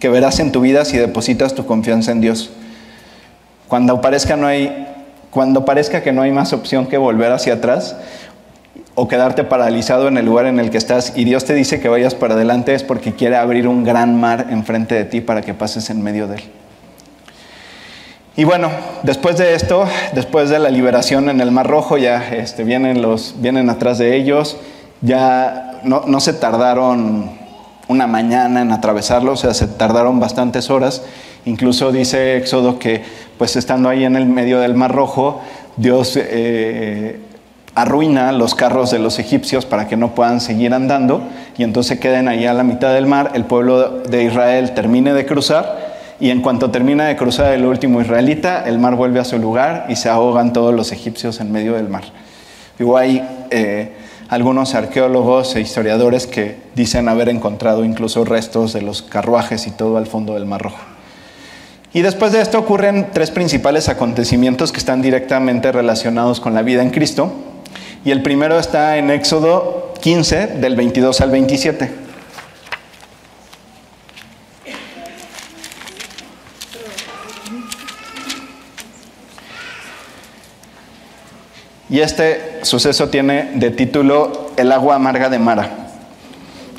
que 0.00 0.08
verás 0.08 0.40
en 0.40 0.50
tu 0.50 0.60
vida 0.60 0.84
si 0.84 0.96
depositas 0.98 1.54
tu 1.54 1.66
confianza 1.66 2.10
en 2.10 2.20
Dios. 2.20 2.50
Cuando 3.68 4.00
parezca, 4.00 4.36
no 4.36 4.46
hay, 4.46 4.88
cuando 5.30 5.64
parezca 5.64 6.02
que 6.02 6.12
no 6.12 6.22
hay 6.22 6.32
más 6.32 6.52
opción 6.52 6.86
que 6.86 6.98
volver 6.98 7.32
hacia 7.32 7.54
atrás 7.54 7.96
o 8.94 9.08
quedarte 9.08 9.44
paralizado 9.44 10.08
en 10.08 10.18
el 10.18 10.26
lugar 10.26 10.46
en 10.46 10.58
el 10.58 10.70
que 10.70 10.78
estás 10.78 11.14
y 11.16 11.24
Dios 11.24 11.44
te 11.44 11.54
dice 11.54 11.80
que 11.80 11.88
vayas 11.88 12.14
para 12.14 12.34
adelante 12.34 12.74
es 12.74 12.82
porque 12.82 13.14
quiere 13.14 13.36
abrir 13.36 13.66
un 13.66 13.84
gran 13.84 14.20
mar 14.20 14.48
enfrente 14.50 14.94
de 14.94 15.04
ti 15.04 15.20
para 15.20 15.40
que 15.40 15.54
pases 15.54 15.88
en 15.90 16.02
medio 16.02 16.26
de 16.26 16.36
él. 16.36 16.42
Y 18.34 18.44
bueno, 18.44 18.70
después 19.02 19.36
de 19.36 19.54
esto, 19.54 19.84
después 20.14 20.48
de 20.48 20.58
la 20.58 20.70
liberación 20.70 21.28
en 21.28 21.40
el 21.42 21.50
Mar 21.50 21.66
Rojo, 21.66 21.98
ya 21.98 22.28
este, 22.30 22.64
vienen, 22.64 23.02
los, 23.02 23.34
vienen 23.38 23.68
atrás 23.68 23.98
de 23.98 24.16
ellos, 24.16 24.56
ya 25.02 25.80
no, 25.84 26.04
no 26.06 26.18
se 26.18 26.32
tardaron 26.32 27.30
una 27.88 28.06
mañana 28.06 28.62
en 28.62 28.72
atravesarlo, 28.72 29.32
o 29.32 29.36
sea, 29.36 29.52
se 29.52 29.66
tardaron 29.68 30.18
bastantes 30.18 30.70
horas. 30.70 31.02
Incluso 31.44 31.92
dice 31.92 32.38
Éxodo 32.38 32.78
que, 32.78 33.02
pues 33.36 33.56
estando 33.56 33.90
ahí 33.90 34.04
en 34.04 34.16
el 34.16 34.26
medio 34.26 34.60
del 34.60 34.74
Mar 34.74 34.92
Rojo, 34.92 35.40
Dios 35.76 36.14
eh, 36.16 37.20
arruina 37.74 38.32
los 38.32 38.54
carros 38.54 38.90
de 38.90 38.98
los 38.98 39.18
egipcios 39.18 39.64
para 39.64 39.88
que 39.88 39.96
no 39.96 40.14
puedan 40.14 40.40
seguir 40.40 40.74
andando 40.74 41.22
y 41.56 41.62
entonces 41.62 41.98
queden 41.98 42.28
ahí 42.28 42.46
a 42.46 42.52
la 42.52 42.64
mitad 42.64 42.92
del 42.92 43.06
mar, 43.06 43.32
el 43.34 43.44
pueblo 43.44 44.00
de 44.00 44.24
Israel 44.24 44.72
termine 44.74 45.12
de 45.12 45.26
cruzar 45.26 45.92
y 46.20 46.30
en 46.30 46.40
cuanto 46.40 46.70
termina 46.70 47.06
de 47.06 47.16
cruzar 47.16 47.52
el 47.52 47.64
último 47.64 48.00
israelita, 48.00 48.64
el 48.64 48.78
mar 48.78 48.94
vuelve 48.94 49.20
a 49.20 49.24
su 49.24 49.38
lugar 49.38 49.86
y 49.88 49.96
se 49.96 50.08
ahogan 50.08 50.52
todos 50.52 50.74
los 50.74 50.92
egipcios 50.92 51.40
en 51.40 51.50
medio 51.50 51.74
del 51.74 51.88
mar. 51.88 52.04
Igual 52.78 53.02
hay 53.02 53.28
eh, 53.50 53.92
algunos 54.28 54.74
arqueólogos 54.74 55.56
e 55.56 55.60
historiadores 55.60 56.26
que 56.26 56.56
dicen 56.74 57.08
haber 57.08 57.28
encontrado 57.28 57.84
incluso 57.84 58.24
restos 58.24 58.72
de 58.72 58.82
los 58.82 59.02
carruajes 59.02 59.66
y 59.66 59.72
todo 59.72 59.98
al 59.98 60.06
fondo 60.06 60.34
del 60.34 60.46
Mar 60.46 60.62
Rojo. 60.62 60.78
Y 61.92 62.00
después 62.00 62.32
de 62.32 62.40
esto 62.40 62.58
ocurren 62.58 63.08
tres 63.12 63.30
principales 63.30 63.90
acontecimientos 63.90 64.72
que 64.72 64.78
están 64.78 65.02
directamente 65.02 65.70
relacionados 65.72 66.40
con 66.40 66.54
la 66.54 66.62
vida 66.62 66.82
en 66.82 66.90
Cristo. 66.90 67.30
Y 68.04 68.10
el 68.10 68.22
primero 68.22 68.58
está 68.58 68.96
en 68.96 69.10
Éxodo 69.10 69.94
15, 70.00 70.48
del 70.58 70.74
22 70.74 71.20
al 71.20 71.30
27. 71.30 71.90
Y 81.88 82.00
este 82.00 82.60
suceso 82.62 83.08
tiene 83.10 83.50
de 83.54 83.70
título 83.70 84.50
El 84.56 84.72
agua 84.72 84.96
amarga 84.96 85.28
de 85.28 85.38
Mara. 85.38 85.68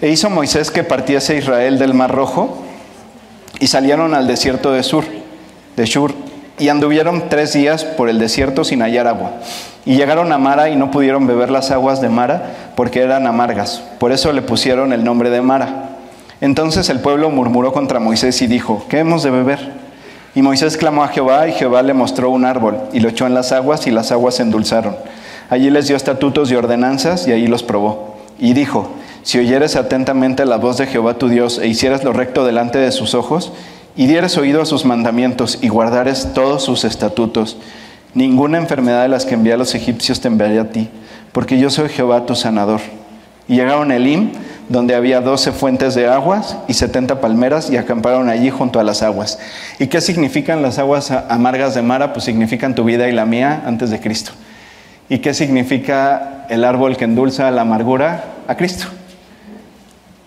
E 0.02 0.10
hizo 0.10 0.30
Moisés 0.30 0.72
que 0.72 0.84
partiese 0.84 1.38
Israel 1.38 1.80
del 1.80 1.94
Mar 1.94 2.12
Rojo 2.12 2.66
y 3.60 3.68
salieron 3.68 4.14
al 4.14 4.28
desierto 4.28 4.74
de 4.74 4.84
Sur, 4.84 5.06
de 5.78 5.86
Shur, 5.86 6.14
y 6.60 6.68
anduvieron 6.68 7.30
tres 7.30 7.54
días 7.54 7.86
por 7.86 8.10
el 8.10 8.20
desierto 8.20 8.66
sin 8.66 8.82
hallar 8.82 9.08
agua. 9.08 9.40
Y 9.86 9.96
llegaron 9.96 10.32
a 10.32 10.38
Mara 10.38 10.70
y 10.70 10.76
no 10.76 10.92
pudieron 10.92 11.28
beber 11.28 11.52
las 11.52 11.72
aguas 11.72 12.00
de 12.00 12.10
Mara 12.10 12.72
porque 12.76 13.02
eran 13.02 13.28
amargas. 13.28 13.84
Por 14.00 14.12
eso 14.12 14.32
le 14.32 14.42
pusieron 14.42 14.94
el 14.94 15.04
nombre 15.04 15.30
de 15.30 15.42
Mara. 15.42 15.90
Entonces 16.40 16.90
el 16.90 17.00
pueblo 17.00 17.30
murmuró 17.30 17.74
contra 17.74 18.00
Moisés 18.00 18.42
y 18.42 18.48
dijo, 18.48 18.86
¿qué 18.90 19.00
hemos 19.00 19.24
de 19.24 19.32
beber? 19.32 19.74
Y 20.36 20.42
Moisés 20.42 20.78
clamó 20.78 21.04
a 21.04 21.10
Jehová 21.10 21.48
y 21.48 21.52
Jehová 21.52 21.82
le 21.84 21.94
mostró 21.94 22.30
un 22.30 22.46
árbol 22.46 22.78
y 22.92 23.00
lo 23.00 23.10
echó 23.10 23.28
en 23.28 23.34
las 23.34 23.52
aguas 23.52 23.86
y 23.86 23.92
las 23.92 24.12
aguas 24.12 24.36
se 24.36 24.44
endulzaron. 24.44 24.96
Allí 25.50 25.70
les 25.70 25.88
dio 25.88 25.96
estatutos 25.96 26.50
y 26.50 26.56
ordenanzas 26.56 27.28
y 27.28 27.32
ahí 27.32 27.48
los 27.48 27.62
probó. 27.62 28.18
Y 28.40 28.54
dijo, 28.54 28.90
si 29.22 29.38
oyeres 29.38 29.76
atentamente 29.76 30.46
la 30.46 30.58
voz 30.58 30.78
de 30.78 30.88
Jehová 30.88 31.14
tu 31.16 31.30
Dios 31.30 31.60
e 31.60 31.68
hicieras 31.68 32.04
lo 32.04 32.14
recto 32.14 32.46
delante 32.46 32.80
de 32.80 32.92
sus 32.92 33.14
ojos, 33.14 33.54
y 33.96 34.08
dieres 34.08 34.38
oído 34.38 34.62
a 34.62 34.66
sus 34.66 34.86
mandamientos 34.86 35.60
y 35.62 35.68
guardares 35.68 36.30
todos 36.34 36.64
sus 36.64 36.84
estatutos, 36.84 37.58
ninguna 38.14 38.58
enfermedad 38.58 39.04
de 39.04 39.10
las 39.10 39.26
que 39.26 39.34
envía 39.34 39.56
a 39.56 39.58
los 39.58 39.76
egipcios 39.76 40.22
te 40.22 40.28
enviaré 40.28 40.60
a 40.60 40.70
ti, 40.70 40.90
porque 41.32 41.58
yo 41.58 41.70
soy 41.70 41.90
Jehová 41.90 42.26
tu 42.26 42.36
sanador. 42.36 42.82
Y 43.48 43.56
llegaron 43.56 43.92
a 43.92 43.96
Elim, 43.96 44.32
donde 44.70 44.96
había 44.96 45.20
doce 45.20 45.52
fuentes 45.52 45.96
de 45.96 46.08
aguas 46.08 46.58
y 46.68 46.74
setenta 46.74 47.20
palmeras, 47.20 47.70
y 47.70 47.78
acamparon 47.78 48.30
allí 48.30 48.50
junto 48.50 48.80
a 48.80 48.84
las 48.84 49.04
aguas. 49.04 49.40
¿Y 49.80 49.88
qué 49.88 50.00
significan 50.00 50.62
las 50.62 50.80
aguas 50.80 51.12
amargas 51.12 51.76
de 51.76 51.82
Mara? 51.82 52.14
Pues 52.14 52.26
significan 52.26 52.76
tu 52.76 52.84
vida 52.84 53.10
y 53.10 53.12
la 53.12 53.26
mía 53.26 53.64
antes 53.66 53.90
de 53.90 54.00
Cristo. 54.00 54.32
¿Y 55.10 55.20
qué 55.20 55.34
significa 55.34 56.46
el 56.50 56.64
árbol 56.64 56.96
que 56.96 57.04
endulza 57.04 57.52
la 57.52 57.62
amargura? 57.62 58.24
A 58.48 58.56
Cristo. 58.56 58.88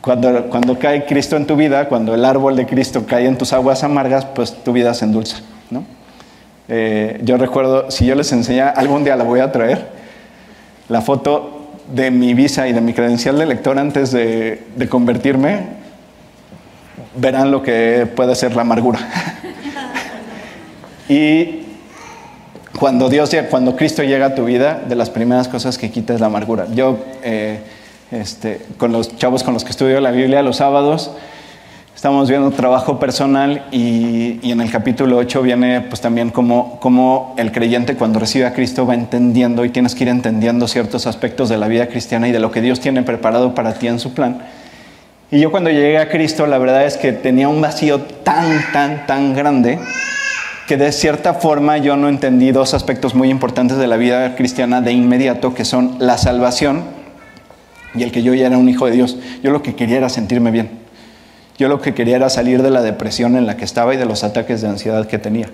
Cuando, 0.07 0.79
cae 0.79 1.05
Cristo 1.05 1.37
en 1.37 1.47
tu 1.47 1.57
vida, 1.57 1.89
cuando 1.89 2.15
el 2.15 2.25
árbol 2.25 2.55
de 2.55 2.65
Cristo 2.65 3.05
cae 3.07 3.27
en 3.27 3.37
tus 3.37 3.53
aguas 3.53 3.83
amargas, 3.83 4.25
pues 4.25 4.63
tu 4.63 4.73
vida 4.73 4.95
se 4.95 5.05
endulza. 5.05 5.39
¿no? 5.69 5.83
Eh, 6.69 7.21
yo 7.23 7.37
recuerdo, 7.37 7.91
si 7.91 8.07
yo 8.07 8.15
les 8.15 8.33
enseñara, 8.33 8.71
algún 8.71 9.05
día 9.05 9.17
la 9.17 9.25
voy 9.25 9.41
a 9.41 9.53
traer, 9.53 9.89
la 10.89 11.01
foto 11.01 11.69
de 11.93 12.11
mi 12.11 12.35
visa 12.35 12.67
y 12.69 12.73
de 12.73 12.81
mi 12.81 12.93
credencial 12.93 13.39
de 13.39 13.47
lector 13.47 13.79
antes 13.79 14.11
de, 14.13 14.65
de 14.75 14.89
convertirme, 14.89 15.61
verán 17.17 17.51
lo 17.51 17.63
que 17.63 18.09
puede 18.15 18.35
ser 18.35 18.57
la 18.57 18.63
amargura. 18.63 18.99
y 21.09 21.63
cuando 22.79 23.09
Dios, 23.09 23.35
cuando 23.51 23.77
Cristo 23.77 24.03
llega 24.03 24.27
a 24.27 24.35
tu 24.35 24.45
vida, 24.45 24.83
de 24.87 24.95
las 24.97 25.11
primeras 25.11 25.49
cosas 25.49 25.79
que 25.79 25.91
quita 25.91 26.15
es 26.15 26.21
la 26.21 26.27
amargura. 26.27 26.67
Yo 26.75 26.99
eh, 27.23 27.61
este, 28.11 28.61
con 28.79 28.93
los 28.93 29.17
chavos 29.17 29.43
con 29.43 29.55
los 29.55 29.65
que 29.65 29.71
estudio 29.71 30.01
la 30.01 30.11
Biblia 30.11 30.43
los 30.43 30.57
sábados. 30.57 31.11
Estamos 31.97 32.29
viendo 32.29 32.51
trabajo 32.51 33.01
personal 33.01 33.65
y, 33.73 34.51
en 34.51 34.61
el 34.61 34.71
capítulo 34.71 35.17
8 35.17 35.41
viene 35.41 35.81
pues 35.81 36.03
también 36.03 36.29
como, 36.29 36.79
como 36.79 37.35
el 37.39 37.53
creyente 37.53 37.95
cuando 37.95 38.19
recibe 38.19 38.45
a 38.45 38.53
Cristo 38.53 38.87
va 38.87 38.93
entendiendo 38.93 39.65
y 39.65 39.71
tienes 39.71 39.95
que 39.95 40.05
ir 40.05 40.11
entendiendo 40.11 40.69
ciertos 40.69 41.07
aspectos 41.07 41.49
de 41.49 41.57
la 41.57 41.69
vida 41.69 41.87
cristiana 41.89 42.29
y 42.29 42.33
de 42.33 42.39
lo 42.39 42.53
que 42.53 42.61
Dios 42.61 42.81
tiene 42.81 43.03
preparado 43.03 43.55
para 43.55 43.73
ti 43.73 43.89
en 43.89 43.99
su 43.99 44.13
plan. 44.13 44.43
Y 45.31 45.41
yo 45.41 45.51
cuando 45.51 45.71
llegué 45.71 45.97
a 45.97 46.11
Cristo 46.11 46.47
la 46.47 46.59
verdad 46.59 46.85
es 46.85 46.99
que 46.99 47.13
tenía 47.13 47.49
un 47.49 47.63
vacío 47.63 48.03
tan, 48.03 48.61
tan, 48.75 49.07
tan 49.07 49.33
grande 49.33 49.79
que 50.69 50.77
de 50.77 50.93
cierta 50.93 51.33
forma 51.33 51.79
yo 51.79 51.97
no 51.97 52.11
entendí 52.11 52.53
dos 52.53 52.75
aspectos 52.75 53.15
muy 53.15 53.31
importantes 53.31 53.79
de 53.79 53.87
la 53.87 53.97
vida 53.97 54.37
cristiana 54.37 54.83
de 54.83 54.93
inmediato, 54.93 55.55
que 55.55 55.65
son 55.65 55.97
la 55.99 56.19
salvación 56.19 56.85
y 57.95 58.03
el 58.03 58.13
que 58.13 58.23
yo 58.23 58.35
ya 58.35 58.49
era 58.49 58.59
un 58.59 58.69
hijo 58.69 58.85
de 58.85 58.93
Dios. 58.93 59.17
Yo 59.43 59.51
lo 59.51 59.63
que 59.63 59.75
quería 59.75 59.97
era 59.97 60.11
sentirme 60.11 60.51
bien. 60.51 60.86
Yo 61.59 61.69
lo 61.69 61.81
que 61.81 61.95
quería 61.95 62.17
era 62.17 62.29
salir 62.29 62.63
de 62.63 62.71
la 62.71 62.83
depresión 62.83 63.37
en 63.37 63.47
la 63.47 63.57
que 63.57 63.65
estaba 63.65 63.95
y 63.95 63.97
de 63.97 64.05
los 64.05 64.25
ataques 64.25 64.61
de 64.61 64.69
ansiedad 64.69 65.07
que 65.07 65.19
tenía. 65.19 65.49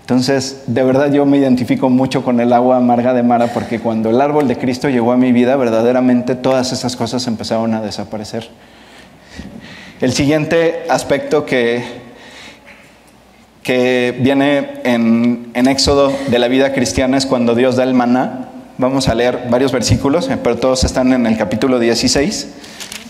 Entonces, 0.00 0.62
de 0.66 0.82
verdad 0.82 1.12
yo 1.12 1.26
me 1.26 1.36
identifico 1.36 1.90
mucho 1.90 2.24
con 2.24 2.40
el 2.40 2.52
agua 2.52 2.78
amarga 2.78 3.12
de 3.12 3.22
Mara 3.22 3.48
porque 3.48 3.78
cuando 3.78 4.10
el 4.10 4.20
árbol 4.20 4.48
de 4.48 4.56
Cristo 4.56 4.88
llegó 4.88 5.12
a 5.12 5.16
mi 5.16 5.32
vida, 5.32 5.54
verdaderamente 5.56 6.34
todas 6.34 6.72
esas 6.72 6.96
cosas 6.96 7.26
empezaron 7.26 7.74
a 7.74 7.82
desaparecer. 7.82 8.48
El 10.00 10.12
siguiente 10.12 10.84
aspecto 10.88 11.44
que, 11.44 11.84
que 13.62 14.16
viene 14.20 14.80
en, 14.84 15.50
en 15.54 15.68
Éxodo 15.68 16.12
de 16.28 16.38
la 16.38 16.48
vida 16.48 16.72
cristiana 16.72 17.18
es 17.18 17.26
cuando 17.26 17.54
Dios 17.54 17.76
da 17.76 17.84
el 17.84 17.94
maná 17.94 18.48
Vamos 18.80 19.08
a 19.08 19.14
leer 19.16 19.48
varios 19.50 19.72
versículos, 19.72 20.30
eh, 20.30 20.38
pero 20.40 20.56
todos 20.56 20.84
están 20.84 21.12
en 21.12 21.26
el 21.26 21.36
capítulo 21.36 21.80
16. 21.80 22.48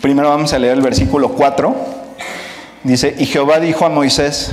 Primero 0.01 0.31
vamos 0.31 0.55
a 0.55 0.59
leer 0.59 0.72
el 0.72 0.81
versículo 0.81 1.33
4. 1.33 1.98
Dice, 2.85 3.14
y 3.18 3.26
Jehová 3.26 3.59
dijo 3.61 3.85
a 3.85 3.89
Moisés, 3.89 4.53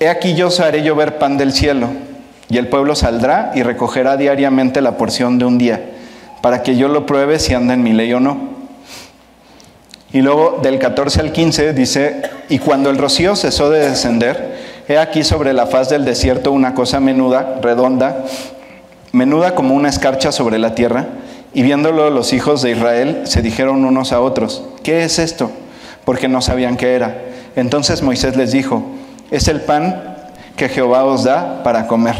He 0.00 0.08
aquí 0.08 0.34
yo 0.34 0.48
os 0.48 0.60
haré 0.60 0.82
llover 0.82 1.18
pan 1.18 1.38
del 1.38 1.52
cielo, 1.52 1.88
y 2.48 2.58
el 2.58 2.68
pueblo 2.68 2.94
saldrá 2.94 3.52
y 3.54 3.62
recogerá 3.62 4.16
diariamente 4.16 4.80
la 4.80 4.96
porción 4.98 5.38
de 5.38 5.44
un 5.44 5.56
día, 5.56 5.80
para 6.42 6.62
que 6.62 6.76
yo 6.76 6.88
lo 6.88 7.06
pruebe 7.06 7.38
si 7.38 7.54
anda 7.54 7.74
en 7.74 7.82
mi 7.82 7.92
ley 7.92 8.12
o 8.12 8.20
no. 8.20 8.56
Y 10.12 10.20
luego 10.20 10.58
del 10.62 10.78
14 10.78 11.20
al 11.20 11.32
15 11.32 11.72
dice, 11.72 12.22
y 12.48 12.58
cuando 12.58 12.90
el 12.90 12.98
rocío 12.98 13.36
cesó 13.36 13.70
de 13.70 13.88
descender, 13.88 14.56
he 14.88 14.98
aquí 14.98 15.24
sobre 15.24 15.52
la 15.52 15.66
faz 15.66 15.88
del 15.88 16.04
desierto 16.04 16.52
una 16.52 16.74
cosa 16.74 17.00
menuda, 17.00 17.58
redonda, 17.62 18.24
menuda 19.12 19.54
como 19.54 19.74
una 19.74 19.88
escarcha 19.88 20.32
sobre 20.32 20.58
la 20.58 20.74
tierra, 20.74 21.06
y 21.54 21.62
viéndolo 21.62 22.10
los 22.10 22.32
hijos 22.32 22.62
de 22.62 22.72
Israel 22.72 23.22
se 23.24 23.42
dijeron 23.42 23.84
unos 23.84 24.12
a 24.12 24.20
otros, 24.20 24.64
¿qué 24.82 25.04
es 25.04 25.18
esto? 25.18 25.50
Porque 26.06 26.28
no 26.28 26.40
sabían 26.40 26.78
qué 26.78 26.94
era. 26.94 27.20
Entonces 27.54 28.02
Moisés 28.02 28.34
les 28.36 28.52
dijo, 28.52 28.82
es 29.30 29.48
el 29.48 29.60
pan 29.60 30.16
que 30.56 30.70
Jehová 30.70 31.04
os 31.04 31.24
da 31.24 31.62
para 31.62 31.86
comer. 31.86 32.16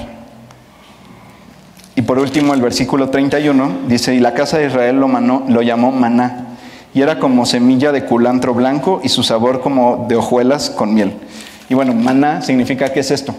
Y 1.96 2.02
por 2.02 2.18
último 2.18 2.52
el 2.52 2.60
versículo 2.60 3.08
31 3.08 3.88
dice, 3.88 4.14
y 4.14 4.20
la 4.20 4.34
casa 4.34 4.58
de 4.58 4.66
Israel 4.66 5.00
lo, 5.00 5.62
llamó 5.62 5.92
maná 5.92 6.48
y 6.92 7.00
era 7.00 7.18
como 7.18 7.46
semilla 7.46 7.90
de 7.90 8.04
culantro 8.04 8.52
blanco 8.52 9.00
y 9.02 9.08
su 9.08 9.22
sabor 9.22 9.62
como 9.62 10.04
de 10.06 10.16
hojuelas 10.16 10.68
con 10.68 10.92
miel. 10.92 11.14
Y 11.70 11.74
bueno, 11.74 11.94
maná 11.94 12.42
significa 12.42 12.92
¿qué 12.92 13.00
es 13.00 13.10
esto? 13.10 13.34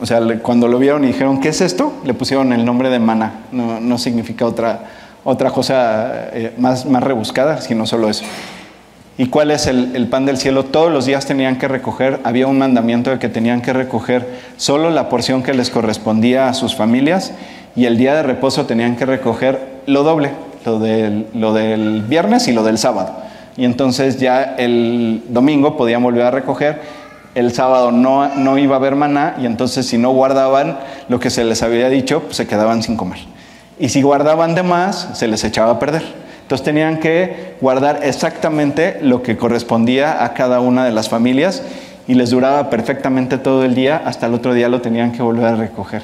O 0.00 0.06
sea, 0.06 0.20
cuando 0.42 0.68
lo 0.68 0.78
vieron 0.78 1.04
y 1.04 1.08
dijeron 1.08 1.38
¿qué 1.38 1.50
es 1.50 1.60
esto? 1.60 1.92
Le 2.04 2.14
pusieron 2.14 2.52
el 2.54 2.64
nombre 2.64 2.88
de 2.88 2.98
maná. 2.98 3.44
No, 3.52 3.98
significa 3.98 4.46
otra, 4.46 4.80
otra 5.22 5.50
cosa 5.50 6.28
eh, 6.32 6.54
más, 6.56 6.86
más 6.86 7.02
rebuscada, 7.02 7.60
sino 7.60 7.86
solo 7.86 8.08
eso. 8.08 8.24
¿Y 9.18 9.26
cuál 9.26 9.50
es 9.50 9.66
el, 9.66 10.06
pan 10.08 10.24
del 10.24 10.38
cielo? 10.38 10.64
Todos 10.64 10.90
los 10.90 11.04
días 11.04 11.26
tenían 11.26 11.58
que 11.58 11.68
recoger, 11.68 12.20
había 12.24 12.46
un 12.46 12.58
mandamiento 12.58 13.10
de 13.10 13.18
que 13.18 13.28
tenían 13.28 13.60
que 13.60 13.74
recoger 13.74 14.26
solo 14.56 14.90
la 14.90 15.10
porción 15.10 15.42
que 15.42 15.52
les 15.52 15.68
correspondía 15.68 16.48
a 16.48 16.54
sus 16.54 16.74
familias 16.74 17.32
y 17.76 17.84
el 17.84 17.98
día 17.98 18.14
de 18.14 18.22
reposo 18.22 18.64
tenían 18.64 18.96
que 18.96 19.04
recoger 19.04 19.82
lo 19.86 20.02
doble, 20.02 20.30
lo 20.64 20.78
del, 20.78 22.02
viernes 22.08 22.48
y 22.48 22.52
lo 22.52 22.62
del 22.62 22.78
sábado. 22.78 23.12
Y 23.58 23.66
entonces 23.66 24.18
ya 24.18 24.54
el 24.56 25.22
domingo 25.28 25.76
podían 25.76 26.02
volver 26.02 26.22
a 26.22 26.30
recoger, 26.30 26.80
el 27.34 27.52
sábado 27.52 27.92
no, 27.92 28.34
no 28.34 28.56
iba 28.56 28.76
a 28.76 28.78
haber 28.78 28.96
maná 28.96 29.36
y 29.40 29.44
entonces 29.44 29.86
si 29.86 29.98
no 29.98 30.10
guardaban 30.12 30.78
lo 31.08 31.20
que 31.20 31.28
se 31.28 31.44
les 31.44 31.62
había 31.62 31.90
dicho, 31.90 32.22
pues 32.22 32.36
se 32.36 32.46
quedaban 32.46 32.82
sin 32.82 32.96
comer. 32.96 33.18
Y 33.78 33.90
si 33.90 34.00
guardaban 34.00 34.54
de 34.54 34.62
más, 34.62 35.10
se 35.12 35.28
les 35.28 35.44
echaba 35.44 35.72
a 35.72 35.78
perder. 35.78 36.21
Entonces 36.52 36.66
tenían 36.66 37.00
que 37.00 37.54
guardar 37.62 38.00
exactamente 38.02 38.98
lo 39.00 39.22
que 39.22 39.38
correspondía 39.38 40.22
a 40.22 40.34
cada 40.34 40.60
una 40.60 40.84
de 40.84 40.90
las 40.92 41.08
familias 41.08 41.62
y 42.06 42.12
les 42.12 42.28
duraba 42.28 42.68
perfectamente 42.68 43.38
todo 43.38 43.64
el 43.64 43.74
día, 43.74 44.02
hasta 44.04 44.26
el 44.26 44.34
otro 44.34 44.52
día 44.52 44.68
lo 44.68 44.82
tenían 44.82 45.12
que 45.12 45.22
volver 45.22 45.46
a 45.46 45.56
recoger. 45.56 46.02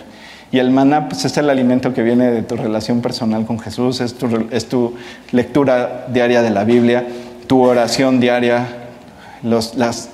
Y 0.51 0.57
el 0.59 0.71
maná 0.71 1.11
pues, 1.11 1.27
es 1.27 1.37
el 1.37 1.51
alimento 1.51 1.93
que 1.93 2.03
viene 2.03 2.31
de 2.31 2.41
tu 2.41 2.57
relación 2.57 3.03
personal 3.03 3.45
con 3.45 3.59
Jesús, 3.59 4.01
es 4.01 4.15
tu, 4.15 4.49
es 4.51 4.71
tu 4.71 4.95
lectura 5.33 6.07
diaria 6.09 6.41
de 6.41 6.49
la 6.49 6.65
Biblia, 6.65 7.07
tu 7.47 7.61
oración 7.61 8.19
diaria, 8.19 8.69
los, 9.43 9.75
las 9.75 10.09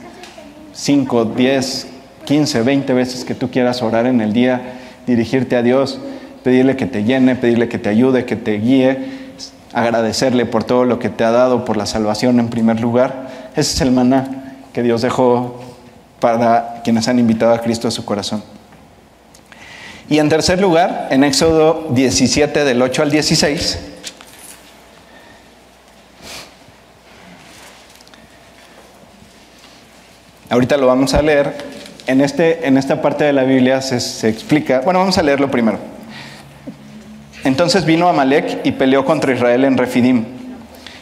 5, 0.73 1.27
10, 1.27 1.87
15, 2.25 2.63
20 2.63 2.93
veces 2.93 3.25
que 3.25 3.37
tú 3.37 3.53
quieras 3.53 3.83
orar 3.83 4.07
en 4.07 4.21
el 4.21 4.33
día, 4.33 4.61
dirigirte 5.07 5.55
a 5.55 5.63
Dios, 5.63 6.01
pedirle 6.43 6.75
que 6.75 6.87
te 6.87 7.05
llene, 7.05 7.37
pedirle 7.37 7.69
que 7.69 7.79
te 7.79 7.89
ayude, 7.89 8.25
que 8.25 8.35
te 8.35 8.59
guíe, 8.59 9.23
agradecerle 9.75 10.47
por 10.47 10.65
todo 10.65 10.85
lo 10.85 10.99
que 10.99 11.11
te 11.11 11.25
ha 11.25 11.33
dado, 11.33 11.65
por 11.65 11.77
la 11.77 11.85
salvación 11.85 12.39
en 12.41 12.49
primer 12.49 12.81
lugar. 12.81 13.29
Ese 13.57 13.75
es 13.75 13.81
el 13.81 13.91
maná 13.91 14.55
que 14.73 14.83
Dios 14.83 15.03
dejó 15.03 15.61
para 16.21 16.81
quienes 16.85 17.09
han 17.09 17.19
invitado 17.19 17.53
a 17.53 17.61
Cristo 17.61 17.89
a 17.89 17.91
su 17.91 18.05
corazón. 18.05 18.43
Y 20.09 20.19
en 20.19 20.29
tercer 20.29 20.61
lugar, 20.61 21.09
en 21.11 21.25
Éxodo 21.25 21.89
17 21.91 22.65
del 22.65 22.81
8 22.81 23.03
al 23.03 23.11
16, 23.11 23.79
ahorita 30.51 30.77
lo 30.77 30.87
vamos 30.87 31.15
a 31.15 31.23
leer, 31.23 31.57
en, 32.07 32.21
este, 32.21 32.69
en 32.69 32.77
esta 32.77 33.03
parte 33.03 33.25
de 33.25 33.33
la 33.33 33.45
Biblia 33.45 33.81
se, 33.81 33.99
se 33.99 34.29
explica, 34.29 34.83
bueno, 34.85 35.01
vamos 35.01 35.19
a 35.19 35.23
leerlo 35.23 35.51
primero. 35.51 35.79
Entonces 37.45 37.85
vino 37.85 38.09
Amalek 38.09 38.61
y 38.65 38.73
peleó 38.73 39.05
contra 39.05 39.33
Israel 39.33 39.65
en 39.65 39.79
Refidim. 39.79 40.25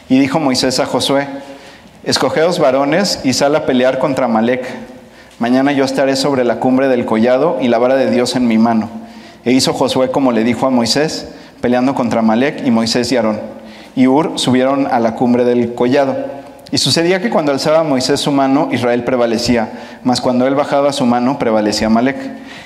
Y 0.09 0.19
dijo 0.19 0.39
Moisés 0.39 0.79
a 0.79 0.85
Josué, 0.85 1.27
escogeos 2.03 2.59
varones 2.59 3.21
y 3.23 3.33
sal 3.33 3.55
a 3.55 3.65
pelear 3.65 3.97
contra 3.99 4.25
Amalek 4.25 4.65
Mañana 5.39 5.71
yo 5.71 5.83
estaré 5.83 6.15
sobre 6.15 6.43
la 6.43 6.61
cumbre 6.61 6.87
del 6.87 7.05
collado 7.05 7.57
y 7.59 7.67
la 7.67 7.79
vara 7.79 7.95
de 7.95 8.09
Dios 8.09 8.35
en 8.35 8.47
mi 8.47 8.57
mano. 8.57 8.89
E 9.43 9.51
hizo 9.51 9.73
Josué 9.73 10.11
como 10.11 10.31
le 10.31 10.43
dijo 10.43 10.67
a 10.67 10.69
Moisés, 10.69 11.27
peleando 11.59 11.95
contra 11.95 12.21
Malek 12.21 12.65
y 12.65 12.71
Moisés 12.71 13.11
y 13.11 13.17
Aarón. 13.17 13.41
Y 13.95 14.07
Ur 14.07 14.39
subieron 14.39 14.87
a 14.87 14.99
la 14.99 15.15
cumbre 15.15 15.43
del 15.43 15.73
collado. 15.73 16.15
Y 16.71 16.77
sucedía 16.77 17.19
que 17.19 17.29
cuando 17.29 17.51
alzaba 17.51 17.83
Moisés 17.83 18.21
su 18.21 18.31
mano, 18.31 18.69
Israel 18.71 19.03
prevalecía, 19.03 19.69
mas 20.03 20.21
cuando 20.21 20.47
él 20.47 20.55
bajaba 20.55 20.93
su 20.93 21.05
mano, 21.05 21.37
prevalecía 21.39 21.89
Malek. 21.89 22.15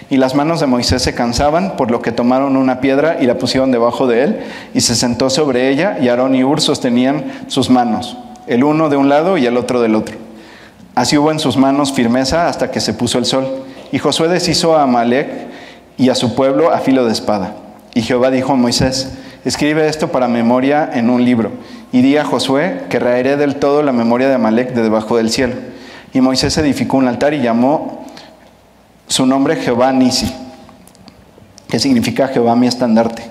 Y 0.10 0.18
las 0.18 0.36
manos 0.36 0.60
de 0.60 0.68
Moisés 0.68 1.01
se 1.01 1.14
cansaban, 1.14 1.76
por 1.76 1.91
lo 1.91 2.01
que 2.01 2.12
tomaron 2.12 2.55
una 2.55 2.80
piedra 2.80 3.18
y 3.20 3.26
la 3.26 3.38
pusieron 3.38 3.72
debajo 3.72 4.08
de 4.08 4.24
él, 4.24 4.39
y 4.74 4.82
se 4.82 4.95
sentó 4.95 5.30
sobre 5.30 5.70
ella, 5.70 5.97
y 5.99 6.08
Aarón 6.08 6.34
y 6.34 6.43
Ur 6.43 6.62
sostenían 6.62 7.26
sus 7.47 7.70
manos, 7.70 8.18
el 8.47 8.64
uno 8.64 8.89
de 8.89 8.95
un 8.95 9.10
lado 9.10 9.38
y 9.38 9.45
el 9.45 9.58
otro 9.58 9.82
del 9.82 9.95
otro. 9.95 10.16
Así 10.97 11.16
hubo 11.16 11.32
en 11.32 11.38
sus 11.38 11.58
manos 11.58 11.93
firmeza 11.93 12.47
hasta 12.47 12.72
que 12.72 12.80
se 12.80 12.91
puso 12.91 13.20
el 13.20 13.26
sol. 13.26 13.45
Y 13.91 13.99
Josué 13.99 14.30
deshizo 14.30 14.76
a 14.76 14.82
Amalek 14.82 15.28
y 15.95 16.10
a 16.10 16.16
su 16.16 16.34
pueblo 16.34 16.72
a 16.74 16.80
filo 16.80 17.05
de 17.05 17.12
espada. 17.12 17.53
Y 17.93 18.01
Jehová 18.01 18.32
dijo 18.32 18.53
a 18.53 18.55
Moisés, 18.55 19.12
escribe 19.45 19.88
esto 19.88 20.12
para 20.12 20.28
memoria 20.28 20.89
en 20.91 21.12
un 21.12 21.24
libro. 21.24 21.51
Y 21.91 22.01
di 22.01 22.18
a 22.18 22.26
Josué 22.26 22.86
que 22.89 22.97
raeré 22.97 23.38
del 23.38 23.58
todo 23.58 23.84
la 23.84 23.91
memoria 23.91 24.28
de 24.28 24.34
Amalek 24.34 24.74
de 24.74 24.82
debajo 24.82 25.18
del 25.18 25.30
cielo. 25.30 25.53
Y 26.14 26.22
Moisés 26.22 26.58
edificó 26.58 26.97
un 26.97 27.08
altar 27.08 27.36
y 27.36 27.41
llamó 27.41 28.07
su 29.08 29.26
nombre 29.26 29.55
Jehová 29.55 29.91
Nisi, 29.91 30.32
que 31.70 31.80
significa 31.80 32.28
Jehová 32.28 32.55
mi 32.55 32.68
estandarte. 32.68 33.24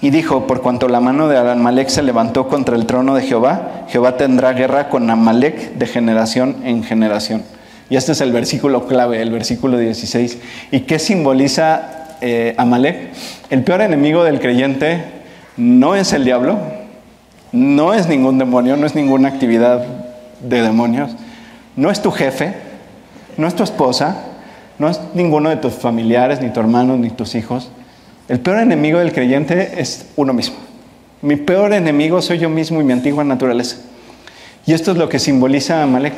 Y 0.00 0.10
dijo, 0.10 0.46
por 0.46 0.62
cuanto 0.62 0.88
la 0.88 1.00
mano 1.00 1.26
de 1.28 1.38
Amalek 1.38 1.88
se 1.88 2.02
levantó 2.02 2.48
contra 2.48 2.76
el 2.76 2.86
trono 2.86 3.16
de 3.16 3.22
Jehová, 3.22 3.86
Jehová 3.88 4.16
tendrá 4.16 4.52
guerra 4.52 4.88
con 4.88 5.10
Amalek 5.10 5.74
de 5.74 5.86
generación 5.86 6.56
en 6.64 6.84
generación. 6.84 7.42
Y 7.90 7.96
este 7.96 8.12
es 8.12 8.20
el 8.20 8.32
versículo 8.32 8.86
clave, 8.86 9.20
el 9.22 9.30
versículo 9.30 9.78
16. 9.78 10.38
¿Y 10.70 10.80
qué 10.80 10.98
simboliza 10.98 12.16
eh, 12.20 12.54
Amalek? 12.58 13.10
El 13.50 13.64
peor 13.64 13.80
enemigo 13.80 14.22
del 14.22 14.40
creyente 14.40 15.02
no 15.56 15.96
es 15.96 16.12
el 16.12 16.24
diablo, 16.24 16.58
no 17.50 17.94
es 17.94 18.06
ningún 18.08 18.38
demonio, 18.38 18.76
no 18.76 18.86
es 18.86 18.94
ninguna 18.94 19.28
actividad 19.28 19.84
de 20.40 20.62
demonios, 20.62 21.10
no 21.74 21.90
es 21.90 22.02
tu 22.02 22.12
jefe, 22.12 22.54
no 23.36 23.48
es 23.48 23.54
tu 23.54 23.64
esposa, 23.64 24.27
no 24.78 24.88
es 24.88 25.00
ninguno 25.14 25.50
de 25.50 25.56
tus 25.56 25.74
familiares, 25.74 26.40
ni 26.40 26.50
tu 26.50 26.60
hermano, 26.60 26.96
ni 26.96 27.10
tus 27.10 27.34
hijos. 27.34 27.70
El 28.28 28.40
peor 28.40 28.58
enemigo 28.58 28.98
del 28.98 29.12
creyente 29.12 29.80
es 29.80 30.06
uno 30.16 30.32
mismo. 30.32 30.56
Mi 31.22 31.36
peor 31.36 31.72
enemigo 31.72 32.22
soy 32.22 32.38
yo 32.38 32.48
mismo 32.48 32.80
y 32.80 32.84
mi 32.84 32.92
antigua 32.92 33.24
naturaleza. 33.24 33.78
Y 34.66 34.72
esto 34.72 34.92
es 34.92 34.98
lo 34.98 35.08
que 35.08 35.18
simboliza 35.18 35.82
Amalek. 35.82 36.14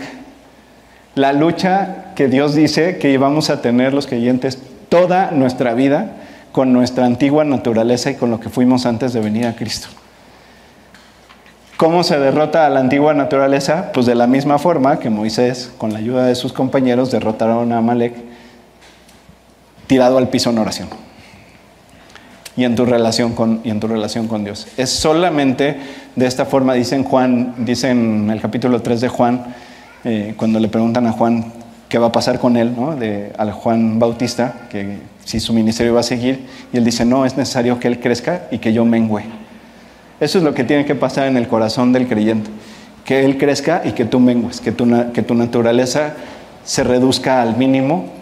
La 1.14 1.32
lucha 1.32 2.12
que 2.16 2.28
Dios 2.28 2.54
dice 2.54 2.98
que 2.98 3.10
íbamos 3.10 3.48
a 3.48 3.62
tener 3.62 3.94
los 3.94 4.06
creyentes 4.06 4.58
toda 4.88 5.30
nuestra 5.30 5.74
vida 5.74 6.16
con 6.52 6.72
nuestra 6.72 7.06
antigua 7.06 7.44
naturaleza 7.44 8.10
y 8.10 8.16
con 8.16 8.30
lo 8.30 8.40
que 8.40 8.48
fuimos 8.48 8.86
antes 8.86 9.12
de 9.12 9.20
venir 9.20 9.46
a 9.46 9.54
Cristo. 9.54 9.88
¿Cómo 11.76 12.02
se 12.02 12.18
derrota 12.18 12.66
a 12.66 12.70
la 12.70 12.80
antigua 12.80 13.14
naturaleza? 13.14 13.92
Pues 13.94 14.04
de 14.04 14.14
la 14.14 14.26
misma 14.26 14.58
forma 14.58 14.98
que 14.98 15.08
Moisés, 15.08 15.72
con 15.78 15.92
la 15.92 16.00
ayuda 16.00 16.26
de 16.26 16.34
sus 16.34 16.52
compañeros, 16.52 17.10
derrotaron 17.10 17.72
a 17.72 17.78
Amalek 17.78 18.29
tirado 19.90 20.18
al 20.18 20.28
piso 20.28 20.50
en 20.50 20.58
oración 20.58 20.86
y 22.56 22.62
en 22.62 22.76
tu 22.76 22.84
relación 22.84 23.32
con, 23.32 23.60
y 23.64 23.70
en 23.70 23.80
tu 23.80 23.88
relación 23.88 24.28
con 24.28 24.44
Dios. 24.44 24.68
Es 24.76 24.88
solamente 24.88 25.78
de 26.14 26.26
esta 26.26 26.44
forma, 26.44 26.74
dice 26.74 26.94
en 26.94 27.02
Juan, 27.02 27.54
dice 27.58 27.90
en 27.90 28.30
el 28.30 28.40
capítulo 28.40 28.82
3 28.82 29.00
de 29.00 29.08
Juan, 29.08 29.46
eh, 30.04 30.34
cuando 30.36 30.60
le 30.60 30.68
preguntan 30.68 31.08
a 31.08 31.10
Juan 31.10 31.52
qué 31.88 31.98
va 31.98 32.06
a 32.06 32.12
pasar 32.12 32.38
con 32.38 32.56
él, 32.56 32.72
¿no? 32.76 32.94
de, 32.94 33.32
al 33.36 33.50
Juan 33.50 33.98
Bautista, 33.98 34.68
que 34.70 34.98
si 35.24 35.40
su 35.40 35.52
ministerio 35.52 35.92
va 35.92 36.00
a 36.00 36.04
seguir, 36.04 36.46
y 36.72 36.76
él 36.76 36.84
dice, 36.84 37.04
no, 37.04 37.26
es 37.26 37.36
necesario 37.36 37.80
que 37.80 37.88
él 37.88 37.98
crezca 37.98 38.42
y 38.52 38.58
que 38.58 38.72
yo 38.72 38.84
mengüe. 38.84 39.24
Eso 40.20 40.38
es 40.38 40.44
lo 40.44 40.54
que 40.54 40.62
tiene 40.62 40.84
que 40.84 40.94
pasar 40.94 41.26
en 41.26 41.36
el 41.36 41.48
corazón 41.48 41.92
del 41.92 42.06
creyente, 42.06 42.48
que 43.04 43.24
él 43.24 43.38
crezca 43.38 43.82
y 43.84 43.90
que 43.90 44.04
tú 44.04 44.20
mengues, 44.20 44.60
que 44.60 44.70
tu, 44.70 44.86
que 45.12 45.22
tu 45.22 45.34
naturaleza 45.34 46.14
se 46.64 46.84
reduzca 46.84 47.42
al 47.42 47.56
mínimo 47.56 48.19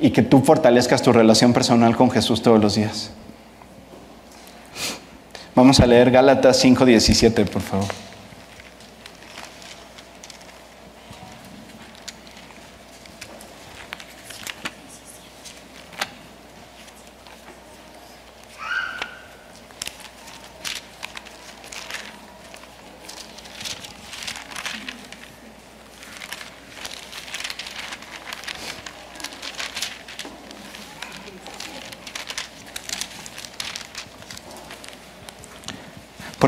y 0.00 0.10
que 0.10 0.22
tú 0.22 0.40
fortalezcas 0.40 1.02
tu 1.02 1.12
relación 1.12 1.52
personal 1.52 1.96
con 1.96 2.10
Jesús 2.10 2.42
todos 2.42 2.60
los 2.60 2.74
días. 2.74 3.10
Vamos 5.54 5.80
a 5.80 5.86
leer 5.86 6.10
Gálatas 6.10 6.62
5:17, 6.64 7.44
por 7.46 7.62
favor. 7.62 8.07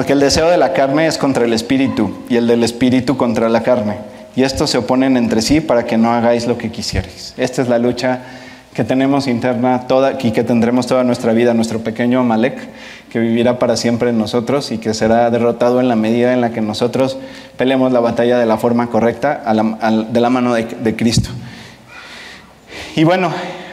Porque 0.00 0.14
el 0.14 0.20
deseo 0.20 0.48
de 0.48 0.56
la 0.56 0.72
carne 0.72 1.06
es 1.06 1.18
contra 1.18 1.44
el 1.44 1.52
espíritu 1.52 2.10
y 2.30 2.36
el 2.36 2.46
del 2.46 2.64
espíritu 2.64 3.18
contra 3.18 3.50
la 3.50 3.62
carne. 3.62 3.96
Y 4.34 4.44
estos 4.44 4.70
se 4.70 4.78
oponen 4.78 5.18
entre 5.18 5.42
sí 5.42 5.60
para 5.60 5.84
que 5.84 5.98
no 5.98 6.10
hagáis 6.10 6.46
lo 6.46 6.56
que 6.56 6.70
quisierais. 6.70 7.34
Esta 7.36 7.60
es 7.60 7.68
la 7.68 7.78
lucha 7.78 8.20
que 8.72 8.82
tenemos 8.82 9.26
interna 9.26 9.86
toda 9.88 10.14
y 10.18 10.30
que 10.30 10.42
tendremos 10.42 10.86
toda 10.86 11.04
nuestra 11.04 11.34
vida, 11.34 11.52
nuestro 11.52 11.80
pequeño 11.80 12.20
Amalek, 12.20 12.56
que 13.10 13.18
vivirá 13.18 13.58
para 13.58 13.76
siempre 13.76 14.08
en 14.08 14.16
nosotros 14.16 14.72
y 14.72 14.78
que 14.78 14.94
será 14.94 15.30
derrotado 15.30 15.80
en 15.80 15.88
la 15.88 15.96
medida 15.96 16.32
en 16.32 16.40
la 16.40 16.48
que 16.48 16.62
nosotros 16.62 17.18
peleemos 17.58 17.92
la 17.92 18.00
batalla 18.00 18.38
de 18.38 18.46
la 18.46 18.56
forma 18.56 18.86
correcta 18.86 19.42
de 19.44 20.20
la 20.22 20.30
mano 20.30 20.54
de, 20.54 20.96
Cristo. 20.96 21.28
Y 22.96 23.04
bueno, 23.04 23.30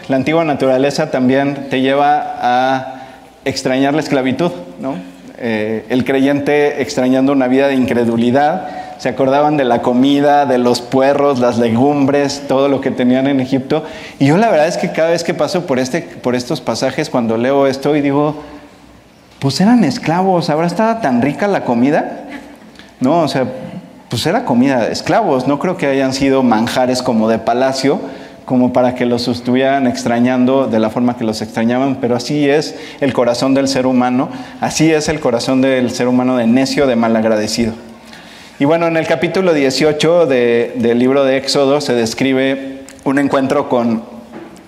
la 0.09 0.17
antigua 0.17 0.43
naturaleza 0.43 1.09
también 1.09 1.69
te 1.69 1.80
lleva 1.80 2.36
a 2.41 3.03
extrañar 3.45 3.93
la 3.93 4.01
esclavitud, 4.01 4.51
¿no? 4.82 5.15
Eh, 5.39 5.85
el 5.89 6.03
creyente 6.03 6.81
extrañando 6.81 7.31
una 7.31 7.47
vida 7.47 7.67
de 7.67 7.75
incredulidad, 7.75 8.69
se 8.97 9.09
acordaban 9.09 9.57
de 9.57 9.65
la 9.65 9.83
comida, 9.83 10.45
de 10.47 10.57
los 10.57 10.81
puerros, 10.81 11.39
las 11.39 11.59
legumbres, 11.59 12.43
todo 12.47 12.67
lo 12.67 12.81
que 12.81 12.89
tenían 12.89 13.27
en 13.27 13.39
Egipto. 13.39 13.83
Y 14.17 14.27
yo 14.27 14.38
la 14.38 14.49
verdad 14.49 14.67
es 14.67 14.77
que 14.77 14.91
cada 14.91 15.09
vez 15.09 15.23
que 15.23 15.35
paso 15.35 15.67
por, 15.67 15.77
este, 15.77 16.01
por 16.01 16.35
estos 16.35 16.61
pasajes, 16.61 17.09
cuando 17.09 17.38
leo 17.38 17.67
esto 17.67 17.95
y 17.95 18.01
digo, 18.01 18.41
pues 19.39 19.61
eran 19.61 19.83
esclavos, 19.83 20.49
¿habrá 20.49 20.65
estado 20.65 20.97
tan 21.01 21.21
rica 21.21 21.47
la 21.47 21.63
comida? 21.63 22.25
No, 22.99 23.21
o 23.21 23.27
sea, 23.27 23.45
pues 24.09 24.25
era 24.25 24.45
comida 24.45 24.85
de 24.85 24.91
esclavos, 24.91 25.47
no 25.47 25.59
creo 25.59 25.77
que 25.77 25.85
hayan 25.85 26.13
sido 26.13 26.41
manjares 26.41 27.03
como 27.03 27.29
de 27.29 27.38
palacio, 27.38 27.99
como 28.48 28.72
para 28.72 28.95
que 28.95 29.06
los 29.06 29.28
estuvieran 29.28 29.88
extrañando 29.88 30.68
de 30.68 30.80
la 30.80 30.89
forma 30.89 31.18
que 31.18 31.26
los 31.26 31.41
extrañaban, 31.41 31.98
pero 32.00 32.16
así 32.16 32.50
es 32.50 32.76
el 33.02 33.12
corazón 33.12 33.54
del 33.54 33.68
ser 33.68 33.86
humano, 33.86 34.30
así 34.62 34.89
es 34.89 35.10
el 35.10 35.20
corazón 35.20 35.60
del 35.60 35.91
ser 35.91 36.08
humano 36.08 36.38
de 36.38 36.48
necio, 36.48 36.88
de 36.88 36.95
malagradecido. 36.95 37.74
Y 38.58 38.64
bueno, 38.64 38.88
en 38.88 38.95
el 38.95 39.06
capítulo 39.06 39.54
18 39.54 40.28
del 40.28 40.98
libro 40.98 41.26
de 41.26 41.36
Éxodo 41.36 41.82
se 41.82 41.93
describe 41.93 42.84
un 43.04 43.20
encuentro 43.20 43.68
con 43.68 44.04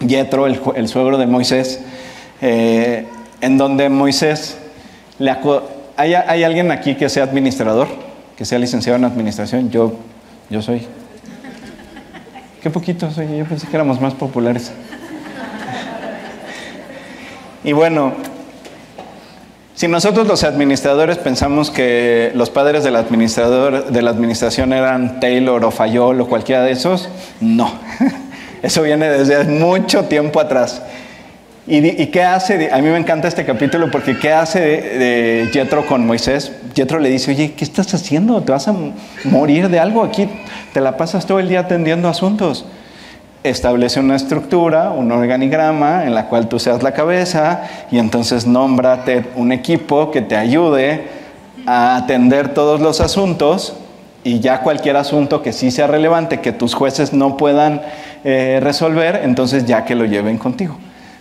Yetro, 0.06 0.46
el, 0.46 0.90
suegro 0.90 1.18
de 1.18 1.28
Moisés, 1.28 1.80
eh, 2.42 3.06
en 3.40 3.58
donde 3.58 3.88
Moisés 3.88 4.58
le 5.20 5.34
¿Hay, 5.96 6.16
¿Hay, 6.16 6.44
alguien 6.44 6.70
aquí 6.72 6.96
que 6.96 7.08
sea 7.08 7.24
administrador? 7.24 7.88
Que 8.36 8.44
sea 8.44 8.60
licenciado 8.60 8.98
en 8.98 9.06
administración. 9.06 9.72
Yo, 9.72 9.94
yo 10.50 10.62
soy. 10.62 10.86
Qué 12.62 12.70
poquito 12.70 13.10
soy. 13.10 13.38
Yo 13.38 13.46
pensé 13.46 13.68
que 13.68 13.76
éramos 13.76 14.02
más 14.02 14.14
populares. 14.14 14.72
Y 17.64 17.74
bueno, 17.74 18.14
si 19.76 19.88
nosotros 19.88 20.28
los 20.28 20.44
administradores 20.44 21.18
pensamos 21.18 21.72
que 21.72 22.32
los 22.36 22.50
padres 22.50 22.84
administrador 22.86 23.86
de 23.92 24.02
la 24.02 24.12
administración 24.12 24.74
eran 24.74 25.22
Taylor 25.22 25.64
o 25.64 25.72
Fayol 25.72 26.20
o 26.20 26.28
cualquiera 26.28 26.64
de 26.64 26.72
esos, 26.72 27.08
no. 27.40 27.72
Eso 28.62 28.82
viene 28.82 29.10
desde 29.10 29.46
mucho 29.46 30.06
tiempo 30.06 30.42
atrás. 30.42 30.82
¿Y, 31.72 32.08
qué 32.08 32.24
hace? 32.24 32.72
A 32.72 32.78
mí 32.80 32.90
me 32.90 32.98
encanta 32.98 33.28
este 33.28 33.46
capítulo 33.46 33.92
porque 33.92 34.18
¿qué 34.18 34.34
hace 34.34 34.60
de, 34.60 35.50
Jetro 35.54 35.86
con 35.86 36.08
Moisés? 36.08 36.52
Jetro 36.74 36.98
le 36.98 37.10
dice, 37.10 37.30
oye, 37.30 37.54
¿qué 37.54 37.64
estás 37.64 37.94
haciendo? 37.94 38.42
¿Te 38.42 38.52
vas 38.52 38.68
a 38.68 38.76
morir 39.26 39.70
de 39.70 39.80
algo 39.80 40.04
aquí? 40.04 40.28
Te 40.74 40.82
la 40.82 40.98
pasas 40.98 41.28
todo 41.28 41.40
el 41.40 41.48
día 41.48 41.60
atendiendo 41.62 42.08
asuntos 42.10 42.66
establece 43.44 44.02
una 44.02 44.16
estructura, 44.16 44.92
un 44.92 45.12
organigrama 45.12 46.04
en 46.06 46.14
la 46.14 46.28
cual 46.28 46.50
tú 46.50 46.60
seas 46.60 46.84
la 46.84 46.92
cabeza 46.92 47.62
y 47.90 47.98
entonces 47.98 48.46
nómbrate 48.46 49.26
un 49.36 49.52
equipo 49.52 50.12
que 50.12 50.22
te 50.22 50.36
ayude 50.36 51.08
a 51.66 51.96
atender 51.96 52.54
todos 52.54 52.82
los 52.82 53.00
asuntos 53.00 53.76
y 54.26 54.40
ya 54.42 54.60
cualquier 54.62 54.98
asunto 54.98 55.42
que 55.42 55.54
sí 55.54 55.72
sea 55.72 55.88
relevante, 55.88 56.42
que 56.42 56.52
tus 56.52 56.74
jueces 56.74 57.14
no 57.14 57.38
puedan 57.38 57.82
eh, 58.26 58.60
resolver, 58.62 59.22
entonces 59.24 59.66
ya 59.66 59.86
que 59.86 59.96
lo 59.96 60.04
lleven 60.04 60.38
contigo. 60.38 60.78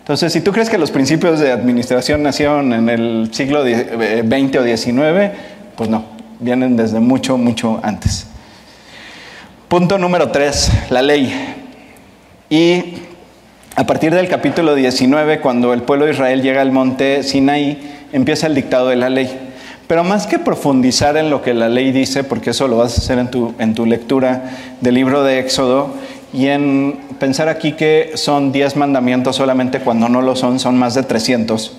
Entonces, 0.08 0.32
si 0.32 0.40
tú 0.40 0.52
crees 0.52 0.70
que 0.70 0.78
los 0.78 0.90
principios 0.90 1.38
de 1.38 1.52
administración 1.52 2.22
nacieron 2.22 2.72
en 2.72 2.88
el 2.88 3.28
siglo 3.30 3.62
XX 3.62 3.74
eh, 4.00 4.58
o 4.58 4.76
XIX, 4.76 5.38
pues 5.76 5.90
no, 5.90 6.02
vienen 6.40 6.78
desde 6.78 6.98
mucho, 6.98 7.36
mucho 7.36 7.78
antes. 7.82 8.26
Punto 9.68 9.98
número 9.98 10.30
tres, 10.30 10.72
la 10.88 11.02
ley. 11.02 11.30
Y 12.48 12.94
a 13.76 13.84
partir 13.84 14.14
del 14.14 14.28
capítulo 14.28 14.74
19, 14.74 15.40
cuando 15.40 15.74
el 15.74 15.82
pueblo 15.82 16.06
de 16.06 16.12
Israel 16.12 16.40
llega 16.40 16.62
al 16.62 16.72
monte 16.72 17.22
Sinaí, 17.22 18.06
empieza 18.10 18.46
el 18.46 18.54
dictado 18.54 18.88
de 18.88 18.96
la 18.96 19.10
ley. 19.10 19.28
Pero 19.88 20.04
más 20.04 20.26
que 20.26 20.38
profundizar 20.38 21.18
en 21.18 21.28
lo 21.28 21.42
que 21.42 21.52
la 21.52 21.68
ley 21.68 21.92
dice, 21.92 22.24
porque 22.24 22.50
eso 22.50 22.66
lo 22.66 22.78
vas 22.78 22.94
a 22.94 23.02
hacer 23.02 23.18
en 23.18 23.30
tu, 23.30 23.54
en 23.58 23.74
tu 23.74 23.84
lectura 23.84 24.52
del 24.80 24.94
libro 24.94 25.22
de 25.22 25.38
Éxodo, 25.38 25.94
y 26.32 26.48
en 26.48 26.98
pensar 27.18 27.48
aquí 27.48 27.72
que 27.72 28.12
son 28.14 28.52
10 28.52 28.76
mandamientos 28.76 29.36
solamente 29.36 29.80
cuando 29.80 30.08
no 30.08 30.22
lo 30.22 30.36
son, 30.36 30.58
son 30.58 30.78
más 30.78 30.94
de 30.94 31.02
300, 31.02 31.76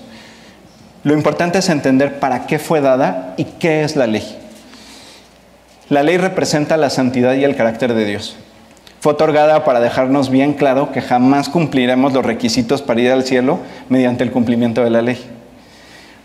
lo 1.02 1.14
importante 1.14 1.58
es 1.58 1.68
entender 1.68 2.18
para 2.20 2.46
qué 2.46 2.58
fue 2.58 2.80
dada 2.80 3.34
y 3.36 3.44
qué 3.44 3.84
es 3.84 3.96
la 3.96 4.06
ley. 4.06 4.38
La 5.88 6.02
ley 6.02 6.18
representa 6.18 6.76
la 6.76 6.90
santidad 6.90 7.34
y 7.34 7.44
el 7.44 7.56
carácter 7.56 7.94
de 7.94 8.04
Dios. 8.04 8.36
Fue 9.00 9.14
otorgada 9.14 9.64
para 9.64 9.80
dejarnos 9.80 10.28
bien 10.28 10.52
claro 10.52 10.92
que 10.92 11.00
jamás 11.00 11.48
cumpliremos 11.48 12.12
los 12.12 12.24
requisitos 12.24 12.82
para 12.82 13.00
ir 13.00 13.10
al 13.10 13.24
cielo 13.24 13.60
mediante 13.88 14.22
el 14.22 14.30
cumplimiento 14.30 14.84
de 14.84 14.90
la 14.90 15.00
ley. 15.00 15.18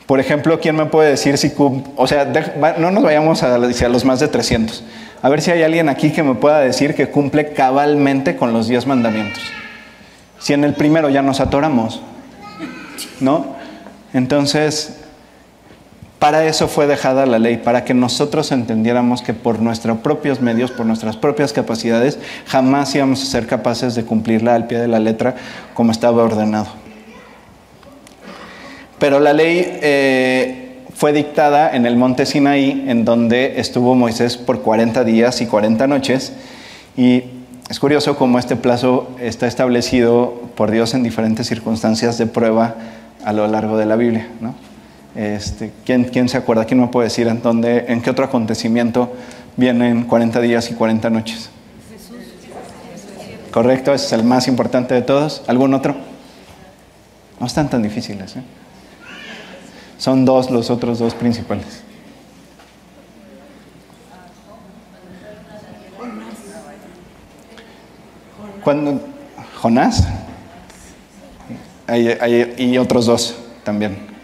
Por 0.06 0.20
ejemplo, 0.20 0.60
¿quién 0.60 0.76
me 0.76 0.86
puede 0.86 1.10
decir 1.10 1.38
si 1.38 1.52
o 1.58 2.08
sea, 2.08 2.32
no 2.78 2.92
nos 2.92 3.04
vayamos 3.04 3.42
a, 3.42 3.56
a 3.56 3.58
los 3.58 4.06
más 4.06 4.20
de 4.20 4.28
300. 4.28 4.84
A 5.22 5.30
ver 5.30 5.42
si 5.42 5.50
hay 5.50 5.64
alguien 5.64 5.90
aquí 5.90 6.12
que 6.12 6.22
me 6.22 6.36
pueda 6.36 6.60
decir 6.60 6.94
que 6.94 7.10
cumple 7.10 7.54
cabalmente 7.54 8.36
con 8.36 8.54
los 8.54 8.68
10 8.68 8.86
mandamientos. 8.86 9.42
Si 10.38 10.54
en 10.54 10.64
el 10.64 10.76
primero 10.76 11.10
ya 11.10 11.24
nos 11.24 11.40
atoramos, 11.40 12.02
¿no? 13.20 13.56
Entonces, 14.14 14.98
para 16.20 16.46
eso 16.46 16.68
fue 16.68 16.86
dejada 16.86 17.26
la 17.26 17.40
ley, 17.40 17.58
para 17.58 17.84
que 17.84 17.96
nosotros 17.96 18.52
entendiéramos 18.52 19.24
que 19.24 19.34
por 19.34 19.60
nuestros 19.60 19.98
propios 20.00 20.40
medios, 20.42 20.70
por 20.70 20.86
nuestras 20.86 21.18
propias 21.18 21.52
capacidades, 21.52 22.20
jamás 22.46 22.94
íbamos 22.94 23.24
a 23.24 23.26
ser 23.26 23.48
capaces 23.48 23.96
de 23.96 24.06
cumplirla 24.06 24.54
al 24.54 24.68
pie 24.68 24.78
de 24.80 24.88
la 24.88 25.00
letra 25.00 25.36
como 25.74 25.92
estaba 25.92 26.24
ordenado. 26.24 26.85
Pero 29.00 29.20
la 29.20 29.34
ley 29.34 29.64
eh, 29.82 30.80
fue 30.94 31.12
dictada 31.12 31.76
en 31.76 31.86
el 31.86 31.98
monte 31.98 32.26
Sinaí, 32.26 32.86
en 32.88 33.04
donde 33.04 33.60
estuvo 33.60 33.96
Moisés 33.96 34.38
por 34.38 34.62
40 34.62 35.04
días 35.04 35.42
y 35.42 35.46
40 35.46 35.88
noches. 35.88 36.32
Y 36.96 37.24
es 37.70 37.80
curioso 37.80 38.16
cómo 38.16 38.40
este 38.40 38.56
plazo 38.56 39.10
está 39.20 39.48
establecido 39.48 40.42
por 40.56 40.72
Dios 40.72 40.94
en 40.94 41.04
diferentes 41.04 41.48
circunstancias 41.48 42.18
de 42.18 42.28
prueba 42.28 42.76
a 43.26 43.34
lo 43.34 43.48
largo 43.48 43.78
de 43.78 43.86
la 43.86 43.98
Biblia. 43.98 44.28
Este, 45.16 45.72
¿quién, 45.84 46.30
se 46.30 46.38
acuerda? 46.38 46.66
¿Quién 46.66 46.80
me 46.80 46.88
puede 46.88 47.08
decir 47.08 47.28
en, 47.28 47.42
dónde, 47.42 47.86
en 47.88 48.02
qué 48.02 48.10
otro 48.10 48.26
acontecimiento 48.26 49.14
vienen 49.58 50.04
40 50.04 50.40
días 50.42 50.72
y 50.72 50.76
40 50.76 51.10
noches? 51.10 51.50
Correcto, 53.52 53.94
ese 53.94 54.06
es 54.08 54.14
el 54.14 54.24
más 54.24 54.48
importante 54.48 54.94
de 54.94 55.02
todos. 55.02 55.42
¿Algún 55.48 55.74
otro? 55.74 55.96
No 57.40 57.48
están 57.48 57.70
tan 57.70 57.82
difíciles. 57.82 58.36
¿eh? 58.36 58.42
Son 59.98 60.26
dos 60.26 60.50
los 60.52 60.70
otros 60.70 61.00
dos 61.00 61.14
principales. 61.14 61.84
Cuando, 68.64 69.00
Jonás. 69.62 70.08
y 72.58 72.78
otros 72.78 73.06
dos 73.06 73.36
también. 73.64 74.16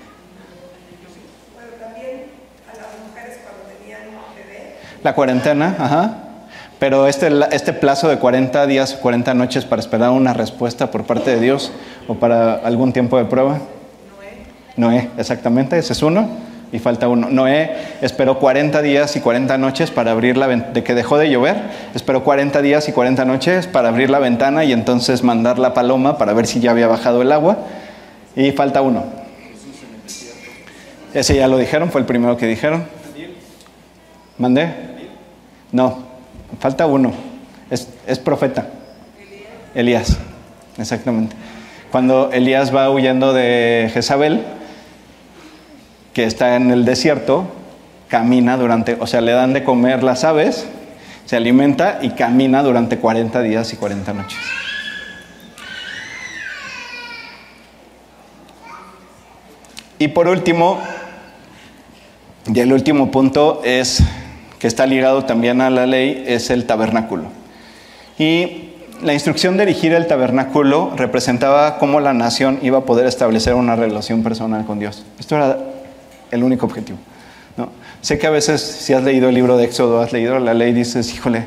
La 5.04 5.16
cuarentena, 5.16 5.76
ajá. 5.80 6.18
Pero 6.78 7.08
este, 7.08 7.30
este 7.52 7.74
plazo 7.74 8.08
de 8.08 8.18
40 8.20 8.66
días, 8.68 8.94
40 8.94 9.34
noches 9.34 9.66
para 9.66 9.80
esperar 9.80 10.12
una 10.12 10.34
respuesta 10.34 10.92
por 10.92 11.06
parte 11.06 11.32
de 11.32 11.40
Dios 11.40 11.72
o 12.08 12.16
para 12.16 12.56
algún 12.56 12.94
tiempo 12.94 13.18
de 13.18 13.26
prueba. 13.26 13.60
Noé. 14.76 15.10
Exactamente, 15.18 15.78
ese 15.78 15.94
es 15.94 16.02
uno. 16.04 16.28
Y 16.72 16.80
falta 16.80 17.10
uno. 17.10 17.30
Noé 17.30 17.76
esperó 18.02 18.40
40 18.40 18.82
días 18.82 19.16
y 19.18 19.20
40 19.20 19.58
noches 19.58 19.92
para 19.92 20.12
abrir 20.12 20.38
la 20.38 20.48
ventana, 20.48 20.74
de 20.74 20.84
que 20.84 20.94
dejó 20.96 21.18
de 21.18 21.30
llover, 21.30 21.58
esperó 21.94 22.24
40 22.24 22.62
días 22.62 22.88
y 22.88 22.94
40 22.94 23.26
noches 23.26 23.68
para 23.68 23.90
abrir 23.90 24.10
la 24.10 24.20
ventana 24.20 24.64
y 24.64 24.72
entonces 24.72 25.22
mandar 25.22 25.60
la 25.60 25.74
paloma 25.74 26.18
para 26.18 26.32
ver 26.32 26.48
si 26.48 26.62
ya 26.62 26.72
había 26.72 26.88
bajado 26.88 27.22
el 27.22 27.32
agua. 27.34 27.58
Y 28.36 28.52
falta 28.52 28.82
uno. 28.82 29.04
Ese 31.14 31.36
ya 31.36 31.48
lo 31.50 31.58
dijeron, 31.58 31.92
fue 31.92 32.00
el 32.00 32.08
primero 32.08 32.38
que 32.38 32.48
dijeron. 32.48 32.86
¿Mandé? 34.38 34.72
No, 35.72 36.00
falta 36.60 36.86
uno. 36.86 37.12
Es, 37.70 38.20
profeta. 38.20 38.68
Elías. 39.76 40.18
exactamente. 40.78 41.36
Cuando 41.92 42.32
Elías 42.32 42.76
va 42.76 42.90
huyendo 42.90 43.34
de 43.34 43.90
Jezabel, 43.94 44.42
que 46.14 46.26
está 46.26 46.56
en 46.56 46.72
el 46.72 46.86
desierto, 46.86 47.46
camina 48.08 48.58
durante, 48.58 48.98
o 49.00 49.08
sea, 49.08 49.22
le 49.22 49.32
dan 49.32 49.54
de 49.54 49.64
comer 49.64 50.04
las 50.04 50.24
aves, 50.24 50.68
se 51.26 51.38
alimenta 51.38 52.00
y 52.02 52.10
camina 52.10 52.62
durante 52.62 52.98
40 52.98 53.42
días 53.42 53.72
y 53.74 53.78
40 53.78 54.14
noches. 54.14 54.40
Y 59.98 60.10
por 60.10 60.28
último, 60.28 60.80
y 62.54 62.60
el 62.60 62.74
último 62.74 63.12
punto 63.12 63.62
es 63.64 64.04
que 64.60 64.68
está 64.68 64.86
ligado 64.86 65.26
también 65.26 65.62
a 65.62 65.70
la 65.70 65.86
ley, 65.86 66.24
es 66.28 66.50
el 66.50 66.66
tabernáculo. 66.66 67.26
Y 68.18 68.72
la 69.02 69.14
instrucción 69.14 69.58
de 69.58 69.64
erigir 69.64 69.94
el 69.94 70.08
tabernáculo 70.08 70.94
representaba 70.96 71.78
cómo 71.78 72.00
la 72.00 72.14
nación 72.14 72.60
iba 72.62 72.80
a 72.80 72.86
poder 72.86 73.06
establecer 73.06 73.54
una 73.54 73.76
relación 73.76 74.22
personal 74.24 74.66
con 74.66 74.80
Dios. 74.80 75.06
Esto 75.20 75.36
era 75.36 75.58
el 76.32 76.44
único 76.44 76.66
objetivo. 76.66 76.98
¿no? 77.58 77.70
Sé 78.02 78.18
que 78.18 78.28
a 78.28 78.32
veces, 78.32 78.62
si 78.62 78.94
has 78.94 79.04
leído 79.04 79.30
el 79.30 79.36
libro 79.36 79.58
de 79.58 79.66
Éxodo, 79.66 80.02
has 80.02 80.12
leído 80.14 80.40
la 80.40 80.54
ley, 80.54 80.74
dices, 80.74 81.14
híjole, 81.14 81.46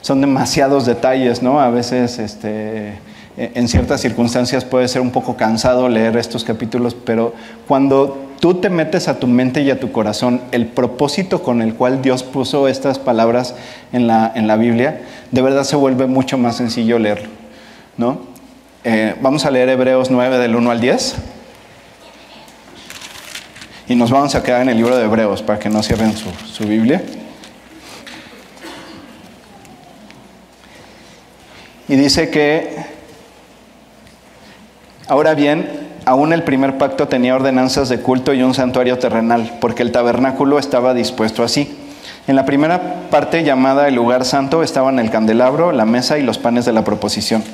son 0.00 0.20
demasiados 0.20 0.86
detalles, 0.86 1.42
¿no? 1.42 1.60
A 1.60 1.68
veces, 1.70 2.18
este, 2.18 2.92
en 3.36 3.68
ciertas 3.68 4.00
circunstancias 4.00 4.64
puede 4.64 4.88
ser 4.88 5.02
un 5.02 5.10
poco 5.10 5.36
cansado 5.36 5.88
leer 5.88 6.16
estos 6.16 6.44
capítulos, 6.44 6.94
pero 6.94 7.34
cuando 7.66 8.16
tú 8.40 8.54
te 8.54 8.70
metes 8.70 9.08
a 9.08 9.18
tu 9.18 9.26
mente 9.26 9.62
y 9.62 9.70
a 9.70 9.80
tu 9.80 9.92
corazón 9.92 10.40
el 10.52 10.66
propósito 10.66 11.42
con 11.42 11.60
el 11.60 11.74
cual 11.74 12.02
Dios 12.02 12.22
puso 12.22 12.68
estas 12.68 12.98
palabras 12.98 13.54
en 13.92 14.06
la, 14.06 14.32
en 14.34 14.46
la 14.46 14.56
Biblia, 14.56 15.02
de 15.32 15.42
verdad 15.42 15.64
se 15.64 15.76
vuelve 15.76 16.06
mucho 16.06 16.38
más 16.38 16.56
sencillo 16.56 16.98
leerlo. 16.98 17.28
¿no? 17.96 18.20
Eh, 18.84 19.14
vamos 19.20 19.44
a 19.44 19.50
leer 19.50 19.68
Hebreos 19.68 20.10
9 20.10 20.38
del 20.38 20.56
1 20.56 20.70
al 20.70 20.80
10. 20.80 21.16
Y 23.88 23.94
nos 23.94 24.10
vamos 24.10 24.34
a 24.34 24.42
quedar 24.42 24.62
en 24.62 24.68
el 24.68 24.76
libro 24.78 24.96
de 24.96 25.04
Hebreos 25.04 25.42
para 25.42 25.58
que 25.60 25.68
no 25.68 25.82
cierren 25.82 26.16
su, 26.16 26.28
su 26.30 26.64
Biblia. 26.64 27.02
Y 31.88 31.94
dice 31.94 32.30
que, 32.30 32.84
ahora 35.06 35.34
bien, 35.34 35.86
aún 36.04 36.32
el 36.32 36.42
primer 36.42 36.78
pacto 36.78 37.06
tenía 37.06 37.36
ordenanzas 37.36 37.88
de 37.88 38.00
culto 38.00 38.34
y 38.34 38.42
un 38.42 38.54
santuario 38.54 38.98
terrenal, 38.98 39.58
porque 39.60 39.84
el 39.84 39.92
tabernáculo 39.92 40.58
estaba 40.58 40.92
dispuesto 40.92 41.44
así. 41.44 41.78
En 42.26 42.34
la 42.34 42.44
primera 42.44 43.08
parte 43.10 43.44
llamada 43.44 43.86
el 43.86 43.94
lugar 43.94 44.24
santo 44.24 44.64
estaban 44.64 44.98
el 44.98 45.10
candelabro, 45.10 45.70
la 45.70 45.84
mesa 45.84 46.18
y 46.18 46.22
los 46.22 46.38
panes 46.38 46.64
de 46.64 46.72
la 46.72 46.82
proposición. 46.82 47.44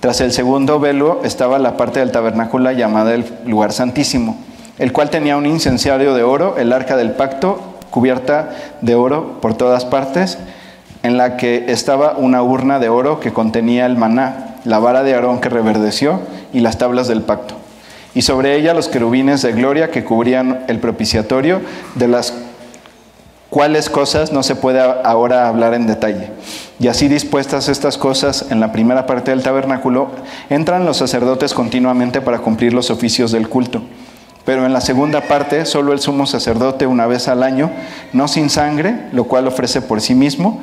Tras 0.00 0.20
el 0.20 0.32
segundo 0.32 0.80
velo 0.80 1.22
estaba 1.24 1.58
la 1.58 1.78
parte 1.78 2.00
del 2.00 2.12
tabernáculo 2.12 2.70
llamada 2.72 3.14
el 3.14 3.24
lugar 3.46 3.72
santísimo, 3.72 4.36
el 4.82 4.92
cual 4.92 5.10
tenía 5.10 5.36
un 5.36 5.46
incenciario 5.46 6.12
de 6.12 6.24
oro, 6.24 6.56
el 6.58 6.72
arca 6.72 6.96
del 6.96 7.12
pacto, 7.12 7.60
cubierta 7.90 8.50
de 8.80 8.96
oro 8.96 9.38
por 9.40 9.54
todas 9.54 9.84
partes, 9.84 10.38
en 11.04 11.16
la 11.16 11.36
que 11.36 11.66
estaba 11.68 12.16
una 12.18 12.42
urna 12.42 12.80
de 12.80 12.88
oro 12.88 13.20
que 13.20 13.32
contenía 13.32 13.86
el 13.86 13.96
maná, 13.96 14.56
la 14.64 14.80
vara 14.80 15.04
de 15.04 15.14
Aarón 15.14 15.40
que 15.40 15.48
reverdeció 15.48 16.18
y 16.52 16.58
las 16.58 16.78
tablas 16.78 17.06
del 17.06 17.22
pacto. 17.22 17.54
Y 18.12 18.22
sobre 18.22 18.56
ella 18.56 18.74
los 18.74 18.88
querubines 18.88 19.40
de 19.42 19.52
gloria 19.52 19.92
que 19.92 20.02
cubrían 20.02 20.64
el 20.66 20.80
propiciatorio, 20.80 21.60
de 21.94 22.08
las 22.08 22.34
cuáles 23.50 23.88
cosas 23.88 24.32
no 24.32 24.42
se 24.42 24.56
puede 24.56 24.80
ahora 24.80 25.46
hablar 25.46 25.74
en 25.74 25.86
detalle. 25.86 26.30
Y 26.80 26.88
así 26.88 27.06
dispuestas 27.06 27.68
estas 27.68 27.98
cosas 27.98 28.46
en 28.50 28.58
la 28.58 28.72
primera 28.72 29.06
parte 29.06 29.30
del 29.30 29.44
tabernáculo, 29.44 30.10
entran 30.50 30.86
los 30.86 30.96
sacerdotes 30.96 31.54
continuamente 31.54 32.20
para 32.20 32.40
cumplir 32.40 32.74
los 32.74 32.90
oficios 32.90 33.30
del 33.30 33.48
culto. 33.48 33.80
Pero 34.44 34.66
en 34.66 34.72
la 34.72 34.80
segunda 34.80 35.22
parte, 35.22 35.64
solo 35.66 35.92
el 35.92 36.00
sumo 36.00 36.26
sacerdote 36.26 36.86
una 36.86 37.06
vez 37.06 37.28
al 37.28 37.42
año, 37.42 37.70
no 38.12 38.28
sin 38.28 38.50
sangre, 38.50 39.06
lo 39.12 39.24
cual 39.24 39.46
ofrece 39.46 39.80
por 39.80 40.00
sí 40.00 40.14
mismo 40.14 40.60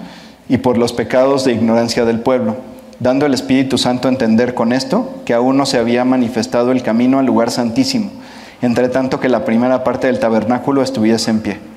y 0.49 0.57
por 0.57 0.77
los 0.77 0.93
pecados 0.93 1.45
de 1.45 1.53
ignorancia 1.53 2.05
del 2.05 2.19
pueblo, 2.19 2.57
dando 2.99 3.25
el 3.25 3.34
Espíritu 3.34 3.77
Santo 3.77 4.07
a 4.07 4.11
entender 4.11 4.53
con 4.53 4.73
esto 4.73 5.21
que 5.25 5.34
aún 5.34 5.57
no 5.57 5.65
se 5.65 5.77
había 5.77 6.03
manifestado 6.03 6.71
el 6.71 6.84
camino 6.84 7.19
al 7.19 7.25
lugar 7.25 7.51
santísimo, 7.51 8.11
entre 8.61 8.89
tanto 8.89 9.19
que 9.19 9.30
la 9.30 9.45
primera 9.45 9.84
parte 9.84 10.07
del 10.07 10.19
tabernáculo 10.19 10.82
estuviese 10.82 11.32
en 11.32 11.41
pie 11.41 11.69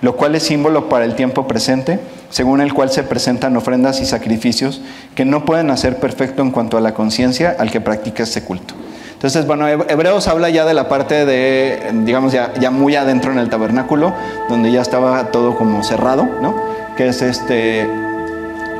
lo 0.00 0.16
cual 0.16 0.34
es 0.34 0.44
símbolo 0.44 0.88
para 0.88 1.04
el 1.04 1.14
tiempo 1.14 1.46
presente, 1.48 1.98
según 2.30 2.60
el 2.60 2.72
cual 2.72 2.90
se 2.90 3.02
presentan 3.02 3.56
ofrendas 3.56 4.00
y 4.00 4.06
sacrificios 4.06 4.80
que 5.14 5.24
no 5.24 5.44
pueden 5.44 5.70
hacer 5.70 5.98
perfecto 5.98 6.42
en 6.42 6.50
cuanto 6.50 6.76
a 6.76 6.80
la 6.80 6.94
conciencia 6.94 7.56
al 7.58 7.70
que 7.70 7.80
practica 7.80 8.22
este 8.22 8.42
culto. 8.42 8.74
Entonces, 9.18 9.48
bueno, 9.48 9.66
Hebreos 9.66 10.28
habla 10.28 10.48
ya 10.48 10.64
de 10.64 10.74
la 10.74 10.88
parte 10.88 11.26
de, 11.26 11.90
digamos, 12.04 12.32
ya, 12.32 12.54
ya 12.54 12.70
muy 12.70 12.94
adentro 12.94 13.32
en 13.32 13.40
el 13.40 13.50
tabernáculo, 13.50 14.12
donde 14.48 14.70
ya 14.70 14.80
estaba 14.80 15.32
todo 15.32 15.56
como 15.56 15.82
cerrado, 15.82 16.28
¿no? 16.40 16.54
Que 16.96 17.08
es 17.08 17.20
este... 17.22 17.88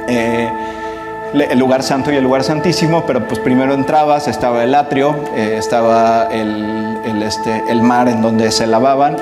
Eh, 0.06 0.48
el 1.34 1.58
lugar 1.58 1.82
santo 1.82 2.12
y 2.12 2.16
el 2.16 2.22
lugar 2.22 2.44
santísimo, 2.44 3.04
pero 3.04 3.26
pues 3.26 3.40
primero 3.40 3.74
entrabas, 3.74 4.28
estaba 4.28 4.62
el 4.62 4.76
atrio, 4.76 5.16
eh, 5.34 5.56
estaba 5.58 6.28
el, 6.30 6.98
el, 7.04 7.22
este, 7.24 7.64
el 7.68 7.82
mar 7.82 8.08
en 8.08 8.22
donde 8.22 8.52
se 8.52 8.66
lavaban 8.68 9.16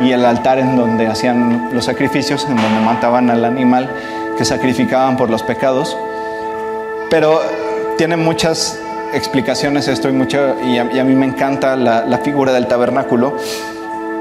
y 0.00 0.12
el 0.12 0.24
altar 0.24 0.60
en 0.60 0.76
donde 0.76 1.08
hacían 1.08 1.70
los 1.72 1.84
sacrificios, 1.84 2.46
en 2.48 2.56
donde 2.56 2.80
mataban 2.80 3.28
al 3.28 3.44
animal 3.44 3.90
que 4.38 4.44
sacrificaban 4.44 5.16
por 5.16 5.30
los 5.30 5.42
pecados. 5.42 5.98
Pero 7.10 7.40
tiene 7.98 8.16
muchas 8.16 8.78
explicaciones 9.12 9.88
esto 9.88 10.08
y, 10.08 10.12
mucho, 10.12 10.56
y, 10.62 10.78
a, 10.78 10.84
mí 10.84 11.14
me 11.14 11.26
encanta 11.26 11.76
la, 11.76 12.18
figura 12.18 12.52
del 12.52 12.66
tabernáculo, 12.66 13.36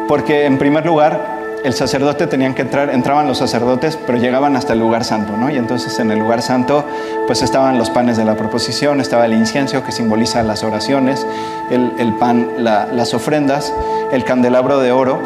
porque 0.07 0.45
en 0.45 0.57
primer 0.57 0.85
lugar 0.85 1.39
el 1.63 1.73
sacerdote 1.73 2.27
tenían 2.27 2.53
que 2.53 2.61
entrar, 2.61 2.89
entraban 2.89 3.27
los 3.27 3.37
sacerdotes, 3.37 3.97
pero 4.07 4.17
llegaban 4.17 4.55
hasta 4.55 4.73
el 4.73 4.79
lugar 4.79 5.03
santo, 5.03 5.35
¿no? 5.35 5.49
Y 5.49 5.57
entonces 5.57 5.99
en 5.99 6.09
el 6.11 6.19
lugar 6.19 6.41
santo, 6.41 6.85
pues 7.27 7.41
estaban 7.41 7.77
los 7.77 7.89
panes 7.89 8.15
de 8.15 8.23
la 8.23 8.35
proposición, 8.35 9.01
estaba 9.01 9.25
el 9.25 9.33
incienso 9.33 9.83
que 9.83 9.91
simboliza 9.91 10.41
las 10.43 10.63
oraciones, 10.63 11.25
el, 11.69 12.13
pan, 12.17 12.47
la, 12.57 12.87
las 12.87 13.13
ofrendas, 13.13 13.73
el 14.13 14.23
candelabro 14.23 14.79
de 14.79 14.91
oro, 14.91 15.21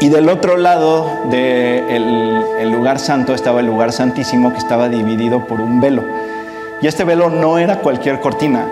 y 0.00 0.10
del 0.10 0.28
otro 0.28 0.56
lado 0.56 1.10
del 1.30 2.44
el 2.60 2.70
lugar 2.70 2.98
santo 2.98 3.34
estaba 3.34 3.60
el 3.60 3.66
lugar 3.66 3.92
santísimo 3.92 4.52
que 4.52 4.58
estaba 4.58 4.88
dividido 4.88 5.46
por 5.46 5.60
un 5.60 5.80
velo. 5.80 6.04
Y 6.80 6.86
este 6.86 7.04
velo 7.04 7.30
no 7.30 7.58
era 7.58 7.78
cualquier 7.78 8.20
cortina, 8.20 8.66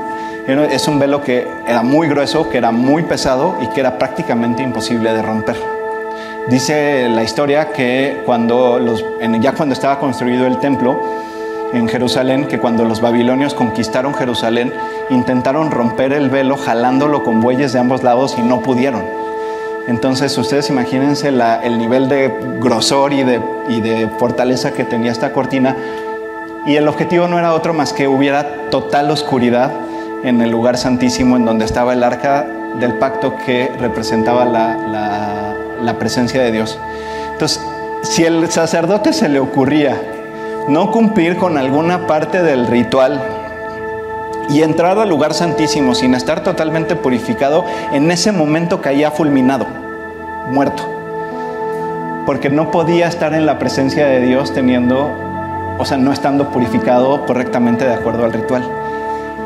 es 0.47 0.89
un 0.89 0.99
velo 0.99 1.23
que 1.23 1.49
era 1.67 1.83
muy 1.83 2.07
grueso, 2.07 2.51
que 2.51 2.59
era 2.59 2.71
muy 2.71 3.03
pesado 3.05 3.57
y 3.63 3.69
que 3.69 3.81
era 3.81 3.99
prácticamente 3.99 4.63
imposible 4.63 5.13
de 5.13 5.23
romper. 5.23 5.57
Dice 6.49 7.09
la 7.09 7.23
historia 7.23 7.73
que 7.73 8.23
cuando 8.27 8.79
ya 9.41 9.53
cuando 9.53 9.73
estaba 9.73 9.99
construido 9.99 10.47
el 10.47 10.59
templo 10.59 11.01
en 11.73 11.89
Jerusalén, 11.89 12.47
que 12.47 12.59
cuando 12.59 12.85
los 12.85 13.01
babilonios 13.01 13.55
conquistaron 13.55 14.13
Jerusalén, 14.15 14.71
intentaron 15.09 15.71
romper 15.71 16.13
el 16.13 16.29
velo 16.29 16.59
jalándolo 16.59 17.25
con 17.25 17.41
bueyes 17.41 17.73
de 17.73 17.79
ambos 17.79 18.03
lados 18.03 18.37
y 18.39 18.43
no 18.43 18.61
pudieron. 18.61 19.03
Entonces 19.89 20.37
ustedes 20.37 20.69
imagínense 20.69 21.29
el 21.29 21.79
nivel 21.79 22.11
de 22.11 22.31
grosor 22.61 23.15
y 23.15 23.23
de 23.23 24.11
fortaleza 24.19 24.73
que 24.73 24.85
tenía 24.85 25.11
esta 25.11 25.33
cortina. 25.33 25.75
Y 26.67 26.77
el 26.77 26.89
objetivo 26.89 27.29
no 27.29 27.39
era 27.39 27.53
otro 27.53 27.75
más 27.75 27.93
que 27.93 28.09
hubiera 28.09 28.71
total 28.71 29.11
oscuridad 29.11 29.71
en 30.25 30.41
el 30.41 30.51
lugar 30.51 30.79
santísimo 30.79 31.37
en 31.37 31.45
donde 31.45 31.67
estaba 31.67 31.93
el 31.93 32.03
arca 32.03 32.47
del 32.81 32.95
pacto 32.95 33.37
que 33.45 33.71
representaba 33.79 34.45
la, 34.45 35.55
la, 35.81 35.99
presencia 35.99 36.43
de 36.43 36.51
Dios. 36.51 36.79
Entonces, 37.33 37.61
si 38.03 38.25
el 38.25 38.51
sacerdote 38.51 39.13
se 39.13 39.29
le 39.29 39.39
ocurría 39.39 40.01
no 40.69 40.91
cumplir 40.91 41.37
con 41.37 41.59
alguna 41.59 42.07
parte 42.07 42.43
del 42.43 42.67
ritual 42.67 43.21
y 44.49 44.63
entrar 44.63 44.99
al 44.99 45.09
lugar 45.09 45.35
santísimo 45.35 45.95
sin 45.95 46.15
estar 46.15 46.43
totalmente 46.43 46.97
purificado, 46.97 47.65
en 47.93 48.11
ese 48.11 48.33
momento 48.33 48.81
caía 48.81 49.11
fulminado, 49.11 49.67
muerto. 50.51 50.83
Porque 52.27 52.49
no 52.49 52.71
podía 52.71 53.07
estar 53.07 53.35
en 53.35 53.47
la 53.47 53.59
presencia 53.59 54.07
de 54.07 54.21
Dios 54.21 54.53
teniendo, 54.53 55.11
o 55.79 55.85
sea, 55.85 55.97
no 55.97 56.13
estando 56.13 56.51
purificado 56.51 57.25
correctamente 57.27 57.85
de 57.85 57.95
acuerdo 57.95 58.25
al 58.25 58.33
ritual. 58.33 58.63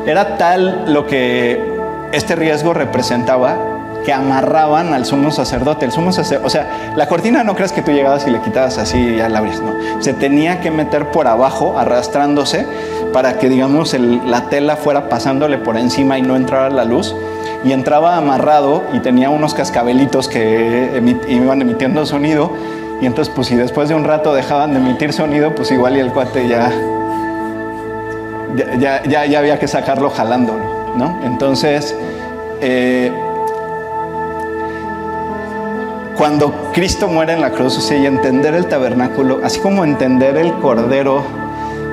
Era 0.05 0.37
tal 0.37 0.93
lo 0.93 1.05
que 1.05 1.77
este 2.11 2.35
riesgo 2.35 2.73
representaba 2.73 3.57
que 4.05 4.13
amarraban 4.13 4.93
al 4.93 5.05
sumo 5.05 5.31
sacerdote. 5.31 5.85
El 5.85 5.91
sumo 5.91 6.11
sacerdote, 6.11 6.47
o 6.47 6.49
sea, 6.49 6.93
la 6.95 7.07
cortina 7.07 7.43
no 7.43 7.55
crees 7.55 7.71
que 7.71 7.81
tú 7.81 7.91
llegabas 7.91 8.25
y 8.27 8.31
le 8.31 8.39
quitabas 8.41 8.77
así 8.77 8.97
y 8.97 9.17
ya 9.17 9.29
la 9.29 9.39
abrías, 9.39 9.61
no. 9.61 10.01
Se 10.01 10.13
tenía 10.13 10.61
que 10.61 10.71
meter 10.71 11.11
por 11.11 11.27
abajo, 11.27 11.77
arrastrándose, 11.77 12.65
para 13.13 13.37
que, 13.37 13.49
digamos, 13.49 13.93
la 13.93 14.49
tela 14.49 14.75
fuera 14.75 15.09
pasándole 15.09 15.57
por 15.57 15.77
encima 15.77 16.17
y 16.17 16.21
no 16.21 16.35
entrara 16.35 16.69
la 16.69 16.85
luz. 16.85 17.15
Y 17.63 17.73
entraba 17.73 18.15
amarrado 18.15 18.83
y 18.93 18.99
tenía 18.99 19.29
unos 19.29 19.53
cascabelitos 19.53 20.29
que 20.29 21.01
iban 21.27 21.61
emitiendo 21.61 22.05
sonido. 22.05 22.53
Y 23.01 23.05
entonces, 23.05 23.33
pues 23.33 23.47
si 23.47 23.55
después 23.55 23.89
de 23.89 23.95
un 23.95 24.03
rato 24.03 24.33
dejaban 24.33 24.73
de 24.73 24.79
emitir 24.79 25.13
sonido, 25.13 25.55
pues 25.55 25.71
igual 25.71 25.95
y 25.95 25.99
el 25.99 26.11
cuate 26.11 26.47
ya, 26.47 26.71
ya, 28.77 29.03
ya, 29.03 29.25
ya 29.25 29.39
había 29.39 29.57
que 29.57 29.67
sacarlo 29.67 30.09
jalándolo, 30.09 30.95
¿no? 30.97 31.19
Entonces, 31.23 31.95
eh, 32.61 33.11
cuando 36.17 36.71
Cristo 36.73 37.07
muere 37.07 37.31
en 37.31 37.39
la 37.39 37.51
cruz, 37.51 37.77
o 37.77 37.81
sea, 37.81 37.97
y 37.97 38.05
entender 38.05 38.53
el 38.53 38.65
tabernáculo, 38.65 39.39
así 39.41 39.61
como 39.61 39.85
entender 39.85 40.35
el 40.35 40.51
Cordero 40.55 41.23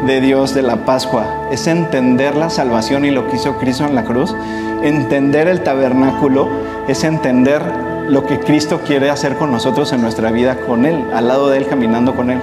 de 0.04 0.20
Dios 0.20 0.52
de 0.52 0.62
la 0.62 0.84
Pascua, 0.84 1.46
es 1.52 1.68
entender 1.68 2.34
la 2.34 2.50
salvación 2.50 3.04
y 3.04 3.12
lo 3.12 3.28
que 3.28 3.36
hizo 3.36 3.56
Cristo 3.58 3.84
en 3.84 3.94
la 3.94 4.04
cruz. 4.04 4.34
Entender 4.82 5.46
el 5.46 5.62
tabernáculo 5.62 6.48
es 6.88 7.04
entender 7.04 7.62
lo 8.08 8.26
que 8.26 8.38
Cristo 8.38 8.80
quiere 8.84 9.10
hacer 9.10 9.36
con 9.36 9.50
nosotros 9.50 9.92
en 9.92 10.02
nuestra 10.02 10.30
vida, 10.30 10.56
con 10.66 10.86
Él, 10.86 11.04
al 11.14 11.28
lado 11.28 11.48
de 11.48 11.58
Él, 11.58 11.66
caminando 11.66 12.14
con 12.14 12.30
Él. 12.30 12.40